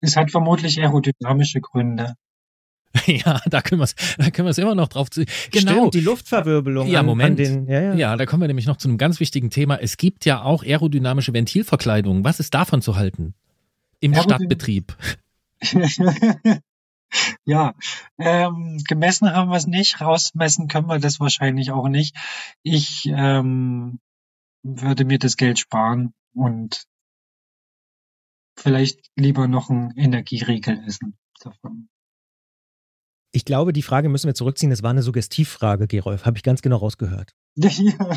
Es 0.00 0.16
hat 0.16 0.32
vermutlich 0.32 0.80
aerodynamische 0.80 1.60
Gründe. 1.60 2.14
Ja, 3.06 3.40
da 3.50 3.60
können 3.60 3.80
wir 3.80 3.84
es 3.84 3.94
da 4.16 4.30
können 4.30 4.46
wir 4.46 4.50
es 4.50 4.58
immer 4.58 4.74
noch 4.74 4.88
drauf 4.88 5.10
zu. 5.10 5.24
Genau, 5.50 5.72
Stimmt, 5.72 5.94
die 5.94 6.00
Luftverwirbelung. 6.00 6.88
Ja, 6.88 7.00
an, 7.00 7.06
Moment. 7.06 7.38
An 7.38 7.44
den, 7.44 7.66
ja, 7.68 7.80
ja. 7.82 7.94
ja, 7.94 8.16
da 8.16 8.24
kommen 8.24 8.42
wir 8.42 8.48
nämlich 8.48 8.66
noch 8.66 8.78
zu 8.78 8.88
einem 8.88 8.96
ganz 8.96 9.20
wichtigen 9.20 9.50
Thema. 9.50 9.76
Es 9.76 9.98
gibt 9.98 10.24
ja 10.24 10.42
auch 10.42 10.64
aerodynamische 10.64 11.34
Ventilverkleidung. 11.34 12.24
Was 12.24 12.40
ist 12.40 12.54
davon 12.54 12.80
zu 12.80 12.96
halten? 12.96 13.34
Im 14.00 14.14
Aerodyn 14.14 14.30
Stadtbetrieb. 14.30 14.96
Ja, 17.44 17.74
ähm, 18.18 18.82
gemessen 18.86 19.32
haben 19.32 19.50
wir 19.50 19.56
es 19.56 19.66
nicht, 19.66 20.00
rausmessen 20.00 20.68
können 20.68 20.88
wir 20.88 20.98
das 20.98 21.20
wahrscheinlich 21.20 21.70
auch 21.70 21.88
nicht. 21.88 22.16
Ich 22.62 23.06
ähm, 23.06 24.00
würde 24.62 25.04
mir 25.04 25.18
das 25.18 25.36
Geld 25.36 25.58
sparen 25.58 26.12
und 26.34 26.84
vielleicht 28.58 29.10
lieber 29.16 29.48
noch 29.48 29.70
einen 29.70 29.92
Energieriegel 29.96 30.82
essen 30.86 31.16
davon. 31.40 31.88
Ich 33.32 33.44
glaube, 33.44 33.72
die 33.72 33.82
Frage 33.82 34.08
müssen 34.08 34.28
wir 34.28 34.34
zurückziehen. 34.34 34.70
Das 34.70 34.82
war 34.82 34.90
eine 34.90 35.02
Suggestivfrage, 35.02 35.86
Gerolf. 35.86 36.24
Habe 36.24 36.38
ich 36.38 36.42
ganz 36.42 36.62
genau 36.62 36.76
rausgehört. 36.76 37.32
Ja. 37.56 38.10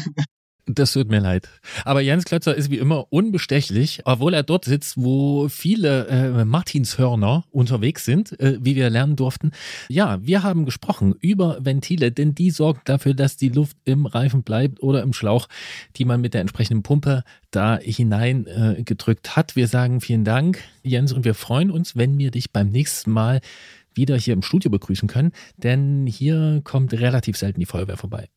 Das 0.72 0.94
tut 0.94 1.10
mir 1.10 1.20
leid. 1.20 1.50
Aber 1.84 2.00
Jens 2.02 2.26
Klötzer 2.26 2.54
ist 2.54 2.70
wie 2.70 2.78
immer 2.78 3.12
unbestechlich, 3.12 4.02
obwohl 4.06 4.36
er 4.36 4.44
dort 4.44 4.66
sitzt, 4.66 4.98
wo 4.98 5.50
viele 5.50 6.08
äh, 6.08 6.46
Martinshörner 6.46 7.44
unterwegs 7.50 8.06
sind, 8.06 8.40
äh, 8.40 8.60
wie 8.62 8.76
wir 8.76 8.92
lernen 8.92 9.16
durften. 9.16 9.50
Ja, 9.88 10.20
wir 10.22 10.44
haben 10.44 10.66
gesprochen 10.66 11.16
über 11.22 11.58
Ventile, 11.66 12.12
denn 12.12 12.36
die 12.36 12.52
sorgen 12.52 12.82
dafür, 12.86 13.16
dass 13.16 13.36
die 13.36 13.50
Luft 13.50 13.78
im 13.84 14.06
Reifen 14.06 14.44
bleibt 14.44 14.84
oder 14.84 15.02
im 15.02 15.14
Schlauch, 15.14 15.48
die 15.96 16.06
man 16.06 16.22
mit 16.22 16.36
der 16.36 16.42
entsprechenden 16.42 16.84
Pumpe 16.84 17.24
da 17.50 17.80
hinein 17.80 18.46
äh, 18.46 18.84
hat. 19.30 19.56
Wir 19.56 19.68
sagen 19.68 20.02
vielen 20.02 20.24
Dank, 20.24 20.60
Jens, 20.84 21.14
und 21.14 21.26
wir 21.26 21.34
freuen 21.34 21.72
uns, 21.72 21.96
wenn 21.96 22.20
wir 22.20 22.30
dich 22.30 22.52
beim 22.52 22.70
nächsten 22.70 23.10
Mal 23.10 23.42
wieder 23.96 24.18
hier 24.18 24.36
im 24.36 24.44
Studio 24.44 24.70
begrüßen 24.70 25.08
können, 25.08 25.32
denn 25.58 26.06
hier 26.06 26.62
kommt 26.64 26.94
relativ 26.94 27.38
selten 27.38 27.60
die 27.60 27.66
Feuerwehr 27.66 27.98
vorbei. 27.98 28.30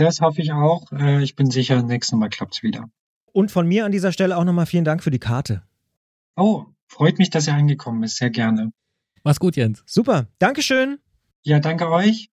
Das 0.00 0.22
hoffe 0.22 0.40
ich 0.40 0.50
auch. 0.50 0.90
Äh, 0.92 1.22
ich 1.22 1.36
bin 1.36 1.50
sicher, 1.50 1.82
nächstes 1.82 2.18
Mal 2.18 2.30
klappt 2.30 2.54
es 2.54 2.62
wieder. 2.62 2.88
Und 3.32 3.50
von 3.50 3.66
mir 3.66 3.84
an 3.84 3.92
dieser 3.92 4.12
Stelle 4.12 4.38
auch 4.38 4.44
nochmal 4.44 4.64
vielen 4.64 4.86
Dank 4.86 5.02
für 5.02 5.10
die 5.10 5.18
Karte. 5.18 5.62
Oh, 6.36 6.64
freut 6.88 7.18
mich, 7.18 7.28
dass 7.28 7.46
ihr 7.46 7.54
angekommen 7.54 8.02
ist. 8.02 8.16
Sehr 8.16 8.30
gerne. 8.30 8.72
Mach's 9.24 9.38
gut, 9.38 9.56
Jens. 9.56 9.82
Super. 9.84 10.26
Dankeschön. 10.38 11.00
Ja, 11.42 11.60
danke 11.60 11.90
euch. 11.90 12.30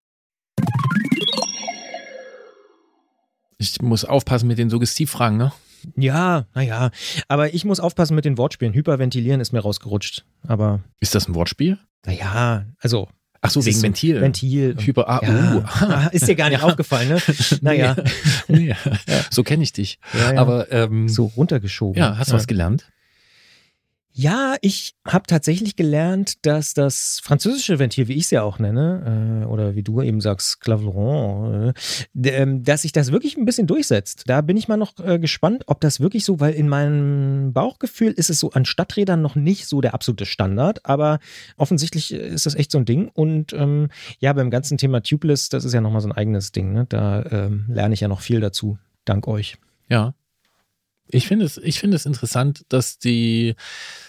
Ich 3.58 3.82
muss 3.82 4.06
aufpassen 4.06 4.48
mit 4.48 4.60
den 4.60 4.70
Suggestivfragen, 4.70 5.38
ne? 5.38 5.52
Ja, 5.98 6.46
naja. 6.54 6.92
Aber 7.28 7.54
ich 7.54 7.66
muss 7.66 7.82
aufpassen 7.82 8.16
mit 8.16 8.24
den 8.24 8.38
Wortspielen. 8.38 8.74
Hyperventilieren 8.74 9.42
ist 9.42 9.52
mir 9.52 9.60
rausgerutscht. 9.60 10.26
Aber. 10.48 10.84
Ist 11.02 11.16
das 11.16 11.28
ein 11.28 11.36
Wortspiel? 11.36 11.78
Naja, 12.06 12.66
also 12.80 13.10
Ach 13.48 13.52
so, 13.52 13.66
wegen 13.66 13.82
Ventil. 13.82 14.22
Ventil. 14.22 14.76
Hyper 14.80 15.10
A. 15.10 15.22
Ja. 15.24 15.56
Uh. 15.56 15.64
Ah, 15.66 16.08
Ist 16.12 16.28
dir 16.28 16.36
gar 16.36 16.50
nicht 16.50 16.60
Ja. 16.62 16.66
aufgefallen, 16.68 17.10
ne? 17.10 17.18
Naja. 17.62 17.96
Nee. 18.48 18.76
So 19.32 19.44
kenne 19.44 19.64
ich 19.64 19.74
dich. 19.74 20.00
Ja. 20.14 20.40
Aber 20.40 20.72
ähm, 20.72 21.10
so 21.10 21.26
runtergeschoben. 21.36 21.98
ja, 22.00 22.18
hast 22.18 22.32
du 22.32 22.36
was 22.36 22.48
gelernt? 22.48 22.86
Ja, 24.20 24.56
ich 24.62 24.96
habe 25.06 25.28
tatsächlich 25.28 25.76
gelernt, 25.76 26.44
dass 26.44 26.74
das 26.74 27.20
französische 27.24 27.78
Ventil, 27.78 28.08
wie 28.08 28.16
ich 28.16 28.24
es 28.24 28.32
ja 28.32 28.42
auch 28.42 28.58
nenne, 28.58 29.44
äh, 29.44 29.46
oder 29.46 29.76
wie 29.76 29.84
du 29.84 30.02
eben 30.02 30.22
sagst, 30.22 30.60
Claveron, 30.60 31.76
äh, 32.16 32.30
ähm, 32.30 32.64
dass 32.64 32.82
sich 32.82 32.92
das 32.92 33.12
wirklich 33.12 33.38
ein 33.38 33.46
bisschen 33.46 33.68
durchsetzt. 33.68 34.24
Da 34.26 34.42
bin 34.42 34.58
ich 34.58 34.68
mal 34.68 34.76
noch 34.76 34.98
äh, 35.06 35.20
gespannt, 35.20 35.66
ob 35.68 35.82
das 35.82 36.00
wirklich 36.00 36.26
so, 36.26 36.40
weil 36.40 36.56
in 36.56 36.68
meinem 36.68 37.54
Bauchgefühl 37.54 38.12
ist 38.12 38.32
es 38.32 38.40
so 38.40 38.50
an 38.50 38.66
Stadträdern 38.66 39.22
noch 39.22 39.36
nicht 39.36 39.68
so 39.68 39.82
der 39.82 39.94
absolute 39.94 40.26
Standard, 40.26 40.84
aber 40.84 41.20
offensichtlich 41.56 42.12
äh, 42.12 42.30
ist 42.30 42.48
das 42.48 42.56
echt 42.56 42.72
so 42.72 42.80
ein 42.80 42.86
Ding. 42.86 43.12
Und 43.14 43.54
ähm, 43.54 43.90
ja, 44.18 44.34
beim 44.34 44.50
ganzen 44.50 44.80
Thema 44.80 45.04
Tubeless, 45.04 45.50
das 45.50 45.64
ist 45.64 45.74
ja 45.74 45.82
nochmal 45.82 46.02
so 46.02 46.08
ein 46.08 46.18
eigenes 46.18 46.52
Ding. 46.52 46.74
Ne? 46.74 46.88
Da 46.90 47.24
ähm, 47.30 47.66
lerne 47.68 47.94
ich 47.94 48.00
ja 48.00 48.08
noch 48.08 48.22
viel 48.22 48.40
dazu, 48.40 48.80
dank 49.06 49.28
euch. 49.28 49.58
Ja. 49.90 50.16
Ich 51.10 51.28
finde 51.28 51.46
es, 51.46 51.58
ich 51.58 51.80
finde 51.80 51.96
es 51.96 52.06
interessant, 52.06 52.66
dass 52.70 53.00
die, 53.00 53.56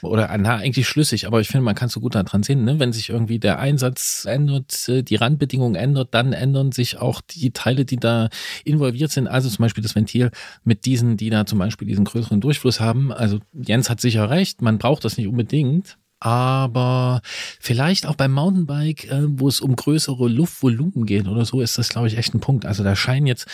oder 0.02 0.36
na, 0.38 0.56
eigentlich 0.56 0.88
schlüssig, 0.88 1.26
aber 1.26 1.40
ich 1.40 1.48
finde, 1.48 1.64
man 1.64 1.74
kann 1.74 1.88
so 1.88 2.00
gut 2.00 2.14
daran 2.14 2.42
sehen, 2.42 2.64
ne? 2.64 2.78
wenn 2.80 2.92
sich 2.92 3.08
irgendwie 3.10 3.38
der 3.38 3.58
Einsatz 3.58 4.24
ändert, 4.24 4.88
äh, 4.88 5.02
die 5.02 5.16
Randbedingungen 5.16 5.76
ändert, 5.76 6.14
dann 6.14 6.32
ändern 6.32 6.72
sich 6.72 6.98
auch 6.98 7.20
die 7.20 7.52
Teile, 7.52 7.84
die 7.84 7.96
da 7.96 8.28
involviert 8.64 9.10
sind. 9.10 9.28
Also 9.28 9.48
zum 9.48 9.62
Beispiel 9.62 9.82
das 9.82 9.94
Ventil 9.94 10.30
mit 10.64 10.86
diesen, 10.86 11.16
die 11.16 11.30
da 11.30 11.46
zum 11.46 11.58
Beispiel 11.58 11.86
diesen 11.86 12.04
größeren 12.04 12.40
Durchfluss 12.40 12.80
haben. 12.80 13.12
Also 13.12 13.38
Jens 13.52 13.90
hat 13.90 14.00
sicher 14.00 14.30
recht, 14.30 14.62
man 14.62 14.78
braucht 14.78 15.04
das 15.04 15.16
nicht 15.16 15.28
unbedingt. 15.28 15.98
Aber 16.20 17.20
vielleicht 17.60 18.06
auch 18.06 18.16
beim 18.16 18.32
Mountainbike, 18.32 19.10
äh, 19.10 19.22
wo 19.26 19.46
es 19.46 19.60
um 19.60 19.76
größere 19.76 20.28
Luftvolumen 20.28 21.06
geht 21.06 21.28
oder 21.28 21.44
so, 21.44 21.60
ist 21.60 21.78
das, 21.78 21.88
glaube 21.90 22.08
ich, 22.08 22.18
echt 22.18 22.34
ein 22.34 22.40
Punkt. 22.40 22.66
Also 22.66 22.82
da 22.82 22.96
scheinen 22.96 23.26
jetzt 23.26 23.46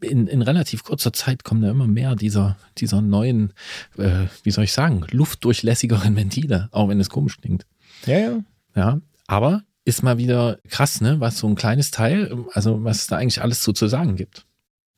in, 0.00 0.26
in 0.26 0.42
relativ 0.42 0.82
kurzer 0.82 1.12
Zeit 1.12 1.44
kommen 1.44 1.62
da 1.62 1.70
immer 1.70 1.86
mehr 1.86 2.16
dieser, 2.16 2.56
dieser 2.78 3.00
neuen, 3.00 3.52
äh, 3.96 4.26
wie 4.42 4.50
soll 4.50 4.64
ich 4.64 4.72
sagen, 4.72 5.04
luftdurchlässigeren 5.10 6.16
Ventile, 6.16 6.68
auch 6.72 6.88
wenn 6.88 6.98
es 6.98 7.10
komisch 7.10 7.40
klingt. 7.40 7.66
Ja, 8.06 8.18
ja. 8.18 8.38
Ja, 8.74 9.00
aber 9.26 9.62
ist 9.84 10.02
mal 10.02 10.18
wieder 10.18 10.58
krass, 10.68 11.00
ne, 11.00 11.20
was 11.20 11.38
so 11.38 11.48
ein 11.48 11.54
kleines 11.54 11.90
Teil, 11.90 12.44
also 12.52 12.84
was 12.84 13.06
da 13.06 13.16
eigentlich 13.16 13.42
alles 13.42 13.62
so 13.62 13.72
zu 13.72 13.88
sagen 13.88 14.16
gibt. 14.16 14.46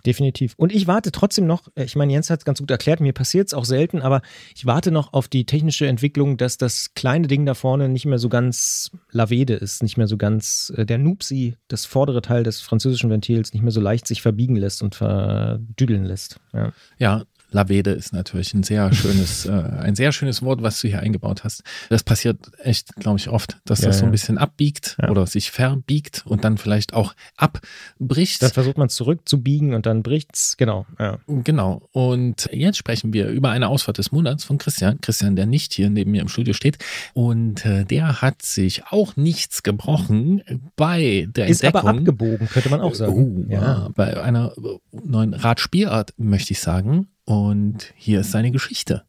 Definitiv. 0.04 0.54
Und 0.56 0.72
ich 0.72 0.86
warte 0.86 1.12
trotzdem 1.12 1.46
noch, 1.46 1.68
äh, 1.74 1.84
ich 1.84 1.94
meine, 1.96 2.12
Jens 2.12 2.30
hat 2.30 2.40
es 2.40 2.44
ganz 2.44 2.58
gut 2.58 2.70
erklärt, 2.70 3.00
mir 3.00 3.12
passiert 3.12 3.46
es 3.48 3.54
auch 3.54 3.64
selten, 3.64 4.02
aber 4.02 4.22
ich 4.54 4.66
warte 4.66 4.90
noch 4.90 5.12
auf 5.12 5.28
die 5.28 5.46
technische 5.46 5.86
Entwicklung, 5.86 6.36
dass 6.36 6.58
das 6.58 6.94
kleine 6.94 7.28
Ding 7.28 7.46
da 7.46 7.54
vorne 7.54 7.88
nicht 7.88 8.06
mehr 8.06 8.18
so 8.18 8.28
ganz 8.28 8.90
lavede 9.10 9.54
ist, 9.54 9.82
nicht 9.82 9.96
mehr 9.96 10.08
so 10.08 10.16
ganz, 10.16 10.72
äh, 10.76 10.84
der 10.84 10.98
Nupsi, 10.98 11.56
das 11.68 11.84
vordere 11.84 12.22
Teil 12.22 12.42
des 12.42 12.60
französischen 12.60 13.10
Ventils, 13.10 13.52
nicht 13.52 13.62
mehr 13.62 13.70
so 13.70 13.80
leicht 13.80 14.06
sich 14.06 14.22
verbiegen 14.22 14.56
lässt 14.56 14.82
und 14.82 14.94
verdüdeln 14.94 16.04
lässt. 16.04 16.40
Ja. 16.52 16.72
Ja, 16.98 17.22
Lavede 17.52 17.90
ist 17.92 18.12
natürlich 18.12 18.52
ein 18.54 18.62
sehr 18.62 18.92
schönes, 18.92 19.46
äh, 19.46 19.50
ein 19.52 19.94
sehr 19.94 20.12
schönes 20.12 20.42
Wort, 20.42 20.62
was 20.62 20.80
du 20.80 20.88
hier 20.88 21.00
eingebaut 21.00 21.44
hast. 21.44 21.62
Das 21.88 22.02
passiert 22.02 22.38
echt, 22.62 22.94
glaube 22.96 23.18
ich, 23.18 23.28
oft, 23.28 23.58
dass 23.64 23.80
Ja, 23.82 23.88
das 23.88 23.98
so 24.00 24.04
ein 24.06 24.10
bisschen 24.10 24.38
abbiegt 24.38 24.96
Ja. 25.00 25.10
oder 25.10 25.26
sich 25.26 25.50
verbiegt 25.50 26.22
und 26.26 26.44
dann 26.44 26.58
vielleicht 26.58 26.94
auch 26.94 27.14
abbricht. 27.36 28.42
Dann 28.42 28.50
versucht 28.50 28.78
man 28.78 28.86
es 28.88 28.94
zurückzubiegen 28.94 29.74
und 29.74 29.86
dann 29.86 30.02
bricht's. 30.02 30.56
Genau. 30.56 30.86
Ja. 30.98 31.18
Genau. 31.26 31.88
Und 31.92 32.48
jetzt 32.52 32.78
sprechen 32.78 33.12
wir 33.12 33.28
über 33.28 33.50
eine 33.50 33.68
Ausfahrt 33.68 33.98
des 33.98 34.12
Monats 34.12 34.44
von 34.44 34.58
Christian. 34.58 35.00
Christian, 35.00 35.36
der 35.36 35.46
nicht 35.46 35.72
hier 35.74 35.90
neben 35.90 36.10
mir 36.10 36.22
im 36.22 36.28
Studio 36.28 36.54
steht. 36.54 36.78
Und 37.14 37.64
äh, 37.66 37.84
der 37.84 38.22
hat 38.22 38.42
sich 38.42 38.84
auch 38.90 39.16
nichts 39.16 39.62
gebrochen 39.62 40.42
bei 40.76 41.28
der 41.30 41.46
Ist 41.48 41.62
Entdeckung. 41.62 41.88
aber 41.88 41.98
abgebogen, 41.98 42.48
könnte 42.48 42.70
man 42.70 42.80
auch 42.80 42.94
sagen. 42.94 43.46
Oh, 43.48 43.52
ja. 43.52 43.88
Bei 43.94 44.22
einer 44.22 44.52
neuen 44.92 45.34
Radspielart, 45.34 46.14
möchte 46.18 46.52
ich 46.52 46.60
sagen. 46.60 47.08
Und 47.24 47.92
hier 47.96 48.20
ist 48.20 48.32
seine 48.32 48.50
Geschichte. 48.50 49.04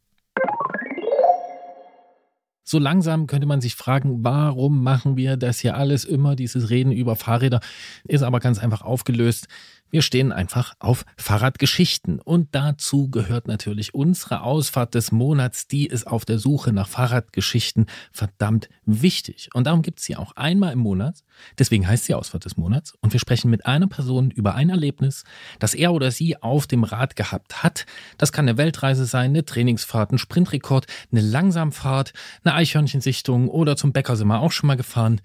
So 2.66 2.80
langsam 2.80 3.28
könnte 3.28 3.46
man 3.46 3.62
sich 3.62 3.76
fragen, 3.76 4.24
warum 4.24 4.84
machen 4.84 5.18
wir 5.18 5.36
das 5.38 5.60
hier 5.60 5.76
alles 5.76 6.06
immer, 6.06 6.36
dieses 6.36 6.70
Reden 6.70 6.92
über 6.92 7.16
Fahrräder, 7.16 7.60
ist 8.06 8.24
aber 8.24 8.40
ganz 8.40 8.58
einfach 8.58 8.82
aufgelöst. 8.82 9.48
Wir 9.94 10.02
stehen 10.02 10.32
einfach 10.32 10.74
auf 10.80 11.06
Fahrradgeschichten 11.18 12.20
und 12.20 12.56
dazu 12.56 13.12
gehört 13.12 13.48
natürlich 13.48 13.94
unsere 13.94 14.42
Ausfahrt 14.42 14.96
des 14.96 15.12
Monats, 15.12 15.68
die 15.68 15.86
ist 15.86 16.08
auf 16.08 16.26
der 16.26 16.40
Suche 16.40 16.74
nach 16.74 16.88
Fahrradgeschichten 16.88 17.86
verdammt 18.12 18.70
wichtig. 18.88 19.50
Und 19.54 19.68
darum 19.68 19.84
gibt 19.84 20.00
es 20.00 20.06
sie 20.06 20.16
auch 20.16 20.32
einmal 20.32 20.74
im 20.74 20.80
Monat, 20.80 21.24
deswegen 21.60 21.88
heißt 21.88 22.06
sie 22.06 22.16
Ausfahrt 22.16 22.44
des 22.44 22.58
Monats 22.58 22.96
und 23.02 23.14
wir 23.14 23.20
sprechen 23.20 23.52
mit 23.52 23.68
einer 23.68 23.86
Person 23.86 24.32
über 24.32 24.56
ein 24.56 24.72
Erlebnis, 24.72 25.26
das 25.60 25.76
er 25.76 25.94
oder 25.94 26.10
sie 26.10 26.42
auf 26.42 26.66
dem 26.66 26.84
Rad 26.84 27.16
gehabt 27.16 27.62
hat. 27.62 27.86
Das 28.18 28.32
kann 28.32 28.50
eine 28.50 28.58
Weltreise 28.58 29.06
sein, 29.06 29.30
eine 29.30 29.46
Trainingsfahrt, 29.46 30.12
ein 30.12 30.18
Sprintrekord, 30.18 30.88
eine 31.12 31.22
Langsamfahrt, 31.22 32.14
eine 32.44 32.56
Eichhörnchensichtung 32.56 33.48
oder 33.48 33.76
zum 33.76 33.94
Bäcker 33.94 34.16
sind 34.16 34.26
wir 34.26 34.40
auch 34.40 34.52
schon 34.52 34.66
mal 34.66 34.76
gefahren. 34.76 35.22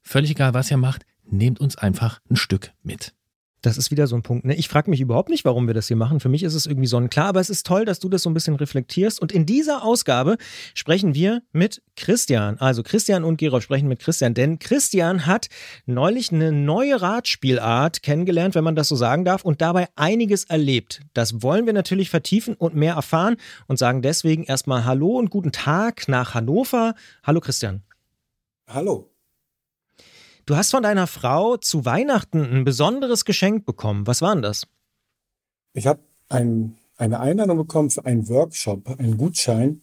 Völlig 0.00 0.30
egal, 0.30 0.54
was 0.54 0.70
ihr 0.70 0.78
macht, 0.78 1.04
nehmt 1.26 1.60
uns 1.60 1.76
einfach 1.76 2.20
ein 2.30 2.36
Stück 2.36 2.72
mit. 2.82 3.12
Das 3.62 3.78
ist 3.78 3.90
wieder 3.90 4.06
so 4.06 4.14
ein 4.14 4.22
Punkt. 4.22 4.44
Ne? 4.44 4.54
Ich 4.54 4.68
frage 4.68 4.90
mich 4.90 5.00
überhaupt 5.00 5.28
nicht, 5.28 5.44
warum 5.44 5.66
wir 5.66 5.74
das 5.74 5.88
hier 5.88 5.96
machen. 5.96 6.20
Für 6.20 6.28
mich 6.28 6.42
ist 6.42 6.54
es 6.54 6.66
irgendwie 6.66 6.86
sonnenklar, 6.86 7.26
aber 7.26 7.40
es 7.40 7.50
ist 7.50 7.66
toll, 7.66 7.84
dass 7.84 7.98
du 7.98 8.08
das 8.08 8.22
so 8.22 8.30
ein 8.30 8.34
bisschen 8.34 8.54
reflektierst. 8.54 9.20
Und 9.20 9.32
in 9.32 9.46
dieser 9.46 9.82
Ausgabe 9.82 10.36
sprechen 10.74 11.14
wir 11.14 11.42
mit 11.52 11.82
Christian. 11.96 12.58
Also 12.58 12.82
Christian 12.82 13.24
und 13.24 13.38
Gerolf 13.38 13.64
sprechen 13.64 13.88
mit 13.88 14.00
Christian, 14.00 14.34
denn 14.34 14.58
Christian 14.58 15.26
hat 15.26 15.48
neulich 15.86 16.32
eine 16.32 16.52
neue 16.52 17.00
Radspielart 17.00 18.02
kennengelernt, 18.02 18.54
wenn 18.54 18.64
man 18.64 18.76
das 18.76 18.88
so 18.88 18.96
sagen 18.96 19.24
darf, 19.24 19.44
und 19.44 19.60
dabei 19.60 19.88
einiges 19.96 20.44
erlebt. 20.44 21.00
Das 21.14 21.42
wollen 21.42 21.66
wir 21.66 21.72
natürlich 21.72 22.10
vertiefen 22.10 22.54
und 22.54 22.74
mehr 22.74 22.94
erfahren 22.94 23.36
und 23.66 23.78
sagen 23.78 24.02
deswegen 24.02 24.44
erstmal 24.44 24.84
Hallo 24.84 25.18
und 25.18 25.30
guten 25.30 25.52
Tag 25.52 26.08
nach 26.08 26.34
Hannover. 26.34 26.94
Hallo 27.24 27.40
Christian. 27.40 27.82
Hallo. 28.68 29.15
Du 30.46 30.54
hast 30.54 30.70
von 30.70 30.84
deiner 30.84 31.08
Frau 31.08 31.56
zu 31.56 31.84
Weihnachten 31.84 32.40
ein 32.40 32.64
besonderes 32.64 33.24
Geschenk 33.24 33.66
bekommen. 33.66 34.06
Was 34.06 34.22
war 34.22 34.32
denn 34.32 34.42
das? 34.42 34.68
Ich 35.72 35.88
habe 35.88 35.98
ein, 36.28 36.76
eine 36.96 37.18
Einladung 37.18 37.56
bekommen 37.56 37.90
für 37.90 38.06
einen 38.06 38.28
Workshop, 38.28 38.88
einen 39.00 39.18
Gutschein, 39.18 39.82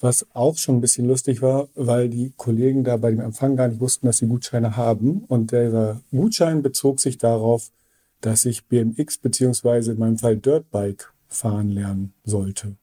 was 0.00 0.26
auch 0.34 0.58
schon 0.58 0.78
ein 0.78 0.80
bisschen 0.80 1.06
lustig 1.06 1.42
war, 1.42 1.68
weil 1.76 2.08
die 2.08 2.32
Kollegen 2.36 2.82
da 2.82 2.96
bei 2.96 3.10
dem 3.10 3.20
Empfang 3.20 3.54
gar 3.54 3.68
nicht 3.68 3.80
wussten, 3.80 4.06
dass 4.06 4.16
sie 4.16 4.26
Gutscheine 4.26 4.76
haben. 4.76 5.22
Und 5.28 5.52
dieser 5.52 6.00
Gutschein 6.10 6.60
bezog 6.60 6.98
sich 6.98 7.16
darauf, 7.16 7.70
dass 8.20 8.44
ich 8.44 8.66
BMX 8.66 9.18
beziehungsweise 9.18 9.92
in 9.92 10.00
meinem 10.00 10.18
Fall 10.18 10.36
Dirtbike 10.36 11.12
fahren 11.28 11.68
lernen 11.68 12.14
sollte. 12.24 12.76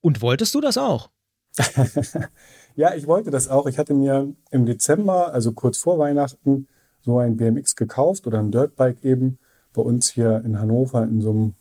Und 0.00 0.22
wolltest 0.22 0.54
du 0.54 0.62
das 0.62 0.78
auch? 0.78 1.10
ja, 2.76 2.94
ich 2.94 3.06
wollte 3.06 3.30
das 3.30 3.48
auch. 3.48 3.66
Ich 3.66 3.78
hatte 3.78 3.94
mir 3.94 4.32
im 4.50 4.66
Dezember, 4.66 5.32
also 5.32 5.52
kurz 5.52 5.78
vor 5.78 5.98
Weihnachten, 5.98 6.68
so 7.02 7.18
ein 7.18 7.36
BMX 7.36 7.76
gekauft 7.76 8.26
oder 8.26 8.40
ein 8.40 8.50
Dirtbike 8.50 9.04
eben 9.04 9.38
bei 9.72 9.82
uns 9.82 10.10
hier 10.10 10.42
in 10.44 10.58
Hannover 10.58 11.04
in 11.04 11.20
so 11.20 11.30
einem 11.30 11.54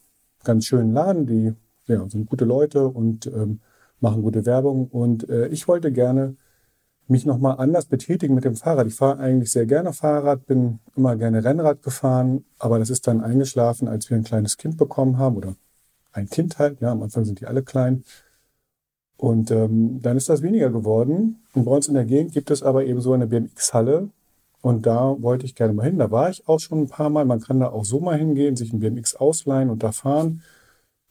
ganz 0.44 0.66
schönen 0.66 0.94
Laden. 0.94 1.28
Die 1.28 1.54
ja, 1.88 2.08
sind 2.10 2.28
gute 2.28 2.46
Leute 2.46 2.88
und 2.88 3.28
ähm, 3.28 3.60
machen 4.00 4.22
gute 4.22 4.46
Werbung. 4.46 4.88
Und 4.88 5.30
äh, 5.30 5.48
ich 5.48 5.68
wollte 5.68 5.92
gerne 5.92 6.36
mich 7.08 7.26
nochmal 7.26 7.58
anders 7.60 7.86
betätigen 7.86 8.34
mit 8.34 8.46
dem 8.46 8.56
Fahrrad. 8.56 8.88
Ich 8.88 8.96
fahre 8.96 9.20
eigentlich 9.20 9.52
sehr 9.52 9.66
gerne 9.66 9.94
Fahrrad, 9.94 10.48
bin 10.48 10.80
immer 10.96 11.16
gerne 11.16 11.44
Rennrad 11.44 11.84
gefahren, 11.84 12.46
aber 12.58 12.80
das 12.80 12.90
ist 12.90 13.06
dann 13.08 13.22
eingeschlafen, 13.22 13.88
als 13.88 14.10
wir 14.10 14.18
ein 14.18 14.24
kleines 14.24 14.58
Kind 14.58 14.78
bekommen 14.78 15.18
haben 15.18 15.38
oder 15.38 15.56
ein 16.14 16.30
Kind 16.30 16.58
halt. 16.58 16.82
Ja, 16.82 16.92
am 16.92 17.04
Anfang 17.04 17.26
sind 17.26 17.42
die 17.42 17.46
alle 17.46 17.62
klein. 17.62 18.04
Und 19.18 19.52
ähm, 19.52 20.02
dann 20.02 20.18
ist 20.18 20.30
das 20.30 20.42
weniger 20.42 20.70
geworden. 20.70 21.38
Und 21.54 21.66
bei 21.66 21.72
uns 21.72 21.88
in 21.88 21.94
der 21.94 22.06
Gegend 22.06 22.34
gibt 22.34 22.52
es 22.52 22.64
aber 22.64 22.86
eben 22.86 23.02
so 23.02 23.14
eine 23.14 23.28
BMX-Halle. 23.28 24.10
Und 24.62 24.86
da 24.86 25.16
wollte 25.22 25.46
ich 25.46 25.56
gerne 25.56 25.74
mal 25.74 25.84
hin. 25.86 26.00
Da 26.00 26.12
war 26.12 26.30
ich 26.30 26.48
auch 26.48 26.60
schon 26.60 26.80
ein 26.82 26.88
paar 26.90 27.10
Mal. 27.10 27.26
Man 27.26 27.40
kann 27.40 27.60
da 27.60 27.70
auch 27.70 27.86
so 27.86 28.00
mal 28.00 28.18
hingehen, 28.18 28.56
sich 28.56 28.74
ein 28.74 28.80
BMX 28.80 29.16
ausleihen 29.16 29.70
und 29.70 29.84
da 29.84 29.92
fahren. 29.92 30.42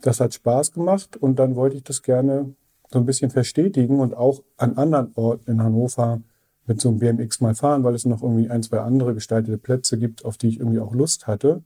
Das 0.00 0.20
hat 0.20 0.34
Spaß 0.34 0.72
gemacht. 0.72 1.16
Und 1.16 1.38
dann 1.38 1.56
wollte 1.56 1.76
ich 1.76 1.84
das 1.84 2.02
gerne 2.02 2.54
so 2.92 2.98
ein 2.98 3.06
bisschen 3.06 3.30
verstetigen 3.30 4.00
und 4.00 4.16
auch 4.16 4.42
an 4.56 4.76
anderen 4.76 5.12
Orten 5.14 5.50
in 5.50 5.62
Hannover 5.62 6.20
mit 6.66 6.80
so 6.80 6.88
einem 6.88 6.98
BMX 6.98 7.40
mal 7.40 7.54
fahren, 7.54 7.84
weil 7.84 7.94
es 7.94 8.04
noch 8.04 8.22
irgendwie 8.22 8.50
ein, 8.50 8.62
zwei 8.62 8.80
andere 8.80 9.14
gestaltete 9.14 9.58
Plätze 9.58 9.98
gibt, 9.98 10.24
auf 10.24 10.36
die 10.36 10.48
ich 10.48 10.60
irgendwie 10.60 10.80
auch 10.80 10.94
Lust 10.94 11.26
hatte. 11.26 11.62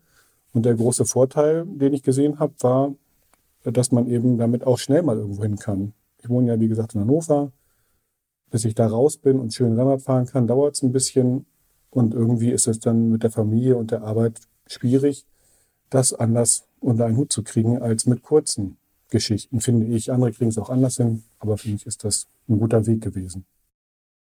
Und 0.53 0.65
der 0.65 0.75
große 0.75 1.05
Vorteil, 1.05 1.65
den 1.67 1.93
ich 1.93 2.03
gesehen 2.03 2.39
habe, 2.39 2.55
war, 2.61 2.95
dass 3.65 3.93
man 3.93 4.09
eben 4.09 4.39
damit 4.39 4.67
auch 4.67 4.79
schnell 4.79 5.03
mal 5.03 5.17
irgendwo 5.17 5.43
hin 5.43 5.57
kann. 5.57 5.93
Ich 6.29 6.31
wohne 6.31 6.49
ja, 6.49 6.61
wie 6.61 6.69
gesagt, 6.69 6.95
in 6.95 7.01
Hannover. 7.01 7.53
Bis 8.51 8.67
ich 8.67 8.75
da 8.75 8.87
raus 8.87 9.17
bin 9.17 9.39
und 9.39 9.55
schön 9.55 9.79
Rennrad 9.79 10.03
fahren 10.03 10.27
kann, 10.27 10.47
dauert 10.47 10.75
es 10.75 10.83
ein 10.83 10.93
bisschen. 10.93 11.47
Und 11.89 12.13
irgendwie 12.13 12.51
ist 12.51 12.69
es 12.69 12.81
dann 12.81 13.09
mit 13.09 13.23
der 13.23 13.31
Familie 13.31 13.79
und 13.79 13.93
der 13.93 14.03
Arbeit 14.03 14.39
schwierig, 14.67 15.25
das 15.89 16.13
anders 16.13 16.69
unter 16.81 17.07
einen 17.07 17.17
Hut 17.17 17.33
zu 17.33 17.43
kriegen 17.43 17.81
als 17.81 18.05
mit 18.05 18.23
kurzen 18.23 18.77
Geschichten, 19.09 19.63
finde 19.63 19.87
ich. 19.87 20.13
Andere 20.13 20.33
kriegen 20.33 20.51
es 20.51 20.59
auch 20.59 20.69
anders 20.69 20.99
hin, 20.99 21.25
aber 21.39 21.57
für 21.57 21.71
mich 21.71 21.87
ist 21.87 22.05
das 22.05 22.27
ein 22.47 22.59
guter 22.59 22.87
Weg 22.87 23.01
gewesen. 23.01 23.47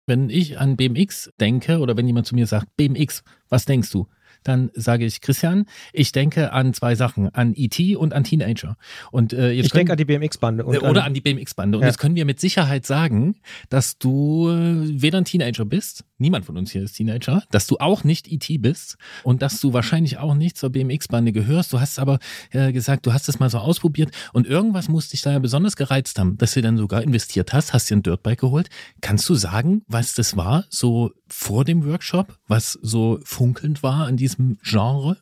Wenn 0.06 0.30
ich 0.30 0.58
an 0.58 0.78
BMX 0.78 1.30
denke 1.38 1.80
oder 1.80 1.94
wenn 1.98 2.06
jemand 2.06 2.26
zu 2.26 2.34
mir 2.34 2.46
sagt, 2.46 2.74
BMX, 2.78 3.22
was 3.50 3.66
denkst 3.66 3.90
du? 3.92 4.06
Dann 4.48 4.70
sage 4.74 5.04
ich 5.04 5.20
Christian, 5.20 5.66
ich 5.92 6.12
denke 6.12 6.52
an 6.52 6.72
zwei 6.74 6.94
Sachen, 6.94 7.32
an 7.34 7.52
E.T. 7.54 7.96
und 7.96 8.14
an 8.14 8.24
Teenager. 8.24 8.76
Und 9.10 9.32
äh, 9.32 9.50
jetzt 9.50 9.66
ich 9.66 9.72
denke 9.72 9.92
an 9.92 9.98
die 9.98 10.04
BMX-Bande. 10.04 10.64
Oder 10.64 11.04
an, 11.04 11.14
die 11.14 11.20
BMX-Bande. 11.20 11.78
Und 11.78 11.82
ja. 11.82 11.88
jetzt 11.88 11.98
können 11.98 12.16
wir 12.16 12.24
mit 12.24 12.40
Sicherheit 12.40 12.86
sagen, 12.86 13.36
dass 13.68 13.98
du 13.98 14.48
äh, 14.48 15.00
weder 15.02 15.18
ein 15.18 15.24
Teenager 15.24 15.64
bist, 15.64 16.04
niemand 16.18 16.44
von 16.44 16.56
uns 16.56 16.72
hier 16.72 16.82
ist 16.82 16.94
Teenager, 16.94 17.42
dass 17.50 17.66
du 17.66 17.76
auch 17.78 18.04
nicht 18.04 18.30
E.T. 18.30 18.58
bist 18.58 18.96
und 19.22 19.42
dass 19.42 19.60
du 19.60 19.72
wahrscheinlich 19.72 20.18
auch 20.18 20.34
nicht 20.34 20.56
zur 20.56 20.70
BMX-Bande 20.70 21.32
gehörst. 21.32 21.72
Du 21.72 21.80
hast 21.80 21.98
aber 21.98 22.18
äh, 22.50 22.72
gesagt, 22.72 23.06
du 23.06 23.12
hast 23.12 23.28
es 23.28 23.38
mal 23.38 23.50
so 23.50 23.58
ausprobiert 23.58 24.10
und 24.32 24.46
irgendwas 24.46 24.88
musste 24.88 25.12
dich 25.12 25.22
da 25.22 25.32
ja 25.32 25.38
besonders 25.38 25.76
gereizt 25.76 26.18
haben, 26.18 26.36
dass 26.38 26.54
du 26.54 26.62
dann 26.62 26.76
sogar 26.76 27.02
investiert 27.02 27.52
hast, 27.52 27.72
hast 27.72 27.90
dir 27.90 27.96
ein 27.96 28.02
Dirtbike 28.02 28.40
geholt. 28.40 28.68
Kannst 29.00 29.28
du 29.28 29.34
sagen, 29.34 29.82
was 29.86 30.14
das 30.14 30.36
war, 30.36 30.64
so 30.70 31.12
vor 31.28 31.64
dem 31.64 31.84
Workshop, 31.84 32.38
was 32.46 32.78
so 32.82 33.20
funkelnd 33.24 33.82
war 33.82 34.06
an 34.06 34.16
diesem 34.16 34.37
Genre? 34.62 35.16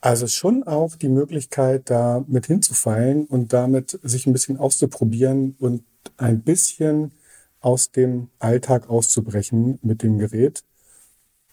Also 0.00 0.26
schon 0.26 0.62
auch 0.62 0.94
die 0.96 1.08
Möglichkeit, 1.08 1.90
da 1.90 2.24
mit 2.28 2.46
hinzufallen 2.46 3.24
und 3.24 3.52
damit 3.52 3.98
sich 4.02 4.26
ein 4.26 4.32
bisschen 4.32 4.58
auszuprobieren 4.58 5.56
und 5.58 5.82
ein 6.16 6.42
bisschen 6.42 7.12
aus 7.60 7.90
dem 7.90 8.28
Alltag 8.38 8.88
auszubrechen 8.88 9.78
mit 9.82 10.02
dem 10.02 10.18
Gerät 10.18 10.62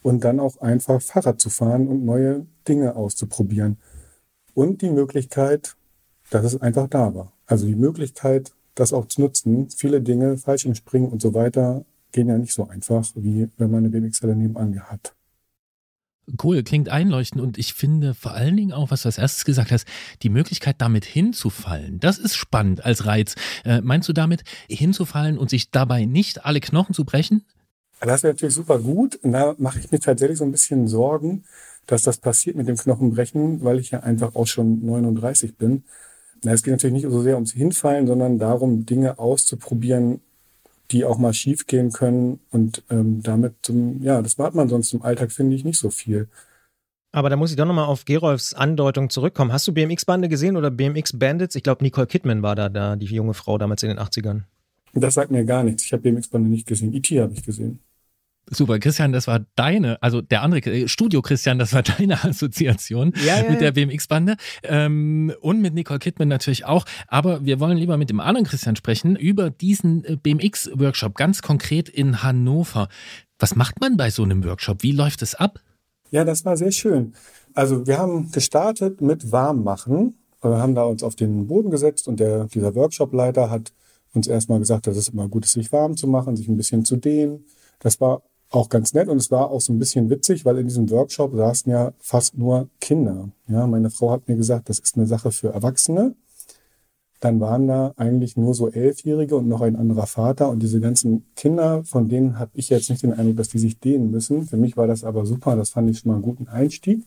und 0.04 0.24
dann 0.24 0.40
auch 0.40 0.58
einfach 0.58 1.02
Fahrrad 1.02 1.42
zu 1.42 1.50
fahren 1.50 1.88
und 1.88 2.06
neue 2.06 2.46
Dinge 2.68 2.96
auszuprobieren. 2.96 3.78
Und 4.54 4.82
die 4.82 4.92
Möglichkeit, 4.92 5.76
dass 6.30 6.46
es 6.46 6.62
einfach 6.62 6.88
da 6.88 7.16
war. 7.16 7.34
Also 7.48 7.66
die 7.66 7.76
Möglichkeit, 7.76 8.52
das 8.76 8.94
auch 8.94 9.08
zu 9.08 9.22
nutzen. 9.22 9.70
Viele 9.70 10.02
Dinge, 10.02 10.38
Fallschirmspringen 10.38 11.10
und 11.10 11.22
so 11.22 11.34
weiter, 11.34 11.86
gehen 12.12 12.28
ja 12.28 12.38
nicht 12.38 12.54
so 12.54 12.68
einfach, 12.68 13.10
wie 13.16 13.50
wenn 13.58 13.72
man 13.72 13.80
eine 13.80 13.90
BMX-Halle 13.90 14.36
nebenan 14.36 14.80
hat. 14.82 15.16
Cool, 16.42 16.64
klingt 16.64 16.88
einleuchtend 16.88 17.42
und 17.42 17.58
ich 17.58 17.74
finde 17.74 18.14
vor 18.14 18.32
allen 18.32 18.56
Dingen 18.56 18.72
auch, 18.72 18.92
was 18.92 19.02
du 19.02 19.10
als 19.10 19.18
erstes 19.18 19.44
gesagt 19.44 19.72
hast, 19.72 19.86
die 20.22 20.30
Möglichkeit 20.30 20.78
damit 20.80 21.04
hinzufallen, 21.04 22.00
das 22.00 22.18
ist 22.18 22.36
spannend 22.36 22.86
als 22.86 23.06
Reiz. 23.06 23.36
Äh, 23.66 23.82
meinst 23.82 24.08
du 24.08 24.14
damit 24.14 24.44
hinzufallen 24.70 25.38
und 25.38 25.50
sich 25.50 25.72
dabei 25.72 26.06
nicht 26.06 26.46
alle 26.46 26.62
Knochen 26.62 26.96
zu 26.96 27.04
brechen? 27.04 27.44
Das 28.00 28.24
wäre 28.24 28.34
natürlich 28.34 28.56
super 28.56 28.80
gut 28.80 29.16
und 29.18 29.34
da 29.34 29.56
mache 29.58 29.80
ich 29.80 29.92
mir 29.92 30.00
tatsächlich 30.00 30.38
so 30.38 30.46
ein 30.46 30.52
bisschen 30.52 30.88
Sorgen, 30.88 31.44
dass 31.88 32.04
das 32.04 32.18
passiert 32.18 32.56
mit 32.56 32.68
dem 32.68 32.78
Knochenbrechen, 32.78 33.64
weil 33.64 33.80
ich 33.80 33.92
ja 33.92 34.00
einfach 34.02 34.36
auch 34.36 34.48
schon 34.48 34.86
39 34.86 35.58
bin. 35.58 35.84
Es 36.46 36.64
geht 36.64 36.72
natürlich 36.74 36.94
nicht 36.94 37.12
so 37.12 37.22
sehr 37.22 37.36
ums 37.36 37.54
Hinfallen, 37.54 38.08
sondern 38.08 38.40
darum, 38.40 38.86
Dinge 38.86 39.20
auszuprobieren, 39.20 40.22
die 40.94 41.04
auch 41.04 41.18
mal 41.18 41.34
schief 41.34 41.68
gehen 41.68 41.92
können. 41.92 42.40
Und 42.52 42.84
ähm, 42.90 43.22
damit, 43.22 43.56
zum, 43.64 44.02
ja, 44.02 44.22
das 44.22 44.38
macht 44.38 44.56
man 44.56 44.70
sonst 44.70 44.94
im 44.94 45.02
Alltag, 45.02 45.32
finde 45.32 45.56
ich, 45.56 45.66
nicht 45.66 45.80
so 45.80 45.90
viel. 45.90 46.30
Aber 47.12 47.30
da 47.30 47.36
muss 47.36 47.52
ich 47.52 47.58
doch 47.58 47.66
nochmal 47.66 47.86
auf 47.86 48.06
Gerolfs 48.06 48.54
Andeutung 48.54 49.10
zurückkommen. 49.10 49.52
Hast 49.52 49.68
du 49.68 49.74
BMX-Bande 49.74 50.30
gesehen 50.30 50.56
oder 50.56 50.72
BMX 50.72 51.20
Bandits? 51.20 51.56
Ich 51.56 51.64
glaube, 51.64 51.84
Nicole 51.84 52.08
Kidman 52.08 52.42
war 52.42 52.56
da, 52.56 52.70
da, 52.70 52.96
die 52.96 53.06
junge 53.06 53.34
Frau 53.34 53.58
damals 53.58 53.84
in 53.84 53.90
den 53.90 54.00
80ern. 54.00 54.44
Das 54.94 55.16
sagt 55.16 55.32
mir 55.32 55.44
gar 55.46 55.64
nichts. 55.64 55.84
Ich 55.84 55.94
habe 55.94 56.04
BMX-Bande 56.04 56.50
nicht 56.50 56.68
gesehen. 56.68 56.94
IT 56.94 57.12
e 57.12 57.22
habe 57.22 57.34
ich 57.34 57.44
gesehen. 57.44 57.80
Super, 58.50 58.78
Christian, 58.80 59.14
das 59.14 59.28
war 59.28 59.46
deine, 59.56 60.02
also 60.04 60.22
der 60.22 60.42
andere 60.42 60.60
äh, 60.60 60.88
Studio 60.88 61.22
Christian, 61.22 61.60
das 61.60 61.74
war 61.74 61.82
deine 61.98 62.24
Assoziation 62.24 63.14
ja, 63.26 63.42
ja, 63.42 63.50
mit 63.50 63.62
der 63.62 63.72
BMX-Bande 63.72 64.36
ähm, 64.64 65.34
und 65.40 65.62
mit 65.62 65.74
Nicole 65.74 66.00
Kidman 66.00 66.28
natürlich 66.28 66.66
auch. 66.66 66.86
Aber 67.08 67.46
wir 67.46 67.60
wollen 67.60 67.78
lieber 67.78 67.98
mit 67.98 68.10
dem 68.10 68.20
anderen 68.20 68.46
Christian 68.46 68.76
sprechen 68.76 69.16
über 69.16 69.50
diesen 69.50 70.04
äh, 70.04 70.18
BMX-Workshop, 70.18 71.16
ganz 71.16 71.42
konkret 71.42 71.88
in 71.90 72.22
Hannover. 72.22 72.90
Was 73.40 73.56
macht 73.56 73.80
man 73.80 73.98
bei 73.98 74.10
so 74.10 74.24
einem 74.24 74.44
Workshop? 74.44 74.84
Wie 74.84 74.92
läuft 74.92 75.22
es 75.22 75.36
ab? 75.36 75.60
Ja, 76.12 76.26
das 76.26 76.46
war 76.46 76.58
sehr 76.58 76.72
schön. 76.72 77.14
Also 77.54 77.88
wir 77.88 77.98
haben 77.98 78.32
gestartet 78.32 79.02
mit 79.02 79.32
Warmmachen. 79.32 80.16
Wir 80.42 80.58
haben 80.58 80.76
da 80.76 80.84
uns 80.84 81.02
auf 81.02 81.16
den 81.16 81.48
Boden 81.48 81.72
gesetzt 81.72 82.08
und 82.08 82.20
der, 82.20 82.46
dieser 82.46 82.76
Workshopleiter 82.76 83.50
hat 83.50 83.72
uns 84.14 84.28
erstmal 84.28 84.60
gesagt, 84.60 84.86
dass 84.88 84.98
es 84.98 85.08
immer 85.08 85.28
gut 85.28 85.46
ist, 85.46 85.54
sich 85.54 85.72
warm 85.72 85.96
zu 85.96 86.08
machen, 86.08 86.36
sich 86.36 86.48
ein 86.48 86.58
bisschen 86.58 86.86
zu 86.86 86.98
dehnen. 86.98 87.46
Das 87.80 88.00
war 88.00 88.22
auch 88.54 88.70
ganz 88.70 88.94
nett 88.94 89.10
und 89.10 89.18
es 89.18 89.32
war 89.32 89.50
auch 89.50 89.62
so 89.62 89.74
ein 89.74 89.80
bisschen 89.80 90.10
witzig, 90.10 90.46
weil 90.46 90.60
in 90.60 90.68
diesem 90.68 90.90
Workshop 90.92 91.36
saßen 91.36 91.72
ja 91.72 91.92
fast 92.00 92.38
nur 92.38 92.70
Kinder. 92.80 93.30
Ja, 93.48 93.66
meine 93.66 93.90
Frau 93.90 94.12
hat 94.12 94.28
mir 94.28 94.36
gesagt, 94.36 94.70
das 94.70 94.80
ist 94.80 94.96
eine 94.96 95.08
Sache 95.08 95.32
für 95.32 95.50
Erwachsene. 95.50 96.16
Dann 97.20 97.40
waren 97.40 97.68
da 97.68 97.94
eigentlich 97.96 98.38
nur 98.38 98.54
so 98.54 98.70
Elfjährige 98.70 99.38
und 99.38 99.48
noch 99.48 99.62
ein 99.62 99.76
anderer 99.76 100.06
Vater 100.06 100.50
und 100.50 100.62
diese 100.62 100.80
ganzen 100.80 101.26
Kinder, 101.36 101.84
von 101.86 102.10
denen 102.10 102.38
habe 102.38 102.52
ich 102.54 102.70
jetzt 102.70 102.90
nicht 102.90 103.02
den 103.02 103.14
Eindruck, 103.14 103.38
dass 103.38 103.50
die 103.50 103.60
sich 103.60 103.80
dehnen 103.80 104.12
müssen. 104.12 104.46
Für 104.46 104.58
mich 104.58 104.78
war 104.78 104.88
das 104.88 105.04
aber 105.04 105.26
super, 105.26 105.56
das 105.56 105.70
fand 105.72 105.90
ich 105.90 106.00
schon 106.00 106.12
mal 106.12 106.16
einen 106.16 106.24
guten 106.24 106.48
Einstieg. 106.48 107.04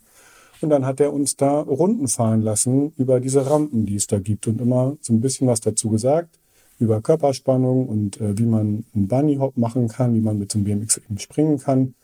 Und 0.63 0.71
dann 0.71 0.87
hat 0.87 1.01
er 1.01 1.13
uns 1.13 1.37
da 1.37 1.61
Runden 1.61 2.09
fahren 2.09 2.41
lassen 2.41 2.93
über 2.97 3.21
diese 3.21 3.49
Rampen, 3.49 3.85
die 3.85 3.95
es 3.95 4.07
da 4.07 4.19
gibt 4.19 4.49
und 4.49 4.61
immer 4.61 4.97
so 5.01 5.13
ein 5.13 5.21
bisschen 5.21 5.47
was 5.47 5.61
dazu 5.61 5.91
gesagt 5.91 6.41
über 6.79 7.01
Körperspannung 7.01 7.89
und 7.89 8.21
äh, 8.21 8.39
wie 8.39 8.47
man 8.47 8.85
einen 8.95 9.09
Bunny 9.09 9.37
Hop 9.37 9.57
machen 9.57 9.89
kann, 9.89 10.15
wie 10.15 10.21
man 10.21 10.39
mit 10.39 10.53
so 10.53 10.59
einem 10.59 10.65
BMX 10.65 10.99
eben 10.99 11.19
springen 11.19 11.59
kann 11.59 11.95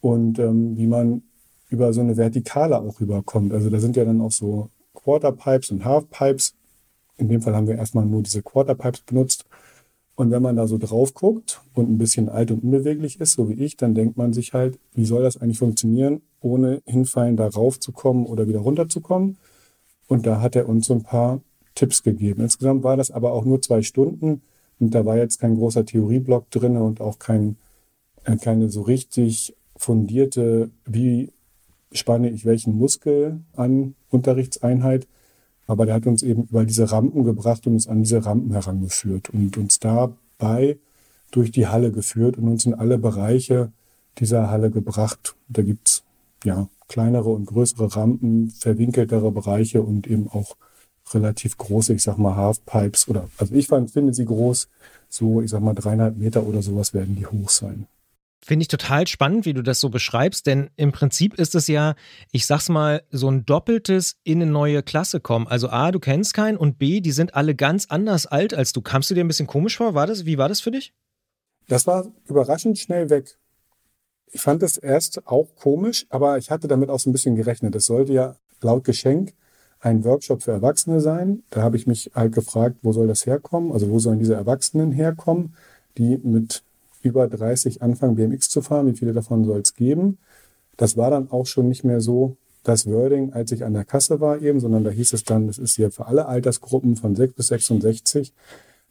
und 0.00 0.38
ähm, 0.38 0.76
wie 0.76 0.86
man 0.86 1.22
über 1.68 1.92
so 1.92 2.00
eine 2.00 2.16
Vertikale 2.16 2.78
auch 2.78 3.00
rüberkommt. 3.00 3.52
Also 3.52 3.70
da 3.70 3.80
sind 3.80 3.96
ja 3.96 4.04
dann 4.04 4.20
auch 4.20 4.32
so 4.32 4.68
Quarterpipes 4.94 5.70
und 5.70 5.84
Halfpipes. 5.84 6.54
In 7.16 7.28
dem 7.28 7.40
Fall 7.40 7.54
haben 7.54 7.66
wir 7.66 7.76
erstmal 7.76 8.04
nur 8.04 8.22
diese 8.22 8.42
Quarterpipes 8.42 9.02
benutzt. 9.02 9.46
Und 10.14 10.30
wenn 10.30 10.42
man 10.42 10.56
da 10.56 10.66
so 10.66 10.76
drauf 10.76 11.14
guckt 11.14 11.62
und 11.74 11.88
ein 11.90 11.98
bisschen 11.98 12.28
alt 12.28 12.50
und 12.50 12.62
unbeweglich 12.62 13.20
ist, 13.20 13.32
so 13.32 13.48
wie 13.48 13.54
ich, 13.54 13.76
dann 13.76 13.94
denkt 13.94 14.18
man 14.18 14.32
sich 14.32 14.52
halt, 14.52 14.78
wie 14.92 15.06
soll 15.06 15.22
das 15.22 15.38
eigentlich 15.38 15.58
funktionieren, 15.58 16.20
ohne 16.40 16.82
hinfallen 16.84 17.36
da 17.36 17.48
raufzukommen 17.48 18.26
oder 18.26 18.46
wieder 18.46 18.60
runterzukommen. 18.60 19.38
Und 20.08 20.26
da 20.26 20.40
hat 20.40 20.54
er 20.54 20.68
uns 20.68 20.86
so 20.86 20.94
ein 20.94 21.02
paar 21.02 21.40
Tipps 21.74 22.02
gegeben. 22.02 22.42
Insgesamt 22.42 22.82
war 22.82 22.96
das 22.96 23.10
aber 23.10 23.32
auch 23.32 23.44
nur 23.44 23.62
zwei 23.62 23.82
Stunden 23.82 24.42
und 24.78 24.94
da 24.94 25.04
war 25.06 25.16
jetzt 25.16 25.40
kein 25.40 25.56
großer 25.56 25.86
Theorieblock 25.86 26.50
drin 26.50 26.76
und 26.76 27.00
auch 27.00 27.18
kein, 27.18 27.56
äh, 28.24 28.36
keine 28.36 28.68
so 28.68 28.82
richtig 28.82 29.54
fundierte, 29.76 30.70
wie 30.86 31.30
spanne 31.92 32.30
ich 32.30 32.44
welchen 32.44 32.76
Muskel 32.76 33.40
an 33.54 33.94
Unterrichtseinheit. 34.10 35.06
Aber 35.66 35.86
der 35.86 35.94
hat 35.94 36.06
uns 36.06 36.22
eben 36.22 36.44
über 36.44 36.64
diese 36.64 36.90
Rampen 36.90 37.24
gebracht 37.24 37.66
und 37.66 37.74
uns 37.74 37.86
an 37.86 38.02
diese 38.02 38.24
Rampen 38.24 38.52
herangeführt 38.52 39.30
und 39.30 39.56
uns 39.56 39.78
dabei 39.78 40.78
durch 41.30 41.50
die 41.50 41.66
Halle 41.66 41.92
geführt 41.92 42.36
und 42.36 42.48
uns 42.48 42.66
in 42.66 42.74
alle 42.74 42.98
Bereiche 42.98 43.72
dieser 44.18 44.50
Halle 44.50 44.70
gebracht. 44.70 45.36
Da 45.48 45.62
gibt's 45.62 46.02
ja 46.44 46.68
kleinere 46.88 47.30
und 47.30 47.46
größere 47.46 47.94
Rampen, 47.94 48.50
verwinkeltere 48.50 49.30
Bereiche 49.30 49.82
und 49.82 50.06
eben 50.06 50.28
auch 50.28 50.56
relativ 51.12 51.56
große, 51.58 51.94
ich 51.94 52.02
sag 52.02 52.18
mal 52.18 52.36
Halfpipes 52.36 53.08
oder, 53.08 53.28
also 53.38 53.54
ich 53.54 53.66
fand, 53.66 53.90
finde 53.90 54.14
sie 54.14 54.24
groß, 54.24 54.68
so 55.08 55.42
ich 55.42 55.50
sag 55.50 55.60
mal 55.60 55.74
dreieinhalb 55.74 56.16
Meter 56.16 56.44
oder 56.44 56.62
sowas 56.62 56.94
werden 56.94 57.16
die 57.16 57.26
hoch 57.26 57.50
sein. 57.50 57.86
Finde 58.44 58.62
ich 58.64 58.68
total 58.68 59.06
spannend, 59.06 59.46
wie 59.46 59.52
du 59.52 59.62
das 59.62 59.78
so 59.78 59.88
beschreibst, 59.88 60.46
denn 60.46 60.70
im 60.74 60.90
Prinzip 60.90 61.34
ist 61.34 61.54
es 61.54 61.68
ja, 61.68 61.94
ich 62.32 62.44
sag's 62.44 62.68
mal, 62.68 63.04
so 63.12 63.30
ein 63.30 63.46
doppeltes 63.46 64.16
in 64.24 64.42
eine 64.42 64.50
neue 64.50 64.82
Klasse 64.82 65.20
kommen. 65.20 65.46
Also 65.46 65.68
A, 65.68 65.92
du 65.92 66.00
kennst 66.00 66.34
keinen 66.34 66.56
und 66.56 66.76
B, 66.76 67.00
die 67.00 67.12
sind 67.12 67.36
alle 67.36 67.54
ganz 67.54 67.86
anders 67.88 68.26
alt 68.26 68.52
als 68.52 68.72
du. 68.72 68.80
Kamst 68.80 69.10
du 69.10 69.14
dir 69.14 69.22
ein 69.22 69.28
bisschen 69.28 69.46
komisch 69.46 69.76
vor? 69.76 69.94
War 69.94 70.08
das, 70.08 70.26
wie 70.26 70.38
war 70.38 70.48
das 70.48 70.60
für 70.60 70.72
dich? 70.72 70.92
Das 71.68 71.86
war 71.86 72.10
überraschend 72.26 72.80
schnell 72.80 73.10
weg. 73.10 73.38
Ich 74.32 74.40
fand 74.40 74.64
es 74.64 74.76
erst 74.76 75.24
auch 75.28 75.54
komisch, 75.54 76.06
aber 76.08 76.36
ich 76.38 76.50
hatte 76.50 76.66
damit 76.66 76.90
auch 76.90 76.98
so 76.98 77.10
ein 77.10 77.12
bisschen 77.12 77.36
gerechnet. 77.36 77.76
Es 77.76 77.86
sollte 77.86 78.12
ja 78.12 78.36
laut 78.60 78.82
Geschenk 78.82 79.34
ein 79.82 80.04
Workshop 80.04 80.42
für 80.42 80.52
Erwachsene 80.52 81.00
sein. 81.00 81.42
Da 81.50 81.62
habe 81.62 81.76
ich 81.76 81.86
mich 81.86 82.12
halt 82.14 82.32
gefragt, 82.32 82.76
wo 82.82 82.92
soll 82.92 83.08
das 83.08 83.26
herkommen? 83.26 83.72
Also 83.72 83.90
wo 83.90 83.98
sollen 83.98 84.20
diese 84.20 84.34
Erwachsenen 84.34 84.92
herkommen, 84.92 85.54
die 85.98 86.18
mit 86.22 86.62
über 87.02 87.26
30 87.26 87.82
anfangen, 87.82 88.14
BMX 88.14 88.48
zu 88.48 88.62
fahren? 88.62 88.86
Wie 88.86 88.96
viele 88.96 89.12
davon 89.12 89.44
soll 89.44 89.60
es 89.60 89.74
geben? 89.74 90.18
Das 90.76 90.96
war 90.96 91.10
dann 91.10 91.30
auch 91.30 91.46
schon 91.46 91.68
nicht 91.68 91.82
mehr 91.82 92.00
so 92.00 92.36
das 92.62 92.86
Wording, 92.86 93.32
als 93.32 93.50
ich 93.50 93.64
an 93.64 93.74
der 93.74 93.84
Kasse 93.84 94.20
war 94.20 94.40
eben, 94.40 94.60
sondern 94.60 94.84
da 94.84 94.90
hieß 94.90 95.14
es 95.14 95.24
dann, 95.24 95.48
es 95.48 95.58
ist 95.58 95.74
hier 95.74 95.90
für 95.90 96.06
alle 96.06 96.26
Altersgruppen 96.26 96.94
von 96.94 97.16
6 97.16 97.34
bis 97.34 97.48
66. 97.48 98.32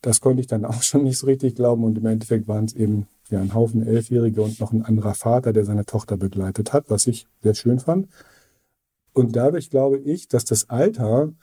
Das 0.02 0.20
konnte 0.20 0.42
ich 0.42 0.48
dann 0.48 0.66
auch 0.72 0.84
schon 0.84 1.04
nicht 1.04 1.18
so 1.18 1.26
richtig 1.26 1.56
glauben 1.56 1.86
und 1.86 1.98
im 1.98 2.06
Endeffekt 2.06 2.50
waren 2.50 2.66
es 2.66 2.74
eben 2.74 3.08
ja 3.30 3.40
ein 3.40 3.54
Haufen 3.54 3.88
Elfjährige 3.88 4.42
und 4.42 4.60
noch 4.60 4.74
ein 4.74 4.84
anderer 4.84 5.14
Vater, 5.14 5.54
der 5.54 5.64
seine 5.64 5.86
Tochter 5.86 6.18
begleitet 6.18 6.74
hat, 6.74 6.90
was 6.90 7.08
ich 7.08 7.28
sehr 7.44 7.54
schön 7.54 7.80
fand. 7.80 8.10
Und 9.14 9.36
dadurch 9.36 9.70
glaube 9.70 9.98
ich, 10.00 10.28
dass 10.28 10.46
das 10.46 10.70
Alter 10.70 11.34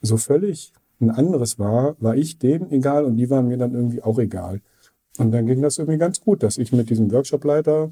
so 0.00 0.16
völlig 0.16 0.72
ein 1.00 1.10
anderes 1.10 1.58
war, 1.58 1.96
war 2.00 2.16
ich 2.16 2.38
denen 2.38 2.70
egal 2.70 3.04
und 3.04 3.16
die 3.16 3.30
waren 3.30 3.48
mir 3.48 3.58
dann 3.58 3.74
irgendwie 3.74 4.02
auch 4.02 4.18
egal. 4.18 4.60
Und 5.18 5.32
dann 5.32 5.46
ging 5.46 5.62
das 5.62 5.78
irgendwie 5.78 5.98
ganz 5.98 6.20
gut, 6.20 6.42
dass 6.42 6.58
ich 6.58 6.72
mit 6.72 6.90
diesem 6.90 7.10
Workshopleiter 7.10 7.90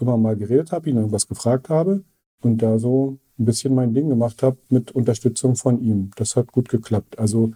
immer 0.00 0.16
mal 0.16 0.36
geredet 0.36 0.72
habe, 0.72 0.88
ihn 0.90 0.96
irgendwas 0.96 1.28
gefragt 1.28 1.68
habe 1.68 2.04
und 2.42 2.62
da 2.62 2.78
so 2.78 3.18
ein 3.38 3.44
bisschen 3.44 3.74
mein 3.74 3.94
Ding 3.94 4.08
gemacht 4.08 4.42
habe 4.42 4.58
mit 4.68 4.92
Unterstützung 4.92 5.56
von 5.56 5.80
ihm. 5.80 6.10
Das 6.16 6.36
hat 6.36 6.52
gut 6.52 6.68
geklappt. 6.68 7.18
Also 7.18 7.52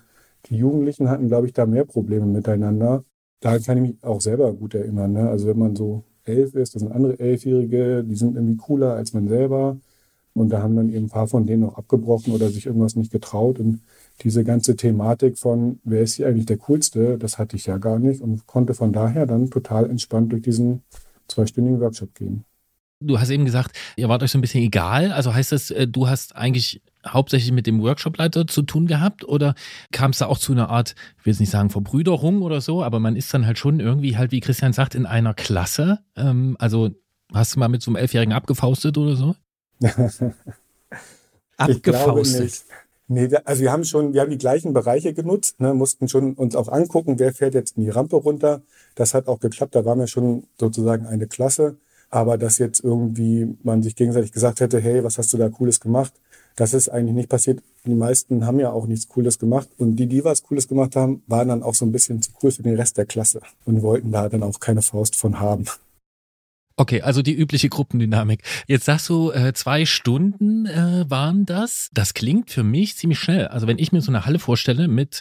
die 0.47 0.57
Jugendlichen 0.57 1.09
hatten, 1.09 1.29
glaube 1.29 1.47
ich, 1.47 1.53
da 1.53 1.67
mehr 1.67 1.85
Probleme 1.85 2.27
miteinander. 2.27 3.05
Da 3.41 3.59
kann 3.59 3.85
ich 3.85 3.93
mich 3.93 4.05
auch 4.05 4.21
selber 4.21 4.53
gut 4.53 4.75
erinnern. 4.75 5.13
Ne? 5.13 5.29
Also 5.29 5.47
wenn 5.47 5.59
man 5.59 5.77
so 5.77 6.05
elf 6.25 6.55
ist, 6.55 6.75
das 6.75 6.83
sind 6.83 6.93
andere 6.93 7.19
Elfjährige, 7.19 8.05
die 8.05 8.17
sind 8.17 8.37
irgendwie 8.37 8.57
cooler 8.57 8.95
als 8.95 9.13
man 9.13 9.29
selber. 9.29 9.79
Und 10.39 10.51
da 10.51 10.63
haben 10.63 10.77
dann 10.77 10.89
eben 10.89 11.07
ein 11.07 11.11
paar 11.11 11.27
von 11.27 11.47
denen 11.47 11.65
auch 11.65 11.77
abgebrochen 11.77 12.33
oder 12.33 12.49
sich 12.49 12.67
irgendwas 12.67 12.97
nicht 12.97 13.13
getraut. 13.13 13.59
Und 13.59 13.81
diese 14.23 14.45
ganze 14.45 14.77
Thematik 14.77 15.39
von, 15.39 15.81
wer 15.85 16.03
ist 16.03 16.15
hier 16.15 16.29
eigentlich 16.29 16.47
der 16.47 16.59
Coolste, 16.59 17.19
das 17.19 17.39
hatte 17.39 17.57
ich 17.57 17.67
ja 17.67 17.79
gar 17.79 17.99
nicht 17.99 18.21
und 18.21 18.47
konnte 18.47 18.75
von 18.75 18.93
daher 18.93 19.27
dann 19.27 19.51
total 19.51 19.89
entspannt 19.89 20.33
durch 20.33 20.43
diesen 20.43 20.83
zweistündigen 21.29 21.81
Workshop 21.81 22.15
gehen. 22.15 22.45
Du 23.01 23.21
hast 23.21 23.31
eben 23.31 23.45
gesagt, 23.45 23.77
ihr 23.97 24.09
wart 24.09 24.25
euch 24.25 24.33
so 24.33 24.39
ein 24.39 24.41
bisschen 24.41 24.65
egal. 24.65 25.13
Also 25.13 25.33
heißt 25.33 25.53
das, 25.53 25.71
äh, 25.71 25.87
du 25.87 26.09
hast 26.09 26.35
eigentlich 26.35 26.83
hauptsächlich 27.07 27.53
mit 27.53 27.67
dem 27.67 27.81
Workshopleiter 27.81 28.47
zu 28.49 28.63
tun 28.63 28.89
gehabt 28.89 29.25
oder 29.25 29.55
kam 29.93 30.11
es 30.11 30.19
da 30.19 30.27
auch 30.27 30.39
zu 30.39 30.53
einer 30.53 30.69
Art, 30.69 30.97
ich 31.19 31.27
will 31.27 31.33
jetzt 31.33 31.41
nicht 31.41 31.51
sagen 31.51 31.71
Verbrüderung 31.71 32.43
oder 32.43 32.61
so, 32.61 32.83
aber 32.83 32.99
man 32.99 33.15
ist 33.15 33.33
dann 33.33 33.47
halt 33.47 33.59
schon 33.59 33.79
irgendwie 33.79 34.17
halt, 34.17 34.33
wie 34.33 34.41
Christian 34.41 34.73
sagt, 34.73 34.97
in 34.97 35.07
einer 35.07 35.33
Klasse. 35.33 36.01
Ähm, 36.17 36.57
also 36.59 36.91
hast 37.33 37.55
du 37.55 37.61
mal 37.61 37.69
mit 37.69 37.83
so 37.83 37.91
einem 37.91 37.97
Elfjährigen 37.97 38.35
abgefaustet 38.35 38.99
oder 38.99 39.15
so? 39.15 39.37
Abgefaustet. 41.57 42.65
Nee, 43.11 43.31
also 43.45 43.63
wir 43.63 43.73
haben 43.73 43.85
schon, 43.85 44.13
wir 44.13 44.21
haben 44.21 44.31
die 44.31 44.39
gleichen 44.39 44.75
Bereiche 44.75 45.15
genutzt, 45.15 45.61
ne, 45.61 45.73
mussten 45.73 46.09
schon 46.09 46.35
uns 46.35 46.55
auch 46.55 46.69
angucken, 46.69 47.19
wer 47.19 47.33
fährt 47.33 47.55
jetzt 47.55 47.79
in 47.79 47.85
die 47.85 47.89
Rampe 47.89 48.17
runter. 48.17 48.61
Das 48.97 49.15
hat 49.15 49.29
auch 49.29 49.41
geklappt, 49.41 49.75
da 49.75 49.87
waren 49.87 49.99
wir 49.99 50.07
schon 50.07 50.45
sozusagen 50.59 51.07
eine 51.07 51.27
Klasse. 51.27 51.79
Aber 52.11 52.39
dass 52.39 52.59
jetzt 52.59 52.83
irgendwie 52.83 53.57
man 53.63 53.83
sich 53.83 53.95
gegenseitig 53.95 54.33
gesagt 54.33 54.61
hätte, 54.61 54.81
hey, 54.81 55.05
was 55.05 55.19
hast 55.19 55.33
du 55.33 55.37
da 55.37 55.49
Cooles 55.49 55.81
gemacht? 55.81 56.13
Das 56.57 56.75
ist 56.75 56.89
eigentlich 56.89 57.15
nicht 57.15 57.29
passiert. 57.29 57.63
Die 57.85 57.95
meisten 57.95 58.47
haben 58.47 58.59
ja 58.61 58.73
auch 58.73 58.87
nichts 58.87 59.09
Cooles 59.09 59.39
gemacht. 59.39 59.69
Und 59.79 59.97
die, 59.97 60.07
die 60.07 60.25
was 60.25 60.43
Cooles 60.43 60.69
gemacht 60.69 60.97
haben, 60.97 61.23
waren 61.27 61.49
dann 61.49 61.63
auch 61.63 61.75
so 61.75 61.85
ein 61.85 61.93
bisschen 61.93 62.21
zu 62.21 62.33
cool 62.43 62.51
für 62.51 62.63
den 62.63 62.77
Rest 62.77 62.97
der 62.99 63.07
Klasse 63.07 63.41
und 63.65 63.83
wollten 63.83 64.11
da 64.11 64.29
dann 64.29 64.43
auch 64.43 64.59
keine 64.59 64.83
Faust 64.83 65.17
von 65.17 65.39
haben. 65.39 65.67
Okay, 66.81 67.03
also 67.03 67.23
die 67.23 67.35
übliche 67.35 67.69
Gruppendynamik. 67.69 68.45
Jetzt 68.69 68.85
sagst 68.85 69.09
du, 69.09 69.33
äh, 69.33 69.53
zwei 69.53 69.85
Stunden 69.85 70.65
äh, 70.67 71.05
waren 71.09 71.45
das. 71.45 71.91
Das 71.93 72.15
klingt 72.15 72.53
für 72.53 72.63
mich 72.63 72.97
ziemlich 72.97 73.19
schnell. 73.19 73.49
Also 73.49 73.67
wenn 73.67 73.81
ich 73.81 73.91
mir 73.91 74.01
so 74.01 74.13
eine 74.13 74.27
Halle 74.27 74.39
vorstelle 74.39 74.87
mit 74.87 75.21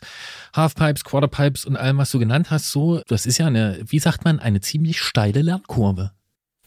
Halfpipes, 0.56 1.04
Quarterpipes 1.04 1.66
und 1.66 1.76
allem, 1.76 1.98
was 1.98 2.12
du 2.12 2.20
genannt 2.20 2.52
hast, 2.52 2.70
so, 2.70 3.02
das 3.08 3.26
ist 3.26 3.40
ja 3.40 3.48
eine, 3.48 3.80
wie 3.88 3.98
sagt 3.98 4.24
man, 4.24 4.40
eine 4.40 4.62
ziemlich 4.62 5.02
steile 5.02 5.42
Lernkurve. 5.42 6.12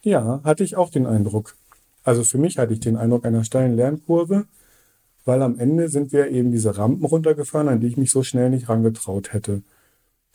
Ja, 0.02 0.40
hatte 0.42 0.64
ich 0.64 0.76
auch 0.76 0.90
den 0.90 1.06
Eindruck. 1.06 1.54
Also 2.02 2.24
für 2.24 2.38
mich 2.38 2.58
hatte 2.58 2.72
ich 2.72 2.80
den 2.80 2.96
Eindruck 2.96 3.24
einer 3.24 3.44
steilen 3.44 3.76
Lernkurve, 3.76 4.46
weil 5.24 5.40
am 5.42 5.56
Ende 5.56 5.88
sind 5.88 6.12
wir 6.12 6.32
eben 6.32 6.50
diese 6.50 6.76
Rampen 6.76 7.04
runtergefahren, 7.04 7.68
an 7.68 7.78
die 7.78 7.86
ich 7.86 7.96
mich 7.96 8.10
so 8.10 8.24
schnell 8.24 8.50
nicht 8.50 8.68
rangetraut 8.68 9.32
hätte. 9.32 9.62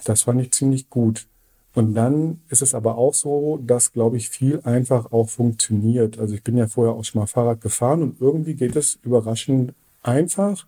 Das 0.06 0.22
fand 0.22 0.41
ich 0.41 0.53
ziemlich 0.53 0.89
gut. 0.89 1.28
Und 1.76 1.93
dann 1.93 2.39
ist 2.49 2.61
es 2.61 2.73
aber 2.73 2.97
auch 2.97 3.13
so, 3.13 3.59
dass, 3.61 3.91
glaube 3.91 4.15
ich, 4.15 4.30
viel 4.30 4.61
einfach 4.63 5.11
auch 5.11 5.30
funktioniert. 5.30 6.17
Also 6.17 6.34
ich 6.34 6.41
bin 6.41 6.57
ja 6.57 6.67
vorher 6.67 6.93
auch 6.93 7.03
schon 7.03 7.19
mal 7.19 7.28
Fahrrad 7.28 7.59
gefahren 7.59 8.01
und 8.01 8.21
irgendwie 8.21 8.55
geht 8.55 8.78
es 8.78 8.97
überraschend 9.03 9.73
einfach. 10.01 10.65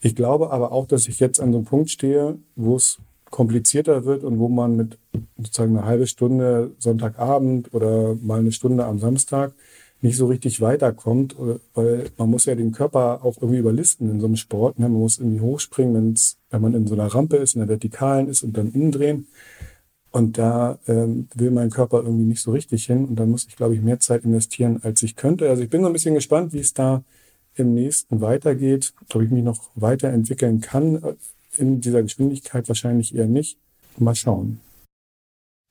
Ich 0.00 0.14
glaube 0.14 0.50
aber 0.50 0.72
auch, 0.72 0.86
dass 0.86 1.08
ich 1.08 1.20
jetzt 1.20 1.40
an 1.40 1.52
so 1.52 1.58
einem 1.58 1.64
Punkt 1.64 1.90
stehe, 1.90 2.38
wo 2.54 2.76
es 2.76 2.98
komplizierter 3.30 4.04
wird 4.04 4.24
und 4.24 4.38
wo 4.38 4.48
man 4.48 4.76
mit 4.76 4.98
sozusagen 5.38 5.76
eine 5.76 5.86
halbe 5.86 6.06
Stunde 6.06 6.70
Sonntagabend 6.78 7.72
oder 7.72 8.14
mal 8.16 8.40
eine 8.40 8.52
Stunde 8.52 8.84
am 8.84 8.98
Samstag 8.98 9.52
nicht 10.02 10.16
so 10.16 10.26
richtig 10.26 10.60
weiterkommt, 10.60 11.36
weil 11.74 12.10
man 12.18 12.30
muss 12.30 12.44
ja 12.44 12.54
den 12.54 12.72
Körper 12.72 13.24
auch 13.24 13.36
irgendwie 13.40 13.58
überlisten 13.58 14.10
in 14.10 14.20
so 14.20 14.26
einem 14.26 14.36
Sport. 14.36 14.78
Ne? 14.78 14.88
Man 14.88 15.00
muss 15.00 15.18
irgendwie 15.18 15.40
hochspringen, 15.40 16.14
wenn 16.50 16.62
man 16.62 16.74
in 16.74 16.86
so 16.86 16.94
einer 16.94 17.06
Rampe 17.06 17.38
ist, 17.38 17.54
in 17.54 17.60
der 17.60 17.68
Vertikalen 17.68 18.28
ist 18.28 18.42
und 18.42 18.56
dann 18.56 18.68
umdrehen. 18.68 19.26
Und 20.10 20.38
da 20.38 20.78
ähm, 20.86 21.28
will 21.34 21.50
mein 21.50 21.70
Körper 21.70 21.98
irgendwie 21.98 22.24
nicht 22.24 22.40
so 22.40 22.52
richtig 22.52 22.86
hin. 22.86 23.04
Und 23.04 23.16
da 23.16 23.26
muss 23.26 23.46
ich, 23.46 23.56
glaube 23.56 23.74
ich, 23.74 23.82
mehr 23.82 24.00
Zeit 24.00 24.24
investieren, 24.24 24.80
als 24.82 25.02
ich 25.02 25.16
könnte. 25.16 25.48
Also 25.48 25.62
ich 25.62 25.70
bin 25.70 25.82
so 25.82 25.88
ein 25.88 25.92
bisschen 25.92 26.14
gespannt, 26.14 26.52
wie 26.52 26.60
es 26.60 26.72
da 26.72 27.02
im 27.54 27.74
nächsten 27.74 28.20
weitergeht, 28.20 28.94
ob 29.12 29.22
ich 29.22 29.30
mich 29.30 29.44
noch 29.44 29.70
weiterentwickeln 29.74 30.60
kann. 30.60 31.16
In 31.56 31.80
dieser 31.80 32.02
Geschwindigkeit 32.02 32.68
wahrscheinlich 32.68 33.14
eher 33.14 33.26
nicht. 33.26 33.58
Mal 33.98 34.14
schauen. 34.14 34.60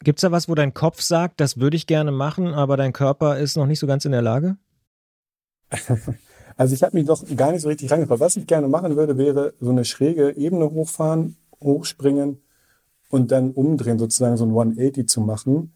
Gibt 0.04 0.20
es 0.20 0.22
da 0.22 0.32
was, 0.32 0.50
wo 0.50 0.56
dein 0.56 0.74
Kopf 0.74 1.02
sagt, 1.02 1.40
das 1.40 1.58
würde 1.58 1.78
ich 1.78 1.88
gerne 1.88 2.12
machen, 2.12 2.54
aber 2.54 2.78
dein 2.78 2.94
Körper 2.94 3.38
ist 3.38 3.56
noch 3.56 3.66
nicht 3.66 3.80
so 3.80 3.88
ganz 3.88 4.06
in 4.06 4.12
der 4.12 4.22
Lage? 4.22 4.58
Also 6.58 6.74
ich 6.74 6.84
habe 6.84 6.98
mich 6.98 7.06
doch 7.06 7.22
gar 7.36 7.52
nicht 7.52 7.62
so 7.62 7.68
richtig 7.68 7.92
rangefragt. 7.92 8.22
Was 8.22 8.38
ich 8.38 8.48
gerne 8.48 8.70
machen 8.70 8.96
würde, 8.96 9.18
wäre 9.18 9.54
so 9.60 9.72
eine 9.72 9.84
schräge 9.84 10.38
Ebene 10.38 10.72
hochfahren, 10.72 11.36
hochspringen 11.62 12.42
und 13.16 13.32
dann 13.32 13.52
umdrehen, 13.52 13.98
sozusagen 13.98 14.36
so 14.36 14.46
ein 14.46 14.50
180 14.50 15.08
zu 15.08 15.22
machen. 15.22 15.72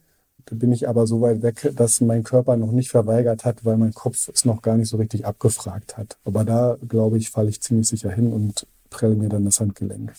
Da 0.45 0.55
bin 0.55 0.73
ich 0.73 0.89
aber 0.89 1.07
so 1.07 1.21
weit 1.21 1.41
weg, 1.41 1.71
dass 1.75 2.01
mein 2.01 2.23
Körper 2.23 2.57
noch 2.57 2.71
nicht 2.71 2.89
verweigert 2.89 3.45
hat, 3.45 3.63
weil 3.63 3.77
mein 3.77 3.93
Kopf 3.93 4.27
es 4.27 4.43
noch 4.43 4.61
gar 4.61 4.75
nicht 4.75 4.89
so 4.89 4.97
richtig 4.97 5.25
abgefragt 5.25 5.97
hat. 5.97 6.17
Aber 6.25 6.43
da, 6.43 6.77
glaube 6.87 7.17
ich, 7.17 7.29
falle 7.29 7.49
ich 7.49 7.61
ziemlich 7.61 7.87
sicher 7.87 8.11
hin 8.11 8.33
und 8.33 8.67
prelle 8.89 9.15
mir 9.15 9.29
dann 9.29 9.45
das 9.45 9.61
Handgelenk. 9.61 10.13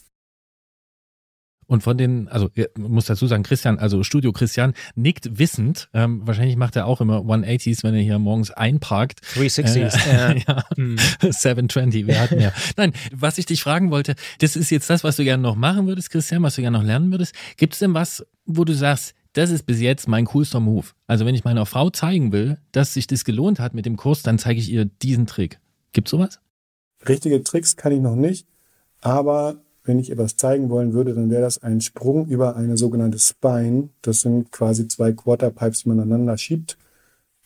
Und 1.70 1.84
von 1.84 1.96
den, 1.96 2.26
also 2.26 2.50
muss 2.76 3.04
dazu 3.04 3.28
sagen, 3.28 3.44
Christian, 3.44 3.78
also 3.78 4.02
Studio 4.02 4.32
Christian, 4.32 4.74
nickt 4.96 5.38
wissend. 5.38 5.88
Ähm, 5.94 6.26
wahrscheinlich 6.26 6.56
macht 6.56 6.74
er 6.74 6.84
auch 6.84 7.00
immer 7.00 7.18
180s, 7.18 7.84
wenn 7.84 7.94
er 7.94 8.00
hier 8.00 8.18
morgens 8.18 8.50
einparkt. 8.50 9.20
360s. 9.36 9.96
Äh, 10.08 10.38
ja. 10.48 10.64
Hm. 10.74 10.96
720, 11.20 12.08
wir 12.08 12.20
hatten 12.20 12.40
ja. 12.40 12.52
Nein, 12.76 12.92
was 13.12 13.38
ich 13.38 13.46
dich 13.46 13.62
fragen 13.62 13.92
wollte, 13.92 14.16
das 14.40 14.56
ist 14.56 14.70
jetzt 14.70 14.90
das, 14.90 15.04
was 15.04 15.14
du 15.14 15.22
gerne 15.22 15.44
noch 15.44 15.54
machen 15.54 15.86
würdest, 15.86 16.10
Christian, 16.10 16.42
was 16.42 16.56
du 16.56 16.62
gerne 16.62 16.76
noch 16.76 16.84
lernen 16.84 17.12
würdest. 17.12 17.36
Gibt 17.56 17.74
es 17.74 17.78
denn 17.78 17.94
was, 17.94 18.26
wo 18.46 18.64
du 18.64 18.72
sagst, 18.72 19.14
das 19.34 19.50
ist 19.50 19.64
bis 19.64 19.80
jetzt 19.80 20.08
mein 20.08 20.24
coolster 20.24 20.58
Move? 20.58 20.88
Also 21.06 21.24
wenn 21.24 21.36
ich 21.36 21.44
meiner 21.44 21.66
Frau 21.66 21.90
zeigen 21.90 22.32
will, 22.32 22.58
dass 22.72 22.94
sich 22.94 23.06
das 23.06 23.24
gelohnt 23.24 23.60
hat 23.60 23.74
mit 23.74 23.86
dem 23.86 23.96
Kurs, 23.96 24.22
dann 24.22 24.40
zeige 24.40 24.58
ich 24.58 24.72
ihr 24.72 24.86
diesen 24.86 25.28
Trick. 25.28 25.60
Gibt's 25.92 26.10
sowas? 26.10 26.40
Richtige 27.08 27.44
Tricks 27.44 27.76
kann 27.76 27.92
ich 27.92 28.00
noch 28.00 28.16
nicht, 28.16 28.48
aber 29.00 29.62
wenn 29.84 29.98
ich 29.98 30.10
etwas 30.10 30.36
zeigen 30.36 30.70
wollen 30.70 30.92
würde, 30.92 31.14
dann 31.14 31.30
wäre 31.30 31.42
das 31.42 31.62
ein 31.62 31.80
Sprung 31.80 32.26
über 32.26 32.56
eine 32.56 32.76
sogenannte 32.76 33.18
Spine. 33.18 33.88
Das 34.02 34.20
sind 34.20 34.52
quasi 34.52 34.88
zwei 34.88 35.12
Quarterpipes, 35.12 35.82
die 35.82 35.88
man 35.88 36.00
aneinander 36.00 36.36
schiebt, 36.36 36.76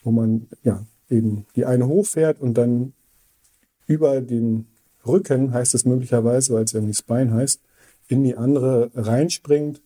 wo 0.02 0.10
man 0.10 0.48
ja 0.62 0.84
eben 1.08 1.46
die 1.54 1.64
eine 1.64 1.86
hochfährt 1.86 2.40
und 2.40 2.54
dann 2.54 2.92
über 3.86 4.20
den 4.20 4.66
Rücken, 5.06 5.52
heißt 5.52 5.74
es 5.74 5.84
möglicherweise, 5.84 6.54
weil 6.54 6.64
es 6.64 6.74
irgendwie 6.74 6.94
Spine 6.94 7.32
heißt, 7.32 7.60
in 8.08 8.24
die 8.24 8.36
andere 8.36 8.90
reinspringt. 8.94 9.80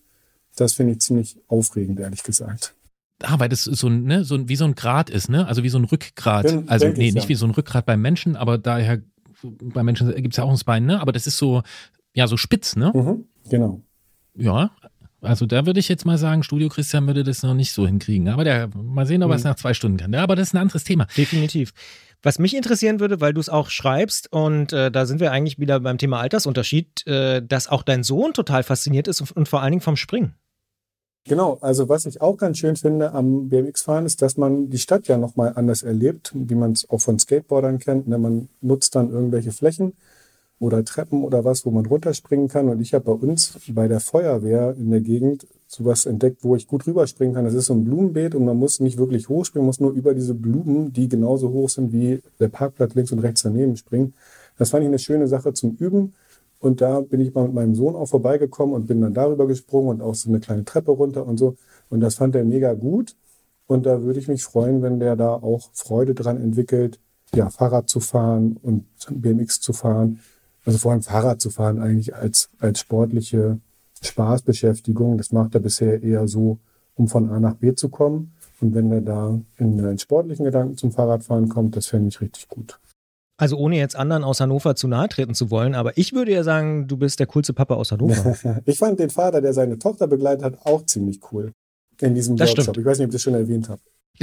Das 0.55 0.73
finde 0.73 0.93
ich 0.93 1.01
ziemlich 1.01 1.37
aufregend, 1.47 1.99
ehrlich 1.99 2.23
gesagt. 2.23 2.73
Ah, 3.21 3.37
weil 3.39 3.49
das 3.49 3.63
so 3.63 3.87
ein, 3.87 4.03
ne, 4.03 4.23
so 4.23 4.35
ein, 4.35 4.47
wie 4.47 4.55
so 4.55 4.65
ein 4.65 4.75
Grad 4.75 5.09
ist, 5.09 5.29
ne? 5.29 5.45
Also 5.45 5.63
wie 5.63 5.69
so 5.69 5.77
ein 5.77 5.83
Rückgrat. 5.83 6.45
Bin, 6.45 6.69
also 6.69 6.87
nee, 6.87 7.11
nicht 7.11 7.23
ja. 7.23 7.29
wie 7.29 7.35
so 7.35 7.45
ein 7.45 7.51
Rückgrat 7.51 7.85
beim 7.85 8.01
Menschen, 8.01 8.35
aber 8.35 8.57
daher 8.57 9.01
bei 9.43 9.83
Menschen 9.83 10.13
gibt 10.15 10.33
es 10.33 10.37
ja 10.37 10.43
auch 10.43 10.51
ein 10.51 10.57
Spine, 10.57 10.85
ne? 10.85 11.01
Aber 11.01 11.11
das 11.11 11.27
ist 11.27 11.37
so, 11.37 11.61
ja, 12.13 12.27
so 12.27 12.37
spitz, 12.37 12.75
ne? 12.75 12.91
Mhm, 12.93 13.25
genau. 13.49 13.81
Ja, 14.35 14.71
also 15.21 15.45
da 15.45 15.65
würde 15.65 15.79
ich 15.79 15.89
jetzt 15.89 16.05
mal 16.05 16.17
sagen, 16.17 16.43
Studio 16.43 16.69
Christian 16.69 17.07
würde 17.07 17.23
das 17.23 17.43
noch 17.43 17.53
nicht 17.53 17.73
so 17.73 17.85
hinkriegen. 17.85 18.29
Aber 18.29 18.43
der, 18.43 18.69
mal 18.73 19.05
sehen, 19.05 19.21
ob 19.23 19.31
er 19.31 19.35
es 19.35 19.43
mhm. 19.43 19.49
nach 19.49 19.55
zwei 19.57 19.73
Stunden 19.73 19.97
kann. 19.97 20.13
Ja, 20.13 20.23
aber 20.23 20.35
das 20.35 20.49
ist 20.49 20.53
ein 20.53 20.59
anderes 20.59 20.83
Thema. 20.83 21.07
Definitiv. 21.17 21.73
Was 22.21 22.39
mich 22.39 22.55
interessieren 22.55 22.99
würde, 22.99 23.21
weil 23.21 23.33
du 23.33 23.39
es 23.39 23.49
auch 23.49 23.69
schreibst, 23.69 24.31
und 24.31 24.73
äh, 24.73 24.91
da 24.91 25.05
sind 25.05 25.19
wir 25.19 25.31
eigentlich 25.31 25.57
wieder 25.59 25.79
beim 25.79 25.97
Thema 25.97 26.19
Altersunterschied, 26.19 27.07
äh, 27.07 27.41
dass 27.41 27.67
auch 27.67 27.83
dein 27.83 28.03
Sohn 28.03 28.33
total 28.33 28.63
fasziniert 28.63 29.07
ist 29.07 29.21
und, 29.21 29.31
und 29.31 29.47
vor 29.47 29.61
allen 29.61 29.71
Dingen 29.71 29.81
vom 29.81 29.95
Springen. 29.95 30.35
Genau, 31.25 31.57
also 31.61 31.89
was 31.89 32.05
ich 32.05 32.21
auch 32.21 32.37
ganz 32.37 32.57
schön 32.57 32.75
finde 32.75 33.11
am 33.11 33.49
BMX-Fahren 33.49 34.05
ist, 34.05 34.21
dass 34.21 34.37
man 34.37 34.69
die 34.69 34.79
Stadt 34.79 35.07
ja 35.07 35.17
nochmal 35.17 35.53
anders 35.55 35.83
erlebt, 35.83 36.31
wie 36.33 36.55
man 36.55 36.71
es 36.71 36.89
auch 36.89 36.99
von 36.99 37.19
Skateboardern 37.19 37.79
kennt. 37.79 38.07
Ne? 38.07 38.17
Man 38.17 38.49
nutzt 38.61 38.95
dann 38.95 39.11
irgendwelche 39.11 39.51
Flächen 39.51 39.93
oder 40.59 40.83
Treppen 40.83 41.23
oder 41.23 41.45
was, 41.45 41.65
wo 41.65 41.71
man 41.71 41.85
runterspringen 41.85 42.47
kann. 42.49 42.69
Und 42.69 42.81
ich 42.81 42.93
habe 42.93 43.05
bei 43.05 43.11
uns 43.11 43.59
bei 43.69 43.87
der 43.87 43.99
Feuerwehr 43.99 44.75
in 44.77 44.91
der 44.91 45.01
Gegend 45.01 45.47
sowas 45.67 46.05
entdeckt, 46.05 46.43
wo 46.43 46.55
ich 46.55 46.67
gut 46.67 46.85
rüberspringen 46.85 47.35
kann. 47.35 47.45
Das 47.45 47.53
ist 47.53 47.65
so 47.65 47.73
ein 47.73 47.85
Blumenbeet 47.85 48.35
und 48.35 48.45
man 48.45 48.57
muss 48.57 48.79
nicht 48.79 48.97
wirklich 48.97 49.29
hochspringen, 49.29 49.65
muss 49.65 49.79
nur 49.79 49.91
über 49.91 50.13
diese 50.13 50.33
Blumen, 50.33 50.91
die 50.91 51.07
genauso 51.07 51.49
hoch 51.51 51.69
sind 51.69 51.93
wie 51.93 52.21
der 52.39 52.49
Parkplatz 52.49 52.95
links 52.95 53.11
und 53.11 53.19
rechts 53.19 53.43
daneben 53.43 53.77
springen. 53.77 54.13
Das 54.57 54.71
fand 54.71 54.83
ich 54.83 54.87
eine 54.87 54.99
schöne 54.99 55.27
Sache 55.27 55.53
zum 55.53 55.75
Üben. 55.77 56.13
Und 56.59 56.81
da 56.81 56.99
bin 56.99 57.21
ich 57.21 57.33
mal 57.33 57.45
mit 57.45 57.53
meinem 57.53 57.73
Sohn 57.73 57.95
auch 57.95 58.07
vorbeigekommen 58.07 58.75
und 58.75 58.87
bin 58.87 58.99
dann 58.99 59.13
darüber 59.13 59.47
gesprungen 59.47 59.89
und 59.89 60.01
auch 60.01 60.15
so 60.15 60.29
eine 60.29 60.41
kleine 60.41 60.65
Treppe 60.65 60.91
runter 60.91 61.25
und 61.25 61.37
so. 61.37 61.55
Und 61.89 62.01
das 62.01 62.15
fand 62.15 62.35
er 62.35 62.43
mega 62.43 62.73
gut. 62.73 63.15
Und 63.65 63.85
da 63.85 64.01
würde 64.01 64.19
ich 64.19 64.27
mich 64.27 64.43
freuen, 64.43 64.81
wenn 64.81 64.99
der 64.99 65.15
da 65.15 65.35
auch 65.35 65.69
Freude 65.73 66.15
dran 66.15 66.37
entwickelt, 66.37 66.99
ja, 67.33 67.49
Fahrrad 67.49 67.87
zu 67.87 67.99
fahren 67.99 68.57
und 68.61 68.85
BMX 69.09 69.61
zu 69.61 69.71
fahren. 69.73 70.19
Also 70.65 70.77
vor 70.77 70.91
allem 70.91 71.01
Fahrrad 71.01 71.41
zu 71.41 71.49
fahren 71.49 71.79
eigentlich 71.79 72.15
als, 72.15 72.49
als 72.59 72.79
sportliche 72.79 73.59
Spaßbeschäftigung. 74.01 75.17
Das 75.17 75.31
macht 75.31 75.55
er 75.55 75.61
bisher 75.61 76.03
eher 76.03 76.27
so, 76.27 76.59
um 76.95 77.07
von 77.07 77.29
A 77.29 77.39
nach 77.39 77.55
B 77.55 77.73
zu 77.75 77.89
kommen. 77.89 78.33
Und 78.61 78.75
wenn 78.75 78.91
er 78.91 79.01
da 79.01 79.39
in 79.57 79.79
einen 79.79 79.99
sportlichen 79.99 80.45
Gedanken 80.45 80.77
zum 80.77 80.91
Fahrradfahren 80.91 81.49
kommt, 81.49 81.75
das 81.75 81.87
fände 81.87 82.09
ich 82.09 82.19
richtig 82.21 82.47
gut. 82.49 82.79
Also 83.37 83.55
ohne 83.57 83.77
jetzt 83.77 83.95
anderen 83.95 84.25
aus 84.25 84.41
Hannover 84.41 84.75
zu 84.75 84.89
nahe 84.89 85.07
treten 85.07 85.33
zu 85.33 85.49
wollen, 85.49 85.73
aber 85.73 85.97
ich 85.97 86.11
würde 86.11 86.33
ja 86.33 86.43
sagen, 86.43 86.89
du 86.89 86.97
bist 86.97 87.21
der 87.21 87.27
coolste 87.27 87.53
Papa 87.53 87.75
aus 87.75 87.93
Hannover. 87.93 88.35
ich 88.65 88.77
fand 88.77 88.99
den 88.99 89.09
Vater, 89.09 89.39
der 89.39 89.53
seine 89.53 89.79
Tochter 89.79 90.07
begleitet 90.07 90.43
hat, 90.43 90.65
auch 90.65 90.85
ziemlich 90.85 91.21
cool. 91.31 91.53
In 92.01 92.15
diesem 92.15 92.35
das 92.35 92.49
Workshop. 92.49 92.63
Stimmt. 92.63 92.77
Ich 92.79 92.85
weiß 92.85 92.97
nicht, 92.99 93.05
ob 93.05 93.09
ich 93.11 93.15
das 93.15 93.21
schon 93.21 93.33
erwähnt 93.33 93.69
habe. 93.69 93.81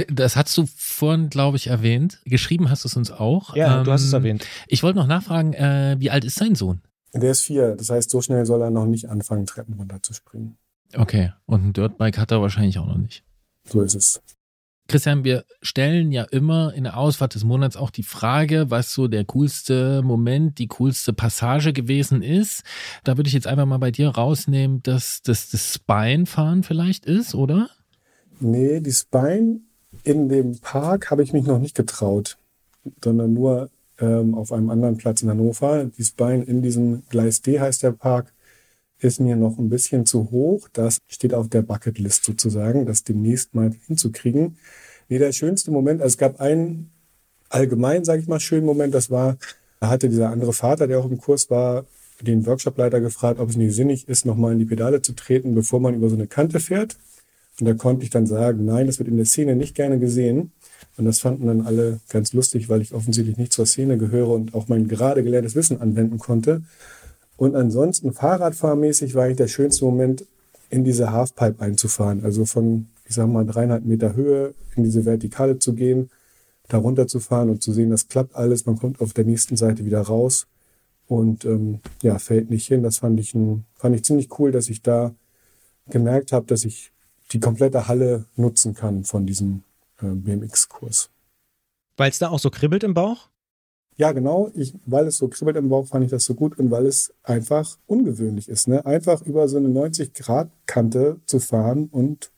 Das 0.09 0.35
hast 0.35 0.55
du 0.57 0.65
vorhin, 0.75 1.29
glaube 1.29 1.57
ich, 1.57 1.67
erwähnt. 1.67 2.21
Geschrieben 2.25 2.69
hast 2.69 2.83
du 2.83 2.87
es 2.87 2.95
uns 2.95 3.11
auch. 3.11 3.55
Ja, 3.55 3.79
ähm, 3.79 3.83
du 3.83 3.91
hast 3.91 4.03
es 4.03 4.13
erwähnt. 4.13 4.45
Ich 4.67 4.83
wollte 4.83 4.99
noch 4.99 5.07
nachfragen, 5.07 5.53
äh, 5.53 5.95
wie 5.99 6.11
alt 6.11 6.23
ist 6.23 6.39
dein 6.39 6.55
Sohn? 6.55 6.81
Der 7.13 7.31
ist 7.31 7.41
vier. 7.41 7.75
Das 7.75 7.89
heißt, 7.89 8.09
so 8.09 8.21
schnell 8.21 8.45
soll 8.45 8.61
er 8.61 8.69
noch 8.69 8.85
nicht 8.85 9.09
anfangen, 9.09 9.45
Treppen 9.45 9.73
runterzuspringen. 9.73 10.57
Okay. 10.95 11.33
Und 11.45 11.65
ein 11.65 11.73
Dirtbike 11.73 12.17
hat 12.17 12.31
er 12.31 12.41
wahrscheinlich 12.41 12.77
auch 12.79 12.85
noch 12.85 12.97
nicht. 12.97 13.23
So 13.65 13.81
ist 13.81 13.95
es. 13.95 14.21
Christian, 14.87 15.25
wir 15.25 15.43
stellen 15.61 16.13
ja 16.13 16.23
immer 16.23 16.73
in 16.73 16.85
der 16.85 16.97
Ausfahrt 16.97 17.35
des 17.35 17.43
Monats 17.43 17.75
auch 17.75 17.89
die 17.89 18.03
Frage, 18.03 18.71
was 18.71 18.93
so 18.93 19.09
der 19.09 19.25
coolste 19.25 20.01
Moment, 20.01 20.59
die 20.59 20.67
coolste 20.67 21.11
Passage 21.11 21.73
gewesen 21.73 22.21
ist. 22.21 22.63
Da 23.03 23.17
würde 23.17 23.27
ich 23.27 23.33
jetzt 23.33 23.47
einfach 23.47 23.65
mal 23.65 23.79
bei 23.79 23.91
dir 23.91 24.09
rausnehmen, 24.09 24.81
dass 24.83 25.21
das, 25.21 25.49
das 25.49 25.73
Spine-Fahren 25.73 26.63
vielleicht 26.63 27.05
ist, 27.05 27.35
oder? 27.35 27.69
Nee, 28.39 28.79
die 28.79 28.93
Spine 28.93 29.59
in 30.03 30.29
dem 30.29 30.59
Park 30.59 31.11
habe 31.11 31.23
ich 31.23 31.33
mich 31.33 31.45
noch 31.45 31.59
nicht 31.59 31.75
getraut, 31.75 32.37
sondern 33.03 33.33
nur 33.33 33.69
ähm, 33.99 34.35
auf 34.35 34.51
einem 34.51 34.69
anderen 34.69 34.97
Platz 34.97 35.21
in 35.21 35.29
Hannover. 35.29 35.85
Die 35.85 36.03
Spine 36.03 36.43
in 36.43 36.61
diesem 36.61 37.03
Gleis 37.09 37.41
D 37.41 37.59
heißt 37.59 37.83
der 37.83 37.91
Park, 37.91 38.33
ist 38.99 39.19
mir 39.19 39.35
noch 39.35 39.57
ein 39.57 39.69
bisschen 39.69 40.05
zu 40.05 40.31
hoch. 40.31 40.67
Das 40.73 40.97
steht 41.07 41.33
auf 41.33 41.49
der 41.49 41.61
Bucketlist 41.61 42.23
sozusagen, 42.23 42.85
das 42.85 43.03
demnächst 43.03 43.53
mal 43.53 43.71
hinzukriegen. 43.85 44.57
Nee, 45.09 45.19
der 45.19 45.31
schönste 45.31 45.71
Moment, 45.71 46.01
also 46.01 46.13
es 46.13 46.17
gab 46.17 46.39
einen 46.39 46.91
allgemein, 47.49 48.03
sage 48.03 48.21
ich 48.21 48.27
mal, 48.27 48.39
schönen 48.39 48.65
Moment, 48.65 48.93
das 48.93 49.09
war, 49.09 49.37
da 49.79 49.89
hatte 49.89 50.09
dieser 50.09 50.29
andere 50.29 50.53
Vater, 50.53 50.87
der 50.87 50.99
auch 50.99 51.09
im 51.09 51.17
Kurs 51.17 51.49
war, 51.49 51.85
den 52.21 52.45
Workshopleiter 52.45 52.99
gefragt, 52.99 53.39
ob 53.39 53.49
es 53.49 53.57
nicht 53.57 53.75
sinnig 53.75 54.07
ist, 54.07 54.25
nochmal 54.25 54.53
in 54.53 54.59
die 54.59 54.65
Pedale 54.65 55.01
zu 55.01 55.13
treten, 55.13 55.53
bevor 55.53 55.79
man 55.79 55.93
über 55.95 56.09
so 56.09 56.15
eine 56.15 56.27
Kante 56.27 56.59
fährt. 56.59 56.97
Und 57.59 57.65
da 57.65 57.73
konnte 57.73 58.03
ich 58.03 58.09
dann 58.09 58.27
sagen, 58.27 58.65
nein, 58.65 58.87
das 58.87 58.99
wird 58.99 59.09
in 59.09 59.17
der 59.17 59.25
Szene 59.25 59.55
nicht 59.55 59.75
gerne 59.75 59.99
gesehen. 59.99 60.51
Und 60.97 61.05
das 61.05 61.19
fanden 61.19 61.47
dann 61.47 61.61
alle 61.61 61.99
ganz 62.09 62.33
lustig, 62.33 62.69
weil 62.69 62.81
ich 62.81 62.93
offensichtlich 62.93 63.37
nicht 63.37 63.53
zur 63.53 63.65
Szene 63.65 63.97
gehöre 63.97 64.29
und 64.29 64.53
auch 64.53 64.67
mein 64.67 64.87
gerade 64.87 65.23
gelerntes 65.23 65.55
Wissen 65.55 65.81
anwenden 65.81 66.17
konnte. 66.19 66.61
Und 67.35 67.55
ansonsten 67.55 68.13
Fahrradfahrmäßig 68.13 69.15
war 69.15 69.25
eigentlich 69.25 69.37
der 69.37 69.47
schönste 69.47 69.85
Moment, 69.85 70.25
in 70.69 70.83
diese 70.83 71.11
Halfpipe 71.11 71.61
einzufahren. 71.63 72.23
Also 72.23 72.45
von, 72.45 72.87
ich 73.05 73.15
sag 73.15 73.27
mal, 73.27 73.45
dreieinhalb 73.45 73.85
Meter 73.85 74.15
Höhe 74.15 74.53
in 74.75 74.83
diese 74.83 75.05
Vertikale 75.05 75.59
zu 75.59 75.73
gehen, 75.73 76.09
da 76.67 76.77
runter 76.77 77.07
zu 77.07 77.19
fahren 77.19 77.49
und 77.49 77.63
zu 77.63 77.71
sehen, 77.71 77.89
das 77.89 78.07
klappt 78.07 78.35
alles. 78.35 78.65
Man 78.65 78.77
kommt 78.77 78.99
auf 78.99 79.13
der 79.13 79.23
nächsten 79.23 79.55
Seite 79.55 79.85
wieder 79.85 80.01
raus 80.01 80.47
und 81.07 81.45
ähm, 81.45 81.79
ja, 82.01 82.19
fällt 82.19 82.49
nicht 82.49 82.67
hin. 82.67 82.83
Das 82.83 82.97
fand 82.97 83.19
ich, 83.19 83.33
ein, 83.33 83.65
fand 83.75 83.95
ich 83.95 84.03
ziemlich 84.03 84.37
cool, 84.39 84.51
dass 84.51 84.67
ich 84.67 84.81
da 84.81 85.15
gemerkt 85.89 86.33
habe, 86.33 86.45
dass 86.47 86.65
ich 86.65 86.91
die 87.31 87.39
komplette 87.39 87.87
Halle 87.87 88.25
nutzen 88.35 88.73
kann 88.73 89.03
von 89.03 89.25
diesem 89.25 89.63
äh, 90.01 90.07
BMX-Kurs. 90.07 91.09
Weil 91.97 92.11
es 92.11 92.19
da 92.19 92.29
auch 92.29 92.39
so 92.39 92.49
kribbelt 92.49 92.83
im 92.83 92.93
Bauch? 92.93 93.29
Ja, 93.97 94.11
genau. 94.11 94.51
Ich, 94.53 94.75
weil 94.85 95.07
es 95.07 95.17
so 95.17 95.27
kribbelt 95.27 95.57
im 95.57 95.69
Bauch, 95.69 95.87
fand 95.87 96.05
ich 96.05 96.11
das 96.11 96.23
so 96.23 96.35
gut 96.35 96.57
und 96.59 96.69
weil 96.69 96.85
es 96.85 97.13
einfach 97.23 97.77
ungewöhnlich 97.87 98.47
ist. 98.47 98.67
Ne? 98.67 98.85
Einfach 98.85 99.23
über 99.23 99.47
so 99.47 99.57
eine 99.57 99.69
90-Grad-Kante 99.69 101.19
zu 101.25 101.39
fahren 101.39 101.89
und 101.91 102.31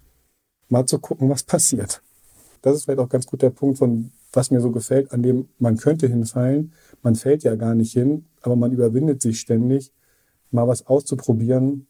mal 0.70 0.86
zu 0.86 1.00
gucken, 1.00 1.30
was 1.30 1.44
passiert. 1.44 2.02
Das 2.62 2.76
ist 2.76 2.86
vielleicht 2.86 3.00
auch 3.00 3.10
ganz 3.10 3.26
gut 3.26 3.42
der 3.42 3.50
Punkt 3.50 3.78
von, 3.78 4.12
was 4.32 4.52
mir 4.52 4.62
so 4.62 4.72
gefällt, 4.72 5.12
an 5.12 5.22
dem 5.22 5.50
man 5.60 5.76
könnte 5.76 6.08
hinfallen. 6.08 6.74
Man 7.02 7.16
fällt 7.16 7.44
ja 7.44 7.56
gar 7.56 7.76
nicht 7.76 7.92
hin, 7.92 8.26
aber 8.42 8.56
man 8.56 8.72
überwindet 8.72 9.22
sich 9.22 9.40
ständig, 9.42 9.92
mal 10.52 10.68
was 10.68 10.88
auszuprobieren 10.88 11.88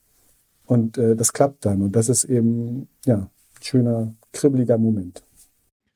und 0.69 0.99
äh, 0.99 1.15
das 1.15 1.33
klappt 1.33 1.65
dann. 1.65 1.81
Und 1.81 1.95
das 1.95 2.09
ist 2.09 2.25
eben, 2.25 2.87
ja, 3.05 3.17
ein 3.17 3.29
schöner, 3.59 4.13
kribbeliger 4.31 4.77
Moment. 4.77 5.23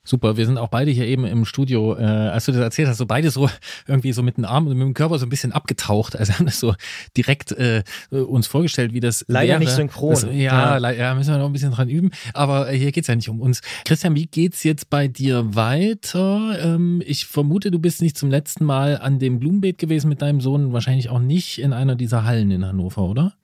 Super, 0.03 0.35
wir 0.35 0.45
sind 0.47 0.57
auch 0.57 0.67
beide 0.67 0.89
hier 0.89 1.05
eben 1.05 1.25
im 1.25 1.45
Studio, 1.45 1.95
äh, 1.95 2.03
als 2.03 2.45
du 2.45 2.51
das 2.51 2.59
erzählt 2.59 2.89
hast, 2.89 2.97
so 2.97 3.05
beide 3.05 3.29
so 3.29 3.47
irgendwie 3.87 4.11
so 4.13 4.23
mit 4.23 4.35
dem 4.35 4.45
Arm 4.45 4.65
und 4.65 4.75
mit 4.75 4.81
dem 4.81 4.95
Körper 4.95 5.19
so 5.19 5.27
ein 5.27 5.29
bisschen 5.29 5.51
abgetaucht. 5.51 6.17
Also 6.17 6.33
haben 6.39 6.47
das 6.47 6.59
so 6.59 6.73
direkt 7.15 7.51
äh, 7.51 7.83
uns 8.09 8.47
vorgestellt, 8.47 8.93
wie 8.93 8.99
das 8.99 9.23
Leider 9.27 9.49
wäre. 9.49 9.59
nicht 9.59 9.69
synchron. 9.69 10.09
Das, 10.09 10.23
ja, 10.23 10.79
ja. 10.79 10.91
ja, 10.91 11.13
müssen 11.13 11.31
wir 11.31 11.37
noch 11.37 11.45
ein 11.45 11.53
bisschen 11.53 11.71
dran 11.71 11.87
üben. 11.87 12.09
Aber 12.33 12.69
hier 12.71 12.91
geht's 12.91 13.07
ja 13.07 13.15
nicht 13.15 13.29
um 13.29 13.41
uns. 13.41 13.61
Christian, 13.85 14.15
wie 14.15 14.25
geht's 14.25 14.63
jetzt 14.63 14.89
bei 14.89 15.07
dir 15.07 15.53
weiter? 15.55 16.57
Ähm, 16.59 17.03
ich 17.05 17.27
vermute, 17.27 17.69
du 17.69 17.77
bist 17.77 18.01
nicht 18.01 18.17
zum 18.17 18.31
letzten 18.31 18.65
Mal 18.65 18.97
an 18.97 19.19
dem 19.19 19.39
Blumenbeet 19.39 19.77
gewesen 19.77 20.09
mit 20.09 20.23
deinem 20.23 20.41
Sohn, 20.41 20.73
wahrscheinlich 20.73 21.09
auch 21.09 21.19
nicht 21.19 21.59
in 21.59 21.73
einer 21.73 21.95
dieser 21.95 22.23
Hallen 22.23 22.49
in 22.49 22.65
Hannover, 22.65 23.03
oder? 23.03 23.35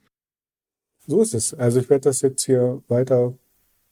So 1.10 1.22
ist 1.22 1.34
es. 1.34 1.56
Also 1.56 1.80
ich 1.80 1.90
werde 1.90 2.04
das 2.04 2.22
jetzt 2.22 2.46
hier 2.46 2.84
weiter 2.88 3.34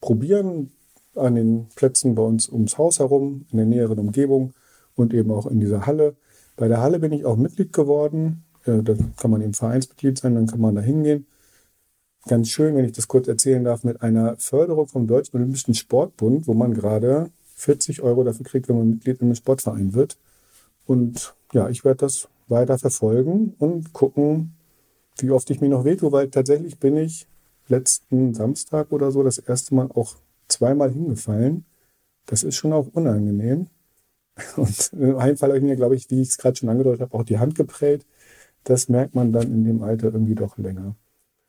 probieren 0.01 0.71
an 1.15 1.33
den 1.33 1.67
Plätzen 1.75 2.13
bei 2.13 2.21
uns 2.21 2.47
ums 2.47 2.77
Haus 2.77 2.99
herum, 2.99 3.47
in 3.51 3.57
der 3.57 3.65
näheren 3.65 3.97
Umgebung 3.97 4.53
und 4.93 5.15
eben 5.15 5.31
auch 5.31 5.47
in 5.47 5.59
dieser 5.59 5.87
Halle. 5.87 6.15
Bei 6.57 6.67
der 6.67 6.79
Halle 6.79 6.99
bin 6.99 7.11
ich 7.11 7.25
auch 7.25 7.35
Mitglied 7.35 7.73
geworden. 7.73 8.43
Da 8.65 8.93
kann 9.19 9.31
man 9.31 9.41
eben 9.41 9.55
Vereinsmitglied 9.55 10.19
sein, 10.19 10.35
dann 10.35 10.45
kann 10.45 10.61
man 10.61 10.75
da 10.75 10.81
hingehen. 10.81 11.25
Ganz 12.27 12.49
schön, 12.49 12.75
wenn 12.75 12.85
ich 12.85 12.91
das 12.91 13.07
kurz 13.07 13.27
erzählen 13.27 13.63
darf, 13.63 13.83
mit 13.83 14.03
einer 14.03 14.37
Förderung 14.37 14.87
vom 14.87 15.07
Deutschen 15.07 15.37
Olympischen 15.37 15.73
Sportbund, 15.73 16.45
wo 16.45 16.53
man 16.53 16.75
gerade 16.75 17.31
40 17.55 18.03
Euro 18.03 18.25
dafür 18.25 18.45
kriegt, 18.45 18.69
wenn 18.69 18.77
man 18.77 18.89
Mitglied 18.91 19.21
in 19.21 19.27
einem 19.29 19.35
Sportverein 19.35 19.95
wird. 19.95 20.19
Und 20.85 21.33
ja, 21.51 21.67
ich 21.67 21.83
werde 21.83 21.97
das 21.97 22.27
weiter 22.47 22.77
verfolgen 22.77 23.55
und 23.57 23.91
gucken, 23.91 24.53
wie 25.19 25.31
oft 25.31 25.49
ich 25.49 25.61
mir 25.61 25.69
noch 25.69 25.85
wehtue, 25.85 26.11
weil 26.11 26.29
tatsächlich 26.29 26.79
bin 26.79 26.97
ich 26.97 27.27
letzten 27.67 28.33
Samstag 28.33 28.91
oder 28.91 29.11
so 29.11 29.23
das 29.23 29.37
erste 29.37 29.75
Mal 29.75 29.89
auch 29.93 30.15
zweimal 30.47 30.91
hingefallen. 30.91 31.65
Das 32.25 32.43
ist 32.43 32.55
schon 32.55 32.73
auch 32.73 32.87
unangenehm. 32.93 33.67
Und 34.55 34.93
in 34.93 35.15
einem 35.15 35.37
Fall 35.37 35.49
habe 35.49 35.59
ich 35.59 35.63
mir, 35.63 35.75
glaube 35.75 35.95
ich, 35.95 36.09
wie 36.09 36.21
ich 36.21 36.29
es 36.29 36.37
gerade 36.37 36.55
schon 36.55 36.69
angedeutet 36.69 37.01
habe, 37.01 37.17
auch 37.17 37.23
die 37.23 37.39
Hand 37.39 37.55
geprellt. 37.55 38.05
Das 38.63 38.89
merkt 38.89 39.15
man 39.15 39.31
dann 39.31 39.51
in 39.51 39.63
dem 39.65 39.83
Alter 39.83 40.07
irgendwie 40.07 40.35
doch 40.35 40.57
länger. 40.57 40.95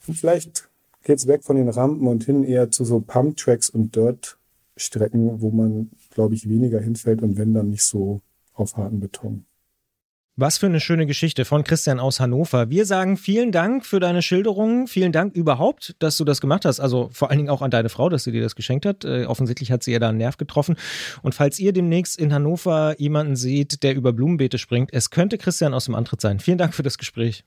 Und 0.07 0.15
vielleicht 0.15 0.69
geht 1.03 1.19
es 1.19 1.27
weg 1.27 1.45
von 1.45 1.57
den 1.57 1.69
Rampen 1.69 2.07
und 2.07 2.25
hin 2.25 2.45
eher 2.45 2.71
zu 2.71 2.85
so 2.85 3.01
Pump-Tracks 3.01 3.71
und 3.71 3.95
Dirt-Strecken, 3.95 5.41
wo 5.41 5.51
man, 5.51 5.91
glaube 6.11 6.35
ich, 6.35 6.49
weniger 6.49 6.81
hinfällt 6.81 7.23
und 7.23 7.37
wenn 7.37 7.55
dann 7.55 7.71
nicht 7.71 7.85
so 7.85 8.21
auf 8.55 8.77
harten 8.77 9.01
Beton. 9.01 9.45
Was 10.41 10.57
für 10.57 10.67
eine 10.67 10.79
schöne 10.79 11.05
Geschichte 11.05 11.45
von 11.45 11.65
Christian 11.65 11.99
aus 11.99 12.21
Hannover. 12.21 12.71
Wir 12.71 12.87
sagen 12.87 13.17
vielen 13.17 13.51
Dank 13.51 13.85
für 13.85 13.99
deine 13.99 14.23
Schilderungen. 14.23 14.87
Vielen 14.87 15.11
Dank 15.11 15.35
überhaupt, 15.35 15.97
dass 15.99 16.17
du 16.17 16.25
das 16.25 16.41
gemacht 16.41 16.65
hast. 16.65 16.79
Also 16.79 17.11
vor 17.13 17.31
allen 17.31 17.39
Dingen 17.39 17.51
auch 17.51 17.61
an 17.61 17.73
deine 17.73 17.89
Frau, 17.89 18.09
dass 18.09 18.23
sie 18.23 18.31
dir 18.31 18.43
das 18.43 18.55
geschenkt 18.55 18.87
hat. 18.87 19.05
Äh, 19.05 19.25
offensichtlich 19.25 19.73
hat 19.73 19.83
sie 19.83 19.91
ihr 19.91 19.99
da 19.99 20.11
einen 20.11 20.19
Nerv 20.19 20.37
getroffen. 20.37 20.77
Und 21.23 21.35
falls 21.35 21.59
ihr 21.59 21.73
demnächst 21.73 22.17
in 22.21 22.33
Hannover 22.33 22.95
jemanden 23.01 23.35
seht, 23.35 23.83
der 23.83 23.97
über 23.97 24.13
Blumenbeete 24.13 24.59
springt, 24.59 24.91
es 24.93 25.11
könnte 25.11 25.39
Christian 25.39 25.75
aus 25.75 25.87
dem 25.87 25.97
Antritt 25.97 26.21
sein. 26.21 26.39
Vielen 26.39 26.59
Dank 26.59 26.73
für 26.73 26.85
das 26.85 26.99
Gespräch. 26.99 27.45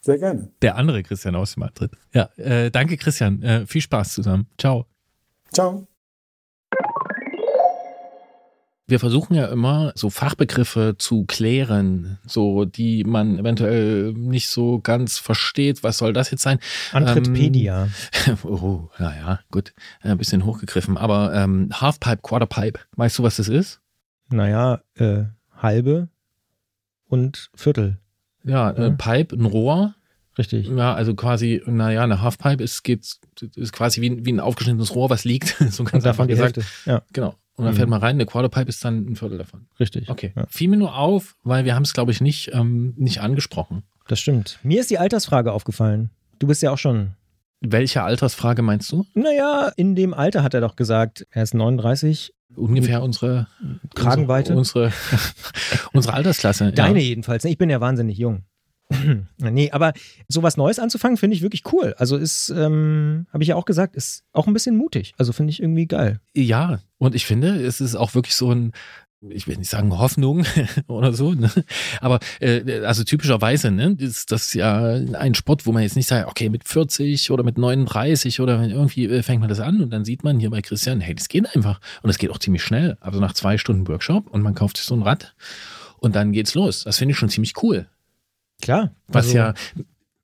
Sehr 0.00 0.18
gerne. 0.18 0.50
Der 0.62 0.74
andere 0.74 1.04
Christian 1.04 1.36
aus 1.36 1.54
dem 1.54 1.62
Antritt. 1.62 1.92
Ja, 2.12 2.28
äh, 2.38 2.72
danke 2.72 2.96
Christian. 2.96 3.40
Äh, 3.44 3.66
viel 3.68 3.82
Spaß 3.82 4.14
zusammen. 4.14 4.48
Ciao. 4.58 4.86
Ciao. 5.52 5.89
Wir 8.90 8.98
versuchen 9.00 9.34
ja 9.34 9.46
immer, 9.46 9.92
so 9.94 10.10
Fachbegriffe 10.10 10.96
zu 10.98 11.24
klären, 11.24 12.18
so 12.26 12.64
die 12.64 13.04
man 13.04 13.38
eventuell 13.38 14.12
nicht 14.12 14.48
so 14.48 14.80
ganz 14.80 15.18
versteht. 15.18 15.82
Was 15.84 15.98
soll 15.98 16.12
das 16.12 16.30
jetzt 16.30 16.42
sein? 16.42 16.58
Antritpedia. 16.92 17.88
Ähm, 18.26 18.36
oh, 18.44 18.88
naja, 18.98 19.40
gut, 19.50 19.72
ein 20.02 20.18
bisschen 20.18 20.44
hochgegriffen. 20.44 20.96
Aber 20.98 21.32
ähm, 21.34 21.68
Halfpipe, 21.72 22.18
Quarterpipe, 22.22 22.80
weißt 22.96 23.18
du, 23.18 23.22
was 23.22 23.36
das 23.36 23.48
ist? 23.48 23.80
Naja, 24.28 24.80
äh, 24.96 25.24
halbe 25.56 26.08
und 27.08 27.50
Viertel. 27.54 27.98
Ja, 28.44 28.70
äh, 28.70 28.90
Mhm. 28.90 28.96
Pipe, 28.98 29.36
ein 29.36 29.44
Rohr. 29.46 29.94
Richtig. 30.38 30.68
Ja, 30.68 30.94
also 30.94 31.14
quasi, 31.14 31.60
naja, 31.66 32.02
eine 32.04 32.22
Halfpipe 32.22 32.62
ist, 32.62 32.82
geht, 32.84 33.18
ist 33.56 33.72
quasi 33.72 34.00
wie, 34.00 34.10
ein- 34.10 34.24
wie 34.24 34.32
ein 34.32 34.40
aufgeschnittenes 34.40 34.94
Rohr, 34.94 35.10
was 35.10 35.24
liegt. 35.24 35.56
so 35.70 35.84
ganz 35.84 36.04
einfach 36.06 36.26
gesagt. 36.26 36.56
Hälfte. 36.56 36.90
Ja, 36.90 37.02
Genau. 37.12 37.34
Und 37.60 37.66
dann 37.66 37.74
Mhm. 37.74 37.76
fällt 37.78 37.88
man 37.90 38.00
rein, 38.00 38.16
eine 38.16 38.26
Quarterpipe 38.26 38.68
ist 38.68 38.84
dann 38.84 39.04
ein 39.10 39.16
Viertel 39.16 39.38
davon. 39.38 39.66
richtig. 39.78 40.08
Okay. 40.08 40.32
Ja, 40.34 40.46
Fiel 40.48 40.68
mir 40.68 40.76
nur 40.78 40.96
auf, 40.96 41.36
weil 41.44 41.64
wir 41.64 41.74
haben 41.74 41.82
es, 41.82 41.92
glaube 41.92 42.10
ich, 42.10 42.20
nicht, 42.20 42.50
ähm, 42.54 42.94
nicht 42.96 43.20
angesprochen. 43.20 43.82
das 44.08 44.18
stimmt. 44.18 44.58
Mir 44.62 44.80
ist 44.80 44.90
die 44.90 44.98
Altersfrage 44.98 45.52
aufgefallen. 45.52 46.10
Du 46.38 46.46
bist 46.46 46.62
ja 46.62 46.70
auch 46.72 46.78
schon. 46.78 47.12
Welche 47.60 48.02
Altersfrage 48.02 48.62
meinst 48.62 48.90
du? 48.90 49.04
Naja, 49.14 49.70
in 49.76 49.94
dem 49.94 50.14
Alter 50.14 50.42
hat 50.42 50.54
er 50.54 50.60
doch 50.62 50.74
gesagt, 50.76 51.26
er 51.30 51.42
ist 51.42 51.52
39. 51.54 52.32
Ungefähr 52.56 53.02
unsere 53.02 53.46
Kragenweite? 53.94 54.56
Unsere, 54.56 54.90
unsere 55.92 56.14
Altersklasse. 56.14 56.72
Deine 56.74 56.98
Ja. 57.00 57.04
jedenfalls. 57.04 57.44
ne? 57.44 57.50
Ich 57.50 57.58
bin 57.58 57.70
ja 57.70 57.80
wahnsinnig 57.80 58.18
jung. 58.18 58.44
nee, 59.38 59.70
aber 59.70 59.92
sowas 60.28 60.56
Neues 60.56 60.78
anzufangen, 60.78 61.16
finde 61.16 61.36
ich 61.36 61.42
wirklich 61.42 61.62
cool. 61.72 61.94
Also 61.98 62.16
ist, 62.16 62.50
ähm, 62.50 63.26
habe 63.32 63.42
ich 63.42 63.48
ja 63.48 63.56
auch 63.56 63.64
gesagt, 63.64 63.96
ist 63.96 64.24
auch 64.32 64.46
ein 64.46 64.52
bisschen 64.52 64.76
mutig. 64.76 65.14
Also 65.16 65.32
finde 65.32 65.50
ich 65.50 65.62
irgendwie 65.62 65.86
geil. 65.86 66.20
Ja, 66.34 66.80
und 66.98 67.14
ich 67.14 67.26
finde, 67.26 67.62
es 67.64 67.80
ist 67.80 67.94
auch 67.94 68.14
wirklich 68.14 68.34
so 68.34 68.52
ein, 68.52 68.72
ich 69.28 69.46
will 69.46 69.56
nicht 69.56 69.70
sagen 69.70 69.96
Hoffnung 69.98 70.44
oder 70.88 71.12
so, 71.12 71.32
ne? 71.34 71.50
aber 72.00 72.20
äh, 72.40 72.80
also 72.80 73.04
typischerweise, 73.04 73.70
ne, 73.70 73.94
ist 73.98 74.32
das 74.32 74.54
ja 74.54 74.80
ein 74.82 75.34
Sport, 75.34 75.66
wo 75.66 75.72
man 75.72 75.82
jetzt 75.82 75.96
nicht 75.96 76.08
sagt, 76.08 76.28
okay, 76.28 76.48
mit 76.48 76.66
40 76.66 77.30
oder 77.30 77.44
mit 77.44 77.58
39 77.58 78.40
oder 78.40 78.62
irgendwie 78.62 79.04
äh, 79.04 79.22
fängt 79.22 79.40
man 79.40 79.48
das 79.48 79.60
an 79.60 79.82
und 79.82 79.90
dann 79.90 80.04
sieht 80.04 80.24
man 80.24 80.40
hier 80.40 80.50
bei 80.50 80.62
Christian, 80.62 81.00
hey, 81.00 81.14
das 81.14 81.28
geht 81.28 81.54
einfach 81.54 81.80
und 82.02 82.08
das 82.08 82.18
geht 82.18 82.30
auch 82.30 82.38
ziemlich 82.38 82.62
schnell. 82.62 82.96
Also 83.00 83.20
nach 83.20 83.34
zwei 83.34 83.58
Stunden 83.58 83.86
Workshop 83.86 84.28
und 84.28 84.42
man 84.42 84.54
kauft 84.54 84.78
sich 84.78 84.86
so 84.86 84.96
ein 84.96 85.02
Rad 85.02 85.34
und 85.98 86.16
dann 86.16 86.32
geht's 86.32 86.54
los. 86.54 86.84
Das 86.84 86.98
finde 86.98 87.12
ich 87.12 87.18
schon 87.18 87.28
ziemlich 87.28 87.62
cool. 87.62 87.86
Klar. 88.60 88.94
Was 89.08 89.26
also, 89.26 89.38
ja 89.38 89.54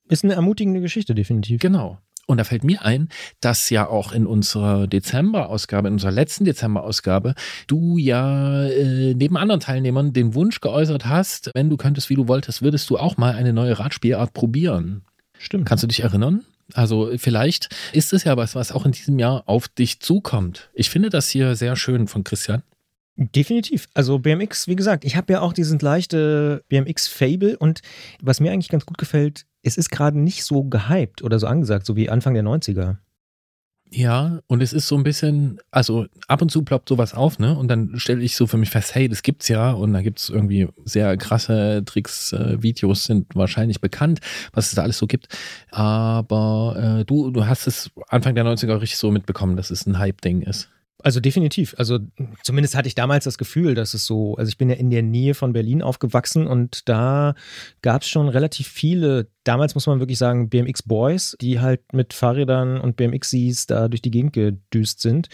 Ist 0.08 0.24
eine 0.24 0.34
ermutigende 0.34 0.80
Geschichte, 0.80 1.14
definitiv. 1.14 1.60
Genau. 1.60 1.98
Und 2.26 2.38
da 2.38 2.44
fällt 2.44 2.64
mir 2.64 2.84
ein, 2.84 3.08
dass 3.40 3.70
ja 3.70 3.86
auch 3.86 4.10
in 4.10 4.26
unserer 4.26 4.88
Dezemberausgabe, 4.88 5.88
in 5.88 5.94
unserer 5.94 6.10
letzten 6.10 6.44
Dezemberausgabe, 6.44 7.34
du 7.68 7.98
ja 7.98 8.64
äh, 8.64 9.14
neben 9.14 9.36
anderen 9.36 9.60
Teilnehmern 9.60 10.12
den 10.12 10.34
Wunsch 10.34 10.60
geäußert 10.60 11.06
hast, 11.06 11.50
wenn 11.54 11.70
du 11.70 11.76
könntest, 11.76 12.10
wie 12.10 12.16
du 12.16 12.26
wolltest, 12.26 12.62
würdest 12.62 12.90
du 12.90 12.98
auch 12.98 13.16
mal 13.16 13.34
eine 13.34 13.52
neue 13.52 13.78
Radspielart 13.78 14.32
probieren. 14.32 15.04
Stimmt. 15.38 15.66
Kannst 15.66 15.84
du 15.84 15.88
dich 15.88 16.00
erinnern? 16.00 16.44
Also 16.74 17.12
vielleicht 17.16 17.68
ist 17.92 18.12
es 18.12 18.24
ja 18.24 18.36
was, 18.36 18.56
was 18.56 18.72
auch 18.72 18.84
in 18.84 18.92
diesem 18.92 19.20
Jahr 19.20 19.44
auf 19.46 19.68
dich 19.68 20.00
zukommt. 20.00 20.68
Ich 20.74 20.90
finde 20.90 21.10
das 21.10 21.28
hier 21.28 21.54
sehr 21.54 21.76
schön 21.76 22.08
von 22.08 22.24
Christian. 22.24 22.64
Definitiv. 23.16 23.88
Also 23.94 24.18
BMX, 24.18 24.68
wie 24.68 24.76
gesagt, 24.76 25.04
ich 25.04 25.16
habe 25.16 25.32
ja 25.32 25.40
auch 25.40 25.54
diesen 25.54 25.78
leichte 25.78 26.62
BMX-Fable 26.68 27.56
und 27.56 27.80
was 28.20 28.40
mir 28.40 28.52
eigentlich 28.52 28.68
ganz 28.68 28.84
gut 28.84 28.98
gefällt, 28.98 29.46
es 29.62 29.78
ist 29.78 29.90
gerade 29.90 30.18
nicht 30.18 30.44
so 30.44 30.64
gehypt 30.64 31.22
oder 31.22 31.38
so 31.38 31.46
angesagt, 31.46 31.86
so 31.86 31.96
wie 31.96 32.10
Anfang 32.10 32.34
der 32.34 32.44
90er. 32.44 32.98
Ja, 33.88 34.40
und 34.48 34.62
es 34.62 34.72
ist 34.72 34.88
so 34.88 34.96
ein 34.96 35.04
bisschen, 35.04 35.60
also 35.70 36.06
ab 36.26 36.42
und 36.42 36.50
zu 36.50 36.62
ploppt 36.62 36.88
sowas 36.88 37.14
auf, 37.14 37.38
ne? 37.38 37.56
Und 37.56 37.68
dann 37.68 37.98
stelle 37.98 38.22
ich 38.22 38.34
so 38.34 38.46
für 38.48 38.56
mich 38.56 38.70
fest, 38.70 38.94
hey, 38.94 39.08
das 39.08 39.22
gibt's 39.22 39.46
ja 39.48 39.70
und 39.70 39.92
da 39.92 40.02
gibt's 40.02 40.28
irgendwie 40.28 40.68
sehr 40.84 41.16
krasse 41.16 41.82
Tricks, 41.86 42.32
äh, 42.32 42.60
Videos 42.62 43.04
sind 43.04 43.34
wahrscheinlich 43.34 43.80
bekannt, 43.80 44.20
was 44.52 44.68
es 44.68 44.74
da 44.74 44.82
alles 44.82 44.98
so 44.98 45.06
gibt. 45.06 45.28
Aber 45.70 46.98
äh, 47.00 47.04
du, 47.04 47.30
du 47.30 47.46
hast 47.46 47.68
es 47.68 47.90
Anfang 48.08 48.34
der 48.34 48.44
90er 48.44 48.80
richtig 48.80 48.98
so 48.98 49.10
mitbekommen, 49.12 49.56
dass 49.56 49.70
es 49.70 49.86
ein 49.86 49.98
Hype-Ding 49.98 50.42
ist. 50.42 50.68
Also 51.02 51.20
definitiv. 51.20 51.74
Also 51.76 51.98
zumindest 52.42 52.74
hatte 52.74 52.88
ich 52.88 52.94
damals 52.94 53.24
das 53.24 53.36
Gefühl, 53.36 53.74
dass 53.74 53.92
es 53.92 54.06
so, 54.06 54.34
also 54.36 54.48
ich 54.48 54.56
bin 54.56 54.70
ja 54.70 54.76
in 54.76 54.90
der 54.90 55.02
Nähe 55.02 55.34
von 55.34 55.52
Berlin 55.52 55.82
aufgewachsen 55.82 56.46
und 56.46 56.88
da 56.88 57.34
gab 57.82 58.02
es 58.02 58.08
schon 58.08 58.28
relativ 58.28 58.68
viele, 58.68 59.28
damals 59.44 59.74
muss 59.74 59.86
man 59.86 60.00
wirklich 60.00 60.18
sagen, 60.18 60.48
BMX-Boys, 60.48 61.36
die 61.40 61.60
halt 61.60 61.92
mit 61.92 62.14
Fahrrädern 62.14 62.80
und 62.80 62.96
BMX-Cs 62.96 63.66
da 63.66 63.88
durch 63.88 64.00
die 64.00 64.10
Gegend 64.10 64.32
gedüst 64.32 65.00
sind. 65.00 65.28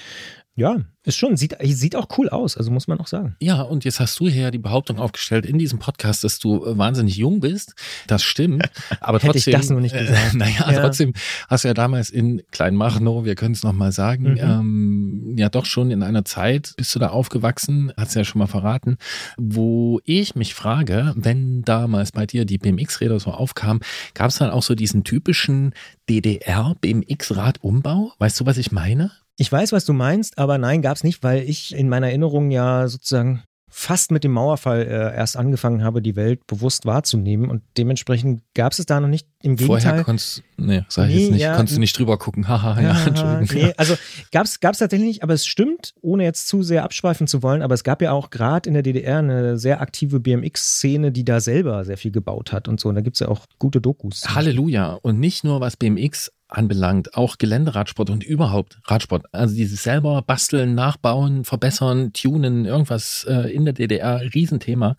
Ja, 0.54 0.76
ist 1.04 1.16
schon, 1.16 1.38
sieht, 1.38 1.56
sieht 1.62 1.96
auch 1.96 2.08
cool 2.18 2.28
aus, 2.28 2.58
also 2.58 2.70
muss 2.70 2.86
man 2.86 3.00
auch 3.00 3.06
sagen. 3.06 3.36
Ja, 3.40 3.62
und 3.62 3.86
jetzt 3.86 4.00
hast 4.00 4.20
du 4.20 4.28
hier 4.28 4.50
die 4.50 4.58
Behauptung 4.58 4.98
aufgestellt 4.98 5.46
in 5.46 5.58
diesem 5.58 5.78
Podcast, 5.78 6.24
dass 6.24 6.38
du 6.38 6.66
äh, 6.66 6.76
wahnsinnig 6.76 7.16
jung 7.16 7.40
bist. 7.40 7.74
Das 8.06 8.22
stimmt. 8.22 8.68
Aber 9.00 9.16
Hätte 9.18 9.38
ich 9.38 9.44
trotzdem. 9.44 9.52
das 9.54 9.70
nur 9.70 9.80
nicht 9.80 9.96
gesagt. 9.96 10.34
Äh, 10.34 10.36
naja, 10.36 10.70
Ja. 10.70 10.80
trotzdem 10.80 11.14
hast 11.48 11.64
du 11.64 11.68
ja 11.68 11.74
damals 11.74 12.10
in 12.10 12.42
Kleinmachnow, 12.50 13.24
wir 13.24 13.34
können 13.34 13.54
es 13.54 13.62
nochmal 13.62 13.92
sagen, 13.92 14.32
Mhm. 14.32 14.38
ähm, 14.38 15.34
ja 15.38 15.48
doch 15.48 15.64
schon 15.64 15.90
in 15.90 16.02
einer 16.02 16.26
Zeit 16.26 16.74
bist 16.76 16.94
du 16.94 16.98
da 16.98 17.08
aufgewachsen, 17.08 17.90
hast 17.96 18.14
ja 18.14 18.24
schon 18.24 18.40
mal 18.40 18.46
verraten, 18.46 18.98
wo 19.38 20.00
ich 20.04 20.34
mich 20.34 20.52
frage, 20.54 21.14
wenn 21.16 21.62
damals 21.62 22.12
bei 22.12 22.26
dir 22.26 22.44
die 22.44 22.58
BMX-Räder 22.58 23.18
so 23.20 23.30
aufkamen, 23.30 23.80
gab 24.12 24.28
es 24.28 24.36
dann 24.36 24.50
auch 24.50 24.62
so 24.62 24.74
diesen 24.74 25.02
typischen 25.02 25.72
DDR-BMX-Radumbau? 26.10 28.12
Weißt 28.18 28.40
du, 28.40 28.46
was 28.46 28.58
ich 28.58 28.72
meine? 28.72 29.10
Ich 29.42 29.50
weiß, 29.50 29.72
was 29.72 29.84
du 29.84 29.92
meinst, 29.92 30.38
aber 30.38 30.56
nein, 30.56 30.82
gab 30.82 30.96
es 30.96 31.02
nicht, 31.02 31.24
weil 31.24 31.42
ich 31.42 31.74
in 31.74 31.88
meiner 31.88 32.06
Erinnerung 32.06 32.52
ja 32.52 32.86
sozusagen 32.86 33.42
fast 33.68 34.12
mit 34.12 34.22
dem 34.22 34.30
Mauerfall 34.30 34.82
äh, 34.82 35.16
erst 35.16 35.36
angefangen 35.36 35.82
habe, 35.82 36.00
die 36.00 36.14
Welt 36.14 36.46
bewusst 36.46 36.86
wahrzunehmen 36.86 37.50
und 37.50 37.60
dementsprechend 37.76 38.42
gab 38.54 38.70
es 38.72 38.78
es 38.78 38.86
da 38.86 39.00
noch 39.00 39.08
nicht. 39.08 39.26
Im 39.42 39.58
Vorher 39.58 39.78
Gegenteil. 39.78 40.04
konntest, 40.04 40.44
nee, 40.58 40.84
sag 40.88 41.08
ich 41.08 41.14
Nee, 41.16 41.20
jetzt 41.22 41.32
nicht, 41.32 41.40
ja, 41.40 41.56
konntest 41.56 41.76
du 41.76 41.80
nicht 41.80 41.98
drüber 41.98 42.18
gucken. 42.18 42.46
Haha, 42.48 42.80
ja, 42.80 42.92
Ja, 42.92 43.04
Entschuldigung. 43.04 43.48
nee, 43.68 43.74
also 43.76 43.96
gab 44.30 44.44
es 44.44 44.60
tatsächlich 44.60 45.00
nicht, 45.00 45.22
aber 45.24 45.34
es 45.34 45.44
stimmt, 45.44 45.92
ohne 46.02 46.22
jetzt 46.22 46.46
zu 46.46 46.62
sehr 46.62 46.84
abschweifen 46.84 47.26
zu 47.26 47.42
wollen, 47.42 47.62
aber 47.62 47.74
es 47.74 47.82
gab 47.82 48.00
ja 48.00 48.12
auch 48.12 48.30
gerade 48.30 48.68
in 48.68 48.74
der 48.74 48.84
DDR 48.84 49.18
eine 49.18 49.58
sehr 49.58 49.80
aktive 49.80 50.20
BMX-Szene, 50.20 51.10
die 51.10 51.24
da 51.24 51.40
selber 51.40 51.84
sehr 51.84 51.96
viel 51.96 52.12
gebaut 52.12 52.52
hat 52.52 52.68
und 52.68 52.78
so. 52.78 52.90
Und 52.90 52.94
da 52.94 53.00
gibt 53.00 53.16
es 53.16 53.20
ja 53.20 53.26
auch 53.28 53.46
gute 53.58 53.80
Dokus. 53.80 54.22
Halleluja. 54.32 55.00
Und 55.02 55.18
nicht 55.18 55.42
nur 55.42 55.60
was 55.60 55.76
BMX 55.76 56.30
anbelangt, 56.52 57.14
auch 57.14 57.38
Geländeradsport 57.38 58.10
und 58.10 58.24
überhaupt 58.24 58.78
Radsport. 58.84 59.26
Also 59.32 59.54
dieses 59.54 59.82
selber 59.82 60.22
basteln, 60.22 60.74
nachbauen, 60.74 61.44
verbessern, 61.44 62.12
tunen, 62.12 62.64
irgendwas 62.64 63.26
äh, 63.28 63.52
in 63.52 63.64
der 63.64 63.74
DDR, 63.74 64.20
Riesenthema. 64.34 64.96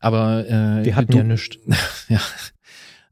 Aber 0.00 0.46
äh, 0.46 0.84
Wir 0.84 0.96
hatten 0.96 1.12
du, 1.12 1.18
ja 1.18 1.24
nichts. 1.24 1.58
ja. 2.08 2.20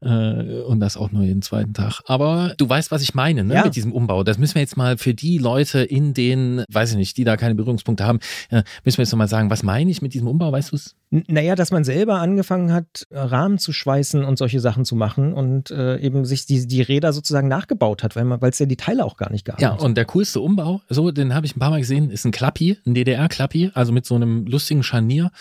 Äh, 0.05 0.61
und 0.61 0.79
das 0.79 0.97
auch 0.97 1.11
nur 1.11 1.23
jeden 1.23 1.41
zweiten 1.41 1.73
Tag. 1.73 2.01
Aber 2.05 2.53
du 2.57 2.69
weißt, 2.69 2.91
was 2.91 3.01
ich 3.01 3.15
meine, 3.15 3.43
ne? 3.43 3.55
Ja. 3.55 3.63
Mit 3.65 3.75
diesem 3.75 3.91
Umbau. 3.91 4.23
Das 4.23 4.37
müssen 4.37 4.55
wir 4.55 4.61
jetzt 4.61 4.77
mal 4.77 4.97
für 4.97 5.13
die 5.13 5.37
Leute 5.39 5.79
in 5.81 6.13
den, 6.13 6.63
weiß 6.71 6.91
ich 6.91 6.97
nicht, 6.97 7.17
die 7.17 7.23
da 7.23 7.37
keine 7.37 7.55
Berührungspunkte 7.55 8.05
haben, 8.05 8.19
äh, 8.49 8.63
müssen 8.83 8.97
wir 8.99 9.03
jetzt 9.03 9.11
nochmal 9.11 9.27
sagen, 9.27 9.49
was 9.49 9.63
meine 9.63 9.89
ich 9.89 10.01
mit 10.01 10.13
diesem 10.13 10.27
Umbau? 10.27 10.51
Weißt 10.51 10.71
du 10.71 10.75
es? 10.75 10.95
Naja, 11.09 11.55
dass 11.55 11.71
man 11.71 11.83
selber 11.83 12.15
angefangen 12.19 12.71
hat, 12.73 13.07
äh, 13.09 13.17
Rahmen 13.17 13.57
zu 13.57 13.71
schweißen 13.73 14.23
und 14.23 14.37
solche 14.37 14.59
Sachen 14.59 14.85
zu 14.85 14.95
machen 14.95 15.33
und 15.33 15.71
äh, 15.71 15.97
eben 15.99 16.25
sich 16.25 16.45
die, 16.45 16.67
die 16.67 16.81
Räder 16.81 17.13
sozusagen 17.13 17.47
nachgebaut 17.47 18.03
hat, 18.03 18.15
weil 18.15 18.25
man, 18.25 18.41
weil 18.41 18.49
es 18.51 18.59
ja 18.59 18.65
die 18.65 18.75
Teile 18.75 19.05
auch 19.05 19.17
gar 19.17 19.31
nicht 19.31 19.45
gab. 19.45 19.61
Ja, 19.61 19.71
und 19.73 19.95
der 19.95 20.05
coolste 20.05 20.41
Umbau, 20.41 20.81
so, 20.89 21.11
den 21.11 21.33
habe 21.33 21.45
ich 21.45 21.55
ein 21.55 21.59
paar 21.59 21.69
Mal 21.69 21.79
gesehen, 21.79 22.09
ist 22.09 22.25
ein 22.25 22.31
Klappi, 22.31 22.77
ein 22.85 22.93
DDR-Klappi, 22.93 23.71
also 23.73 23.91
mit 23.91 24.05
so 24.05 24.15
einem 24.15 24.45
lustigen 24.45 24.83
Scharnier. 24.83 25.31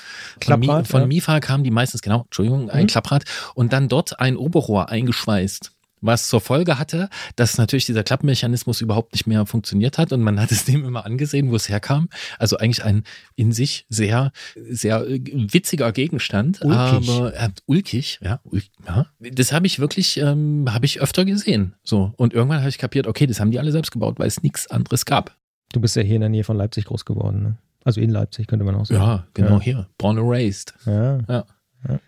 Von, 0.43 0.61
Mi, 0.61 0.67
Klapprad, 0.67 0.87
von 0.89 1.01
ja. 1.03 1.07
Mifa 1.07 1.41
kamen 1.41 1.65
die 1.65 1.71
meistens, 1.71 2.03
genau, 2.03 2.23
Entschuldigung, 2.25 2.71
ein 2.71 2.85
Mhm. 2.85 2.89
Klapprad 2.89 3.25
und 3.55 3.73
dann 3.73 3.89
dort 3.89 4.21
ein 4.21 4.37
Oberrohr 4.55 4.89
eingeschweißt. 4.89 5.73
Was 6.01 6.29
zur 6.29 6.43
Folge 6.43 6.79
hatte, 6.79 7.09
dass 7.35 7.57
natürlich 7.57 7.87
dieser 7.87 8.03
Klappmechanismus 8.05 8.83
überhaupt 8.83 9.15
nicht 9.15 9.27
mehr 9.27 9.47
funktioniert 9.47 9.97
hat 9.97 10.13
und 10.13 10.21
man 10.21 10.39
hat 10.39 10.53
es 10.53 10.67
dem 10.67 10.85
immer 10.85 11.07
angesehen, 11.07 11.51
wo 11.51 11.57
es 11.57 11.69
herkam. 11.71 12.11
Also 12.39 12.59
eigentlich 12.59 12.85
ein 12.85 13.05
in 13.37 13.53
sich 13.53 13.87
sehr, 13.89 14.31
sehr 14.55 15.01
äh, 15.09 15.21
witziger 15.33 15.91
Gegenstand, 15.93 16.61
Ulkig. 16.63 17.09
aber 17.09 17.35
äh, 17.35 17.49
ulkig, 17.67 18.21
ja, 18.23 18.41
ul 18.45 18.63
ja. 18.87 19.07
Das 19.19 19.53
habe 19.53 19.67
ich 19.67 19.79
wirklich, 19.79 20.19
ähm, 20.19 20.67
habe 20.73 20.85
ich 20.85 21.01
öfter 21.01 21.25
gesehen. 21.25 21.75
So 21.83 22.13
und 22.19 22.35
irgendwann 22.35 22.59
habe 22.59 22.69
ich 22.69 22.77
kapiert, 22.79 23.07
okay, 23.07 23.27
das 23.27 23.41
haben 23.41 23.51
die 23.51 23.59
alle 23.59 23.73
selbst 23.73 23.91
gebaut, 23.91 24.19
weil 24.19 24.29
es 24.29 24.43
nichts 24.43 24.71
anderes 24.71 25.07
gab. 25.07 25.37
Du 25.73 25.81
bist 25.81 25.97
ja 25.97 26.03
hier 26.03 26.17
in 26.17 26.21
der 26.21 26.31
Nähe 26.31 26.45
von 26.45 26.57
Leipzig 26.59 26.85
groß 26.85 27.07
geworden, 27.07 27.43
ne? 27.43 27.57
Also 27.83 28.01
in 28.03 28.11
Leipzig 28.11 28.47
könnte 28.47 28.65
man 28.67 28.75
auch 28.77 28.85
sagen. 28.87 29.01
Ja, 29.03 29.27
genau 29.33 29.57
Ja. 29.57 29.61
hier, 29.63 29.89
born 29.97 30.19
and 30.19 30.31
raised. 30.31 30.75
Ja. 30.87 31.19
Ja. 31.29 31.45
ja. 31.89 31.99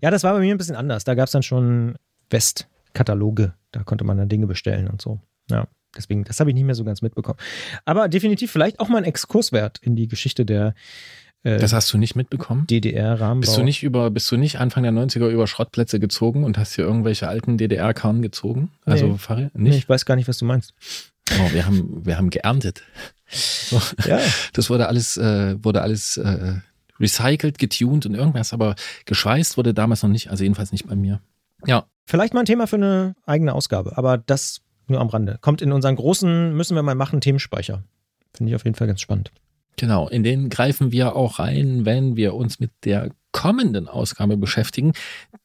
Ja, 0.00 0.10
das 0.10 0.22
war 0.24 0.34
bei 0.34 0.40
mir 0.40 0.54
ein 0.54 0.58
bisschen 0.58 0.76
anders. 0.76 1.04
Da 1.04 1.14
gab 1.14 1.26
es 1.26 1.32
dann 1.32 1.42
schon 1.42 1.96
Westkataloge. 2.30 3.54
Da 3.72 3.82
konnte 3.82 4.04
man 4.04 4.16
dann 4.16 4.28
Dinge 4.28 4.46
bestellen 4.46 4.88
und 4.88 5.00
so. 5.02 5.20
Ja. 5.50 5.66
Deswegen, 5.96 6.24
das 6.24 6.40
habe 6.40 6.50
ich 6.50 6.54
nicht 6.54 6.64
mehr 6.64 6.74
so 6.74 6.84
ganz 6.84 7.00
mitbekommen. 7.02 7.38
Aber 7.84 8.08
definitiv 8.08 8.50
vielleicht 8.50 8.80
auch 8.80 8.88
mal 8.88 8.98
ein 8.98 9.04
Exkurs 9.04 9.52
wert 9.52 9.78
in 9.80 9.96
die 9.96 10.08
Geschichte 10.08 10.44
der 10.44 10.74
äh, 11.42 11.56
Das 11.58 11.72
hast 11.72 11.90
du 11.92 11.96
nicht 11.98 12.14
mitbekommen? 12.16 12.66
DDR-Rahmenbau. 12.66 13.40
Bist 13.46 13.56
du 13.56 13.62
nicht 13.62 13.82
über, 13.82 14.10
bist 14.10 14.30
du 14.30 14.36
nicht 14.36 14.58
Anfang 14.60 14.82
der 14.82 14.92
90er 14.92 15.28
über 15.28 15.46
Schrottplätze 15.46 15.98
gezogen 15.98 16.44
und 16.44 16.58
hast 16.58 16.74
hier 16.74 16.84
irgendwelche 16.84 17.28
alten 17.28 17.56
DDR-Karren 17.56 18.20
gezogen? 18.20 18.70
Also 18.84 19.06
Nee. 19.06 19.18
Fahrrad? 19.18 19.50
Nee, 19.54 19.70
Nicht? 19.70 19.78
ich 19.78 19.88
weiß 19.88 20.04
gar 20.04 20.16
nicht, 20.16 20.28
was 20.28 20.36
du 20.38 20.44
meinst. 20.44 20.74
Oh, 21.40 21.52
wir 21.52 21.64
haben, 21.66 22.04
wir 22.04 22.18
haben 22.18 22.30
geerntet. 22.30 22.82
So, 23.30 23.80
Ja. 24.06 24.20
Das 24.52 24.68
wurde 24.70 24.86
alles, 24.88 25.16
äh, 25.16 25.56
wurde 25.64 25.80
alles 25.82 26.18
äh, 26.18 26.54
recycelt, 27.00 27.58
getuned 27.58 28.06
und 28.06 28.14
irgendwas, 28.14 28.52
aber 28.52 28.74
geschweißt 29.04 29.56
wurde 29.56 29.74
damals 29.74 30.02
noch 30.02 30.10
nicht, 30.10 30.30
also 30.30 30.42
jedenfalls 30.44 30.72
nicht 30.72 30.86
bei 30.86 30.96
mir. 30.96 31.20
Ja, 31.66 31.86
Vielleicht 32.06 32.34
mal 32.34 32.40
ein 32.40 32.46
Thema 32.46 32.68
für 32.68 32.76
eine 32.76 33.16
eigene 33.26 33.52
Ausgabe, 33.52 33.98
aber 33.98 34.16
das 34.16 34.60
nur 34.86 35.00
am 35.00 35.08
Rande. 35.08 35.38
Kommt 35.40 35.60
in 35.60 35.72
unseren 35.72 35.96
großen, 35.96 36.54
müssen 36.54 36.76
wir 36.76 36.82
mal 36.84 36.94
machen, 36.94 37.20
Themenspeicher. 37.20 37.82
Finde 38.32 38.50
ich 38.50 38.56
auf 38.56 38.64
jeden 38.64 38.76
Fall 38.76 38.86
ganz 38.86 39.00
spannend. 39.00 39.32
genau. 39.76 40.08
In 40.08 40.22
den 40.22 40.48
greifen 40.48 40.92
wir 40.92 41.16
auch 41.16 41.40
rein, 41.40 41.84
wenn 41.84 42.16
wir 42.16 42.34
uns 42.34 42.60
mit 42.60 42.70
der 42.84 43.10
kommenden 43.36 43.86
Ausgabe 43.86 44.38
beschäftigen, 44.38 44.92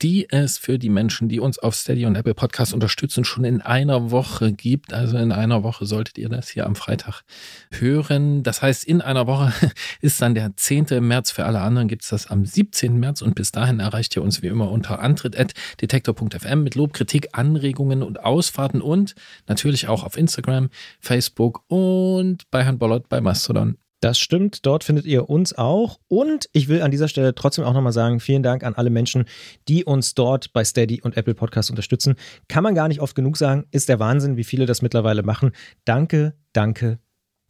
die 0.02 0.26
es 0.30 0.58
für 0.58 0.80
die 0.80 0.88
Menschen, 0.90 1.28
die 1.28 1.42
uns 1.42 1.60
auf 1.60 1.76
Steady 1.76 2.06
und 2.06 2.16
Apple 2.16 2.34
Podcast 2.34 2.74
unterstützen, 2.74 3.26
schon 3.26 3.44
in 3.44 3.60
einer 3.60 4.12
Woche 4.12 4.54
gibt. 4.54 4.94
Also 4.94 5.18
in 5.18 5.34
einer 5.34 5.64
Woche 5.64 5.86
solltet 5.86 6.18
ihr 6.18 6.30
das 6.30 6.48
hier 6.48 6.66
am 6.68 6.76
Freitag 6.76 7.24
hören. 7.70 8.44
Das 8.44 8.62
heißt, 8.62 8.86
in 8.86 9.02
einer 9.02 9.28
Woche 9.28 9.52
ist 10.02 10.22
dann 10.22 10.36
der 10.36 10.56
10. 10.56 11.06
März. 11.06 11.32
Für 11.32 11.44
alle 11.44 11.60
anderen 11.60 11.90
gibt 11.90 12.04
es 12.04 12.10
das 12.10 12.28
am 12.28 12.46
17. 12.46 12.98
März 12.98 13.22
und 13.22 13.36
bis 13.36 13.52
dahin 13.52 13.82
erreicht 13.82 14.16
ihr 14.16 14.24
uns 14.24 14.42
wie 14.42 14.48
immer 14.48 14.72
unter 14.72 15.02
antritt.detektor.fm 15.02 16.64
mit 16.64 16.76
Lob, 16.76 16.94
Kritik, 16.94 17.28
Anregungen 17.34 18.04
und 18.04 18.24
Ausfahrten 18.24 18.80
und 18.82 19.16
natürlich 19.50 19.90
auch 19.90 20.06
auf 20.06 20.16
Instagram, 20.16 20.70
Facebook 21.02 21.64
und 21.68 22.50
bei 22.52 22.64
Herrn 22.64 22.78
Bollert 22.78 23.10
bei 23.10 23.20
Mastodon. 23.20 23.81
Das 24.02 24.18
stimmt, 24.18 24.66
dort 24.66 24.84
findet 24.84 25.06
ihr 25.06 25.30
uns 25.30 25.56
auch. 25.56 26.00
Und 26.08 26.50
ich 26.54 26.68
will 26.68 26.82
an 26.82 26.90
dieser 26.90 27.08
Stelle 27.08 27.36
trotzdem 27.36 27.64
auch 27.64 27.74
nochmal 27.74 27.94
sagen, 27.94 28.20
vielen 28.20 28.42
Dank 28.42 28.64
an 28.64 28.74
alle 28.74 28.90
Menschen, 28.90 29.26
die 29.68 29.86
uns 29.86 30.16
dort 30.16 30.54
bei 30.54 30.64
Steady 30.64 31.02
und 31.02 31.18
Apple 31.18 31.36
Podcasts 31.36 31.70
unterstützen. 31.70 32.16
Kann 32.48 32.64
man 32.64 32.74
gar 32.74 32.88
nicht 32.88 33.00
oft 33.00 33.16
genug 33.16 33.38
sagen, 33.38 33.68
ist 33.70 33.90
der 33.90 34.00
Wahnsinn, 34.00 34.38
wie 34.38 34.44
viele 34.44 34.66
das 34.66 34.82
mittlerweile 34.82 35.22
machen. 35.22 35.52
Danke, 35.86 36.34
danke, 36.52 36.98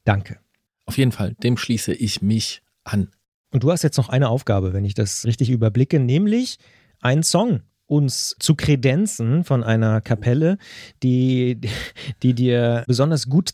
danke. 0.04 0.40
Auf 0.86 0.98
jeden 0.98 1.14
Fall, 1.14 1.36
dem 1.36 1.56
schließe 1.56 1.94
ich 1.94 2.22
mich 2.22 2.62
an. 2.84 3.12
Und 3.52 3.64
du 3.64 3.72
hast 3.72 3.84
jetzt 3.84 3.98
noch 3.98 4.10
eine 4.10 4.28
Aufgabe, 4.28 4.74
wenn 4.74 4.84
ich 4.84 4.94
das 4.94 5.26
richtig 5.26 5.50
überblicke, 5.50 6.02
nämlich 6.02 6.58
einen 7.00 7.24
Song 7.24 7.62
uns 7.92 8.38
zu 8.40 8.56
kredenzen 8.56 9.44
von 9.44 9.66
einer 9.66 10.00
Kapelle, 10.00 10.58
die, 11.04 11.60
die 12.24 12.34
dir 12.34 12.86
besonders 12.88 13.28
gut 13.28 13.50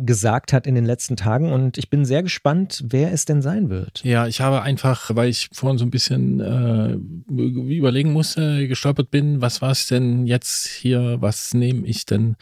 zugesagt 0.00 0.52
hat 0.52 0.66
in 0.66 0.74
den 0.74 0.84
letzten 0.84 1.16
Tagen. 1.16 1.52
Und 1.52 1.78
ich 1.78 1.90
bin 1.90 2.04
sehr 2.04 2.22
gespannt, 2.22 2.82
wer 2.86 3.12
es 3.12 3.24
denn 3.24 3.42
sein 3.42 3.70
wird. 3.70 4.02
Ja, 4.04 4.26
ich 4.26 4.40
habe 4.40 4.62
einfach, 4.62 5.14
weil 5.14 5.28
ich 5.28 5.48
vorhin 5.52 5.78
so 5.78 5.84
ein 5.84 5.90
bisschen 5.90 6.40
äh, 6.40 6.92
überlegen 7.32 8.12
musste, 8.12 8.66
gestolpert 8.68 9.10
bin, 9.10 9.40
was 9.40 9.62
war 9.62 9.70
es 9.70 9.86
denn 9.86 10.26
jetzt 10.26 10.66
hier, 10.68 11.18
was 11.20 11.54
nehme 11.54 11.86
ich 11.86 12.06
denn? 12.06 12.36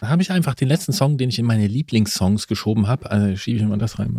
Da 0.00 0.08
habe 0.08 0.22
ich 0.22 0.30
einfach 0.30 0.54
den 0.54 0.68
letzten 0.68 0.92
Song, 0.92 1.18
den 1.18 1.28
ich 1.28 1.38
in 1.38 1.46
meine 1.46 1.66
Lieblingssongs 1.66 2.46
geschoben 2.46 2.86
habe, 2.86 3.10
also 3.10 3.36
schiebe 3.36 3.56
ich 3.58 3.62
immer 3.62 3.78
das 3.78 3.98
rein, 3.98 4.10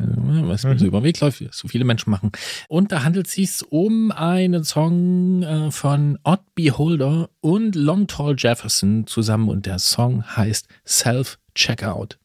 was 0.48 0.64
mir 0.64 0.74
Mhm. 0.74 0.80
so 0.80 0.86
über 0.86 1.00
den 1.02 1.06
Weg 1.06 1.20
läuft, 1.20 1.44
so 1.52 1.68
viele 1.68 1.86
Menschen 1.86 2.10
machen. 2.10 2.32
Und 2.68 2.92
da 2.92 3.04
handelt 3.04 3.28
es 3.28 3.34
sich 3.34 3.62
um 3.70 4.12
einen 4.12 4.64
Song 4.64 5.44
äh, 5.44 5.72
von 5.72 6.18
Odd 6.24 6.42
Beholder 6.56 7.30
und 7.42 7.76
Long 7.76 8.08
Tall 8.08 8.36
Jefferson 8.38 9.06
zusammen 9.08 9.50
und 9.50 9.66
der 9.66 9.80
Song 9.80 10.24
heißt 10.36 10.68
Self 10.86 11.40
Checkout. 11.56 12.18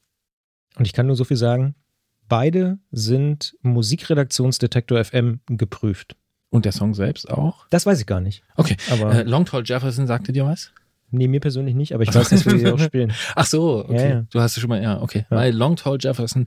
Und 0.78 0.86
ich 0.86 0.92
kann 0.92 1.06
nur 1.06 1.16
so 1.16 1.24
viel 1.24 1.36
sagen, 1.36 1.74
beide 2.28 2.78
sind 2.90 3.56
Musikredaktionsdetektor 3.62 5.04
FM 5.04 5.40
geprüft. 5.46 6.16
Und 6.50 6.64
der 6.64 6.72
Song 6.72 6.94
selbst 6.94 7.28
auch? 7.28 7.66
Das 7.68 7.84
weiß 7.84 8.00
ich 8.00 8.06
gar 8.06 8.20
nicht. 8.20 8.42
Okay. 8.56 8.76
Aber 8.90 9.12
Äh, 9.14 9.22
Long 9.24 9.44
Tall 9.44 9.62
Jefferson 9.64 10.06
sagte 10.06 10.32
dir 10.32 10.46
was? 10.46 10.72
nee, 11.10 11.26
mir 11.26 11.40
persönlich 11.40 11.74
nicht, 11.74 11.94
aber 11.94 12.02
ich 12.02 12.14
weiß, 12.14 12.28
dass 12.28 12.44
wir 12.44 12.54
die 12.54 12.66
auch 12.66 12.78
spielen. 12.78 13.12
Ach 13.34 13.46
so, 13.46 13.84
okay. 13.84 13.94
Ja, 13.96 14.08
ja. 14.08 14.26
Du 14.30 14.40
hast 14.40 14.56
es 14.56 14.60
schon 14.60 14.68
mal, 14.68 14.82
ja, 14.82 15.00
okay. 15.00 15.24
Ja. 15.30 15.36
Weil 15.38 15.54
Long 15.54 15.76
Tall 15.76 15.96
Jefferson 15.98 16.46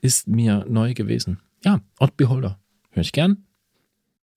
ist 0.00 0.28
mir 0.28 0.66
neu 0.68 0.92
gewesen. 0.92 1.40
Ja, 1.64 1.80
Odd 1.98 2.16
Beholder. 2.18 2.58
Höre 2.90 3.00
ich 3.02 3.12
gern. 3.12 3.44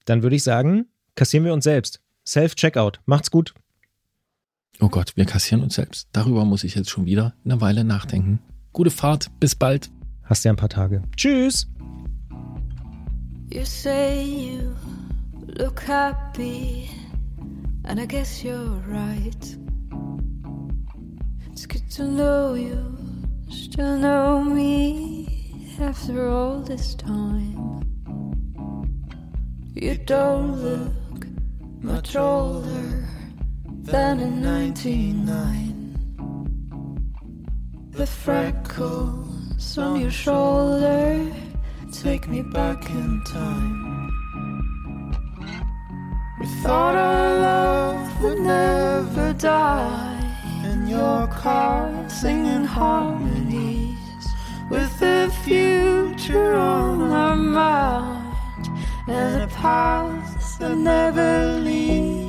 Dann 0.06 0.24
würde 0.24 0.36
ich 0.38 0.43
sagen, 0.43 0.86
kassieren 1.16 1.46
wir 1.46 1.54
uns 1.54 1.66
selbst. 1.66 2.00
Self-Checkout. 2.26 3.02
Macht's 3.06 3.32
gut. 3.32 3.54
Oh 4.80 4.88
Gott, 4.89 5.12
wir 5.16 5.26
kassieren 5.26 5.62
uns 5.64 5.76
selbst. 5.76 6.08
Darüber 6.14 6.46
muss 6.46 6.64
ich 6.64 6.76
jetzt 6.76 6.89
schon 6.89 7.06
wieder 7.06 7.34
eine 7.43 7.60
Weile 7.60 7.84
nachdenken. 7.84 8.39
Gute 8.76 8.91
Fahrt, 8.91 9.32
bis 9.39 9.55
bald. 9.55 9.89
Hast 10.23 10.43
ja 10.43 10.51
ein 10.51 10.57
paar 10.57 10.67
Tage. 10.67 11.01
Tschüss. 11.15 11.65
You 13.49 13.63
say 13.63 14.21
you 14.21 14.76
look 15.57 15.80
happy, 15.88 16.89
and 17.86 18.01
I 18.01 18.05
guess 18.05 18.43
you're 18.43 18.82
right. 18.86 19.57
It's 21.49 21.65
good 21.65 21.89
to 21.91 22.03
know 22.03 22.55
you 22.55 22.76
still 23.49 23.97
know 23.97 24.43
me 24.43 25.26
after 25.80 26.28
all 26.28 26.61
this 26.61 26.97
time. 26.97 27.80
You 29.73 29.95
don't 30.05 30.61
look 30.61 31.28
much 31.82 32.17
older 32.17 33.07
than 33.86 34.19
in 34.19 34.41
99. 34.41 35.74
The 37.96 38.06
freckles 38.06 39.78
on 39.78 40.02
your 40.02 40.12
shoulder 40.12 41.34
take 41.93 42.28
me 42.28 42.41
back 42.41 42.89
in 42.89 43.24
time. 43.24 44.12
We 46.41 46.46
thought 46.62 46.96
our 46.96 47.39
love 47.39 48.22
would 48.22 48.39
never 48.39 49.32
die 49.32 50.20
in 50.66 50.89
your 50.89 51.28
car 51.28 52.10
singing 52.10 52.66
harmonies 52.66 54.26
with 54.70 55.00
the 55.00 55.34
future 55.46 56.56
on 56.56 57.00
our 57.14 57.38
mind 57.38 58.68
and 59.08 59.43
a 59.43 59.48
past 59.48 60.60
that 60.60 60.76
never 60.76 61.62
leaves. 61.62 62.24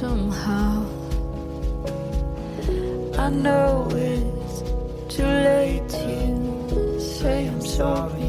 Somehow. 0.00 0.82
I 3.18 3.28
know 3.28 3.86
it's 3.92 4.62
too 5.14 5.32
late 5.50 5.86
to 5.90 7.00
say 7.00 7.48
I'm 7.48 7.60
sorry 7.60 8.19